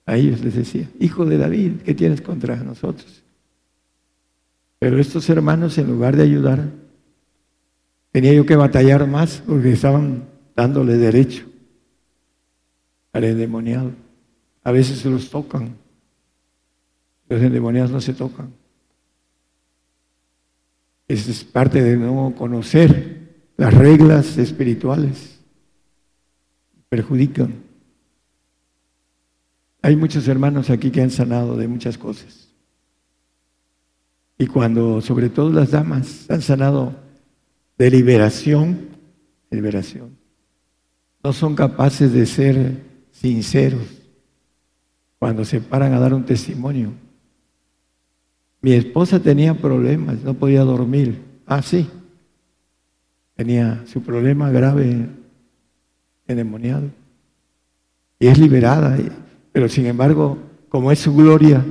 a 0.08 0.16
ellos 0.16 0.40
les 0.42 0.54
decía, 0.54 0.88
hijo 0.98 1.26
de 1.26 1.36
David, 1.36 1.82
¿qué 1.84 1.92
tienes 1.92 2.22
contra 2.22 2.56
nosotros? 2.56 3.22
Pero 4.78 4.98
estos 4.98 5.28
hermanos, 5.28 5.76
en 5.76 5.86
lugar 5.86 6.16
de 6.16 6.22
ayudar, 6.22 6.70
tenía 8.18 8.34
yo 8.34 8.44
que 8.44 8.56
batallar 8.56 9.06
más 9.06 9.44
porque 9.46 9.70
estaban 9.70 10.24
dándole 10.56 10.96
derecho 10.96 11.46
al 13.12 13.22
endemoniado. 13.22 13.92
A 14.64 14.72
veces 14.72 14.98
se 14.98 15.08
los 15.08 15.30
tocan. 15.30 15.76
Los 17.28 17.40
endemoniados 17.40 17.92
no 17.92 18.00
se 18.00 18.14
tocan. 18.14 18.52
Esa 21.06 21.30
es 21.30 21.44
parte 21.44 21.80
de 21.80 21.96
no 21.96 22.34
conocer 22.36 23.52
las 23.56 23.72
reglas 23.72 24.36
espirituales. 24.36 25.38
Perjudican. 26.88 27.54
Hay 29.80 29.94
muchos 29.94 30.26
hermanos 30.26 30.70
aquí 30.70 30.90
que 30.90 31.02
han 31.02 31.12
sanado 31.12 31.56
de 31.56 31.68
muchas 31.68 31.96
cosas. 31.96 32.48
Y 34.36 34.48
cuando, 34.48 35.00
sobre 35.02 35.28
todo 35.28 35.50
las 35.50 35.70
damas, 35.70 36.28
han 36.28 36.42
sanado 36.42 37.06
de 37.78 37.90
liberación, 37.90 38.88
liberación, 39.50 40.16
no 41.22 41.32
son 41.32 41.54
capaces 41.54 42.12
de 42.12 42.26
ser 42.26 42.82
sinceros 43.12 43.98
cuando 45.18 45.44
se 45.44 45.60
paran 45.60 45.94
a 45.94 46.00
dar 46.00 46.12
un 46.12 46.24
testimonio. 46.24 46.92
Mi 48.60 48.72
esposa 48.72 49.20
tenía 49.20 49.54
problemas, 49.54 50.22
no 50.22 50.34
podía 50.34 50.62
dormir. 50.62 51.22
Ah, 51.46 51.62
sí. 51.62 51.88
Tenía 53.36 53.84
su 53.86 54.02
problema 54.02 54.50
grave 54.50 55.08
endemoniado. 56.26 56.88
Y 58.18 58.26
es 58.26 58.38
liberada. 58.38 58.98
Pero 59.52 59.68
sin 59.68 59.86
embargo, 59.86 60.38
como 60.68 60.90
es 60.90 60.98
su 60.98 61.14
gloria, 61.14 61.64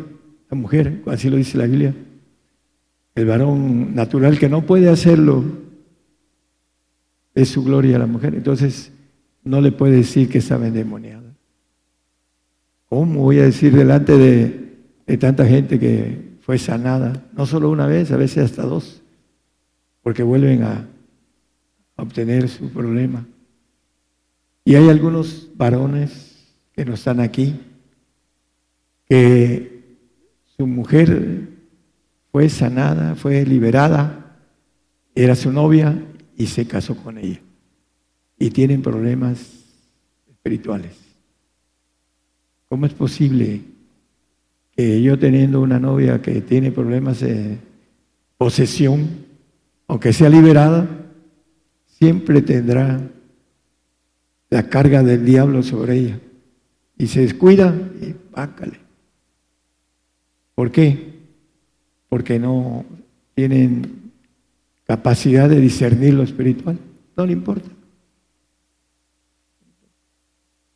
la 0.50 0.58
mujer, 0.58 1.02
así 1.08 1.30
lo 1.30 1.36
dice 1.36 1.58
la 1.58 1.66
Biblia, 1.66 1.94
el 3.16 3.26
varón 3.26 3.94
natural 3.96 4.40
que 4.40 4.48
no 4.48 4.66
puede 4.66 4.90
hacerlo, 4.90 5.44
es 7.38 7.50
su 7.50 7.64
gloria 7.64 8.00
la 8.00 8.08
mujer. 8.08 8.34
Entonces, 8.34 8.92
no 9.44 9.62
le 9.62 9.72
puede 9.72 9.98
decir 9.98 10.28
que 10.28 10.40
está 10.40 10.56
endemoniada. 10.56 11.36
¿Cómo 12.90 13.22
voy 13.22 13.38
a 13.38 13.44
decir 13.44 13.76
delante 13.76 14.18
de, 14.18 14.76
de 15.06 15.18
tanta 15.18 15.46
gente 15.46 15.78
que 15.78 16.38
fue 16.42 16.58
sanada? 16.58 17.28
No 17.34 17.46
solo 17.46 17.70
una 17.70 17.86
vez, 17.86 18.12
a 18.12 18.18
veces 18.18 18.44
hasta 18.44 18.64
dos, 18.64 19.04
porque 20.02 20.24
vuelven 20.24 20.64
a 20.64 20.88
obtener 21.96 22.50
su 22.50 22.72
problema. 22.72 23.24
Y 24.66 24.74
hay 24.74 24.90
algunos 24.90 25.52
varones 25.56 26.56
que 26.74 26.86
no 26.86 26.96
están 26.96 27.20
aquí, 27.20 27.60
que 29.08 30.00
su 30.58 30.66
mujer 30.66 31.50
fue 32.32 32.50
sanada, 32.50 33.14
fue 33.14 33.46
liberada, 33.46 34.40
era 35.14 35.36
su 35.36 35.52
novia 35.52 36.04
y 36.38 36.46
se 36.48 36.68
casó 36.68 36.96
con 36.96 37.18
ella. 37.18 37.42
Y 38.38 38.52
tienen 38.52 38.82
problemas 38.82 39.40
espirituales. 40.30 40.96
¿Cómo 42.70 42.86
es 42.86 42.94
posible 42.94 43.62
que 44.76 45.02
yo 45.02 45.18
teniendo 45.18 45.62
una 45.62 45.80
novia 45.80 46.22
que 46.22 46.42
tiene 46.42 46.72
problemas 46.72 47.22
de 47.22 47.58
posesión, 48.38 49.26
aunque 49.88 50.14
sea 50.14 50.30
liberada, 50.30 50.88
siempre 51.88 52.42
tendrá 52.44 53.02
la 54.50 54.70
carga 54.70 55.02
del 55.02 55.26
diablo 55.26 55.64
sobre 55.64 55.98
ella? 55.98 56.20
Y 57.00 57.08
se 57.08 57.22
descuida 57.22 57.74
y 58.02 58.14
pácale. 58.14 58.80
¿Por 60.54 60.72
qué? 60.72 61.16
Porque 62.10 62.38
no 62.38 62.86
tienen 63.34 64.07
capacidad 64.88 65.50
de 65.50 65.60
discernir 65.60 66.14
lo 66.14 66.24
espiritual. 66.24 66.80
No 67.16 67.26
le 67.26 67.34
importa. 67.34 67.70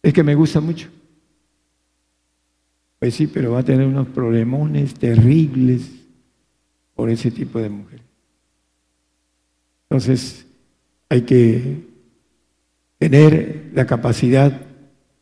Es 0.03 0.13
que 0.13 0.23
me 0.23 0.35
gusta 0.35 0.59
mucho. 0.59 0.89
Pues 2.99 3.15
sí, 3.15 3.27
pero 3.27 3.53
va 3.53 3.59
a 3.59 3.63
tener 3.63 3.87
unos 3.87 4.07
problemones 4.09 4.93
terribles 4.93 5.89
por 6.93 7.09
ese 7.09 7.31
tipo 7.31 7.59
de 7.59 7.69
mujer. 7.69 8.01
Entonces, 9.89 10.45
hay 11.09 11.21
que 11.21 11.87
tener 12.97 13.71
la 13.73 13.85
capacidad 13.85 14.61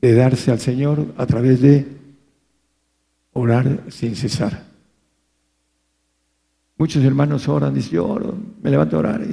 de 0.02 0.14
darse 0.14 0.52
al 0.52 0.60
Señor 0.60 1.14
a 1.18 1.26
través 1.26 1.62
de 1.62 1.86
orar 3.34 3.86
sin 3.90 4.16
cesar. 4.16 4.66
Muchos 6.78 7.04
hermanos 7.04 7.48
oran, 7.48 7.74
dicen, 7.74 7.92
yo 7.92 8.08
oro, 8.08 8.38
me 8.62 8.72
levanto 8.72 8.95
a 8.95 8.99
orar. 8.99 9.26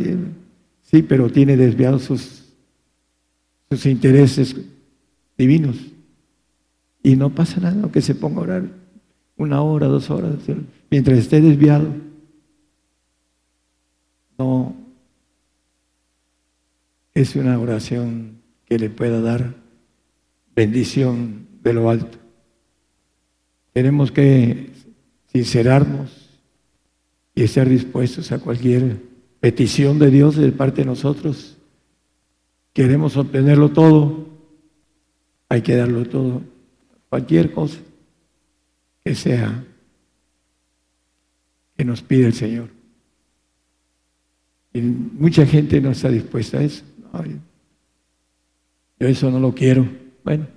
sí, 0.82 1.02
pero 1.02 1.30
tiene 1.30 1.56
desviados 1.56 2.02
sus, 2.02 2.44
sus 3.70 3.86
intereses 3.86 4.56
divinos. 5.36 5.76
Y 7.02 7.16
no 7.16 7.30
pasa 7.30 7.60
nada, 7.60 7.80
aunque 7.82 8.00
se 8.00 8.14
ponga 8.14 8.40
a 8.40 8.42
orar 8.42 8.62
una 9.36 9.62
hora, 9.62 9.86
dos 9.86 10.10
horas, 10.10 10.34
mientras 10.90 11.18
esté 11.18 11.40
desviado, 11.40 11.92
no 14.38 14.74
es 17.14 17.36
una 17.36 17.58
oración 17.58 18.40
que 18.64 18.78
le 18.78 18.90
pueda 18.90 19.20
dar 19.20 19.54
bendición 20.54 21.46
de 21.62 21.72
lo 21.72 21.90
alto. 21.90 22.18
Tenemos 23.72 24.10
que 24.10 24.70
sincerarnos 25.32 26.40
y 27.34 27.42
estar 27.42 27.68
dispuestos 27.68 28.32
a 28.32 28.38
cualquier 28.38 29.00
petición 29.46 30.00
de 30.00 30.10
Dios 30.10 30.34
de 30.34 30.50
parte 30.50 30.80
de 30.80 30.86
nosotros. 30.86 31.56
Queremos 32.72 33.16
obtenerlo 33.16 33.68
todo, 33.68 34.26
hay 35.48 35.62
que 35.62 35.76
darlo 35.76 36.04
todo, 36.04 36.42
cualquier 37.08 37.52
cosa 37.52 37.78
que 39.04 39.14
sea 39.14 39.64
que 41.76 41.84
nos 41.84 42.02
pide 42.02 42.26
el 42.26 42.34
Señor. 42.34 42.70
Y 44.72 44.80
mucha 44.80 45.46
gente 45.46 45.80
no 45.80 45.92
está 45.92 46.08
dispuesta 46.08 46.58
a 46.58 46.64
eso. 46.64 46.82
yo 48.98 49.06
eso 49.06 49.30
no 49.30 49.38
lo 49.38 49.54
quiero. 49.54 49.88
Bueno, 50.24 50.48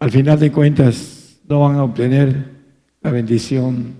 al 0.00 0.10
final 0.10 0.40
de 0.40 0.50
cuentas, 0.50 1.38
no 1.48 1.60
van 1.60 1.76
a 1.76 1.84
obtener 1.84 2.54
la 3.02 3.12
bendición 3.12 3.94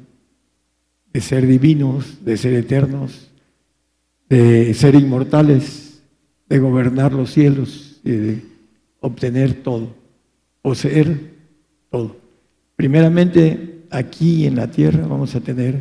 de 1.13 1.21
ser 1.21 1.47
divinos, 1.47 2.25
de 2.25 2.37
ser 2.37 2.55
eternos, 2.55 3.31
de 4.37 4.75
ser 4.75 4.95
inmortales, 4.95 6.03
de 6.49 6.59
gobernar 6.59 7.13
los 7.13 7.31
cielos 7.31 8.01
y 8.03 8.11
de 8.11 8.43
obtener 9.01 9.63
todo, 9.63 9.95
poseer 10.61 11.35
todo. 11.91 12.17
Primeramente, 12.75 13.85
aquí 13.91 14.47
en 14.47 14.57
la 14.57 14.71
tierra 14.71 15.07
vamos 15.07 15.35
a 15.35 15.41
tener 15.41 15.81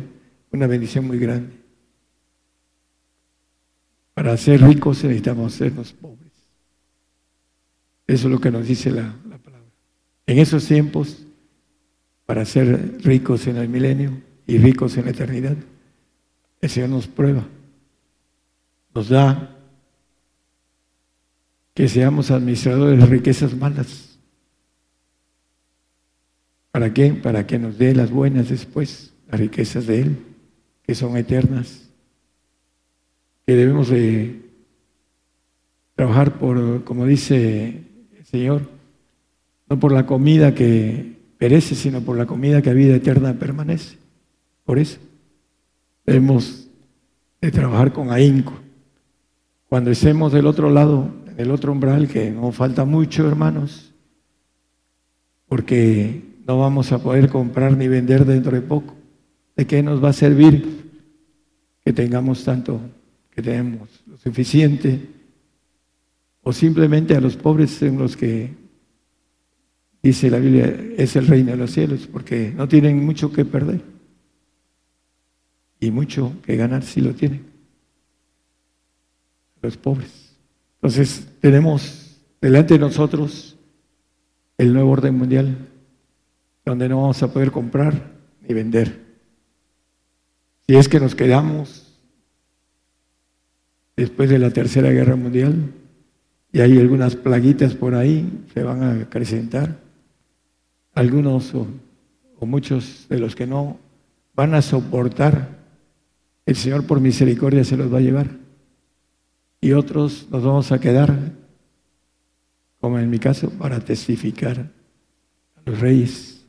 una 0.52 0.66
bendición 0.66 1.06
muy 1.06 1.18
grande. 1.18 1.52
Para 4.14 4.36
ser 4.36 4.62
ricos 4.62 5.02
necesitamos 5.02 5.54
sernos 5.54 5.92
pobres. 5.92 6.32
Eso 8.06 8.28
es 8.28 8.32
lo 8.32 8.40
que 8.40 8.52
nos 8.52 8.68
dice 8.68 8.90
la, 8.90 9.16
la 9.28 9.38
palabra. 9.38 9.68
En 10.26 10.38
esos 10.38 10.64
tiempos 10.66 11.26
para 12.24 12.44
ser 12.44 12.98
ricos 13.02 13.48
en 13.48 13.56
el 13.56 13.68
milenio 13.68 14.12
y 14.46 14.58
ricos 14.58 14.96
en 14.96 15.06
la 15.06 15.10
eternidad. 15.10 15.56
El 16.60 16.70
Señor 16.70 16.90
nos 16.90 17.06
prueba, 17.06 17.46
nos 18.94 19.08
da 19.08 19.50
que 21.74 21.88
seamos 21.88 22.30
administradores 22.30 23.00
de 23.00 23.06
riquezas 23.06 23.56
malas. 23.56 24.18
¿Para 26.70 26.94
qué? 26.94 27.12
Para 27.12 27.46
que 27.46 27.58
nos 27.58 27.76
dé 27.78 27.94
las 27.94 28.10
buenas 28.10 28.48
después, 28.48 29.12
las 29.28 29.40
riquezas 29.40 29.86
de 29.86 30.02
Él, 30.02 30.18
que 30.84 30.94
son 30.94 31.16
eternas, 31.16 31.88
que 33.46 33.54
debemos 33.54 33.88
de 33.88 34.42
trabajar 35.96 36.38
por, 36.38 36.84
como 36.84 37.06
dice 37.06 37.82
el 38.16 38.24
Señor, 38.24 38.62
no 39.68 39.78
por 39.80 39.92
la 39.92 40.06
comida 40.06 40.54
que 40.54 41.16
perece, 41.38 41.74
sino 41.74 42.00
por 42.00 42.16
la 42.16 42.26
comida 42.26 42.62
que 42.62 42.70
a 42.70 42.74
vida 42.74 42.94
eterna 42.94 43.34
permanece. 43.34 43.98
Por 44.64 44.78
eso 44.78 44.98
debemos 46.06 46.68
de 47.40 47.50
trabajar 47.50 47.92
con 47.92 48.10
ahínco. 48.10 48.63
Cuando 49.74 49.90
estemos 49.90 50.32
del 50.32 50.46
otro 50.46 50.70
lado, 50.70 51.12
en 51.26 51.40
el 51.40 51.50
otro 51.50 51.72
umbral, 51.72 52.06
que 52.06 52.30
no 52.30 52.52
falta 52.52 52.84
mucho, 52.84 53.26
hermanos, 53.26 53.92
porque 55.48 56.22
no 56.46 56.60
vamos 56.60 56.92
a 56.92 57.02
poder 57.02 57.28
comprar 57.28 57.76
ni 57.76 57.88
vender 57.88 58.24
dentro 58.24 58.52
de 58.52 58.60
poco. 58.60 58.94
¿De 59.56 59.66
qué 59.66 59.82
nos 59.82 60.00
va 60.00 60.10
a 60.10 60.12
servir 60.12 60.92
que 61.84 61.92
tengamos 61.92 62.44
tanto, 62.44 62.80
que 63.32 63.42
tenemos 63.42 63.88
lo 64.06 64.16
suficiente? 64.16 65.08
O 66.42 66.52
simplemente 66.52 67.16
a 67.16 67.20
los 67.20 67.36
pobres 67.36 67.82
en 67.82 67.98
los 67.98 68.16
que 68.16 68.54
dice 70.00 70.30
la 70.30 70.38
Biblia, 70.38 70.72
es 70.96 71.16
el 71.16 71.26
reino 71.26 71.50
de 71.50 71.56
los 71.56 71.72
cielos, 71.72 72.06
porque 72.06 72.52
no 72.56 72.68
tienen 72.68 73.04
mucho 73.04 73.32
que 73.32 73.44
perder. 73.44 73.80
Y 75.80 75.90
mucho 75.90 76.32
que 76.44 76.54
ganar 76.54 76.84
si 76.84 77.00
lo 77.00 77.12
tienen. 77.12 77.53
Los 79.64 79.78
pobres. 79.78 80.36
Entonces 80.74 81.26
tenemos 81.40 82.20
delante 82.38 82.74
de 82.74 82.80
nosotros 82.80 83.56
el 84.58 84.74
nuevo 84.74 84.90
orden 84.90 85.16
mundial, 85.16 85.56
donde 86.66 86.86
no 86.86 87.00
vamos 87.00 87.22
a 87.22 87.32
poder 87.32 87.50
comprar 87.50 88.12
ni 88.46 88.52
vender. 88.52 89.00
Si 90.66 90.76
es 90.76 90.86
que 90.86 91.00
nos 91.00 91.14
quedamos 91.14 91.98
después 93.96 94.28
de 94.28 94.38
la 94.38 94.50
Tercera 94.50 94.90
Guerra 94.90 95.16
Mundial, 95.16 95.72
y 96.52 96.60
hay 96.60 96.78
algunas 96.78 97.16
plaguitas 97.16 97.74
por 97.74 97.94
ahí, 97.94 98.44
se 98.52 98.62
van 98.62 98.82
a 98.82 98.92
acrecentar 99.00 99.80
algunos 100.92 101.54
o, 101.54 101.66
muchos 102.42 103.06
de 103.08 103.18
los 103.18 103.34
que 103.34 103.46
no 103.46 103.78
van 104.34 104.52
a 104.52 104.60
soportar, 104.60 105.48
el 106.44 106.54
Señor 106.54 106.86
por 106.86 107.00
misericordia 107.00 107.64
se 107.64 107.78
los 107.78 107.90
va 107.90 107.96
a 107.96 108.02
llevar. 108.02 108.43
Y 109.64 109.72
otros 109.72 110.26
nos 110.30 110.44
vamos 110.44 110.70
a 110.72 110.78
quedar, 110.78 111.18
como 112.82 112.98
en 112.98 113.08
mi 113.08 113.18
caso, 113.18 113.48
para 113.48 113.80
testificar 113.80 114.58
a 114.60 115.60
los 115.64 115.80
reyes. 115.80 116.44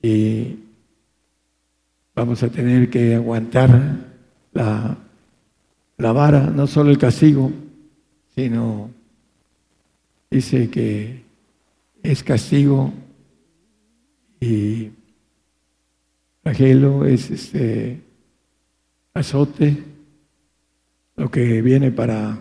Y 0.00 0.56
vamos 2.14 2.42
a 2.42 2.48
tener 2.48 2.88
que 2.88 3.14
aguantar 3.14 4.06
la, 4.54 4.96
la 5.98 6.12
vara, 6.12 6.46
no 6.46 6.66
solo 6.66 6.88
el 6.88 6.96
castigo, 6.96 7.52
sino 8.34 8.88
dice 10.30 10.70
que 10.70 11.24
es 12.02 12.22
castigo 12.22 12.90
y 14.40 14.88
flagelo 16.42 17.04
es 17.04 17.30
este 17.30 18.00
azote, 19.12 19.97
lo 21.18 21.30
que 21.30 21.60
viene 21.60 21.90
para 21.90 22.38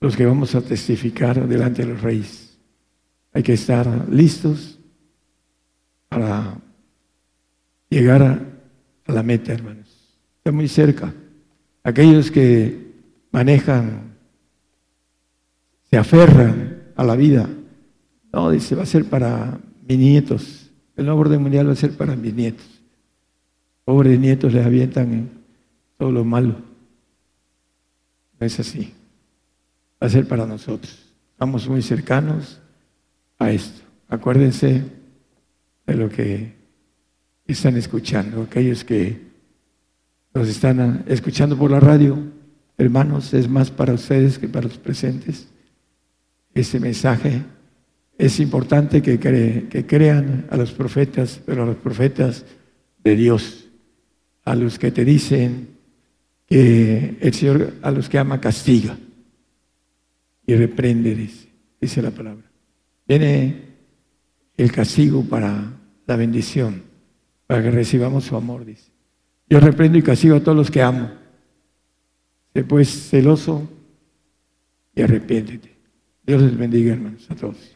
los 0.00 0.16
que 0.16 0.24
vamos 0.24 0.54
a 0.54 0.60
testificar 0.62 1.46
delante 1.48 1.84
de 1.84 1.92
los 1.92 2.00
reyes. 2.00 2.56
Hay 3.32 3.42
que 3.42 3.54
estar 3.54 4.08
listos 4.08 4.78
para 6.08 6.58
llegar 7.90 8.22
a, 8.22 9.12
la 9.12 9.22
meta, 9.22 9.52
hermanos. 9.52 9.86
Está 10.38 10.52
muy 10.52 10.68
cerca. 10.68 11.12
Aquellos 11.82 12.30
que 12.30 12.92
manejan, 13.30 14.14
se 15.90 15.96
aferran 15.96 16.92
a 16.96 17.04
la 17.04 17.16
vida. 17.16 17.48
No, 18.32 18.50
dice, 18.50 18.74
va 18.74 18.84
a 18.84 18.86
ser 18.86 19.04
para 19.04 19.58
mis 19.86 19.98
nietos. 19.98 20.70
El 20.96 21.06
nuevo 21.06 21.20
orden 21.20 21.42
mundial 21.42 21.68
va 21.68 21.72
a 21.72 21.76
ser 21.76 21.96
para 21.96 22.16
mis 22.16 22.34
nietos. 22.34 22.66
Pobres 23.84 24.18
nietos 24.18 24.52
les 24.52 24.64
avientan 24.64 25.30
todo 25.98 26.10
lo 26.10 26.24
malo. 26.24 26.75
No 28.38 28.46
es 28.46 28.60
así. 28.60 28.94
Va 30.02 30.06
a 30.06 30.10
ser 30.10 30.26
para 30.28 30.46
nosotros. 30.46 31.14
Estamos 31.32 31.68
muy 31.68 31.82
cercanos 31.82 32.60
a 33.38 33.50
esto. 33.50 33.82
Acuérdense 34.08 34.84
de 35.86 35.94
lo 35.94 36.08
que 36.08 36.54
están 37.46 37.76
escuchando, 37.76 38.42
aquellos 38.42 38.84
que 38.84 39.20
nos 40.34 40.48
están 40.48 41.04
escuchando 41.08 41.56
por 41.56 41.70
la 41.70 41.80
radio, 41.80 42.18
hermanos, 42.76 43.32
es 43.32 43.48
más 43.48 43.70
para 43.70 43.94
ustedes 43.94 44.38
que 44.38 44.48
para 44.48 44.66
los 44.66 44.78
presentes. 44.78 45.48
Ese 46.54 46.80
mensaje 46.80 47.42
es 48.18 48.40
importante 48.40 49.02
que, 49.02 49.18
que 49.18 49.86
crean 49.86 50.46
a 50.50 50.56
los 50.56 50.72
profetas, 50.72 51.40
pero 51.44 51.62
a 51.62 51.66
los 51.66 51.76
profetas 51.76 52.44
de 53.04 53.16
Dios, 53.16 53.68
a 54.44 54.54
los 54.54 54.78
que 54.78 54.90
te 54.90 55.04
dicen 55.04 55.75
que 56.46 57.16
el 57.20 57.34
Señor 57.34 57.74
a 57.82 57.90
los 57.90 58.08
que 58.08 58.18
ama 58.18 58.40
castiga 58.40 58.96
y 60.46 60.54
reprende, 60.54 61.14
dice, 61.14 61.48
dice 61.80 62.02
la 62.02 62.10
palabra. 62.10 62.44
Viene 63.06 63.62
el 64.56 64.72
castigo 64.72 65.24
para 65.24 65.72
la 66.06 66.16
bendición, 66.16 66.82
para 67.46 67.62
que 67.62 67.70
recibamos 67.70 68.24
su 68.24 68.36
amor, 68.36 68.64
dice. 68.64 68.90
Yo 69.48 69.60
reprendo 69.60 69.98
y 69.98 70.02
castigo 70.02 70.36
a 70.36 70.40
todos 70.40 70.56
los 70.56 70.70
que 70.70 70.82
amo. 70.82 71.10
Sé 72.54 72.64
pues 72.64 73.10
celoso 73.10 73.68
y 74.94 75.02
arrepiéntete. 75.02 75.76
Dios 76.26 76.42
les 76.42 76.56
bendiga, 76.56 76.94
hermanos, 76.94 77.30
a 77.30 77.34
todos. 77.34 77.75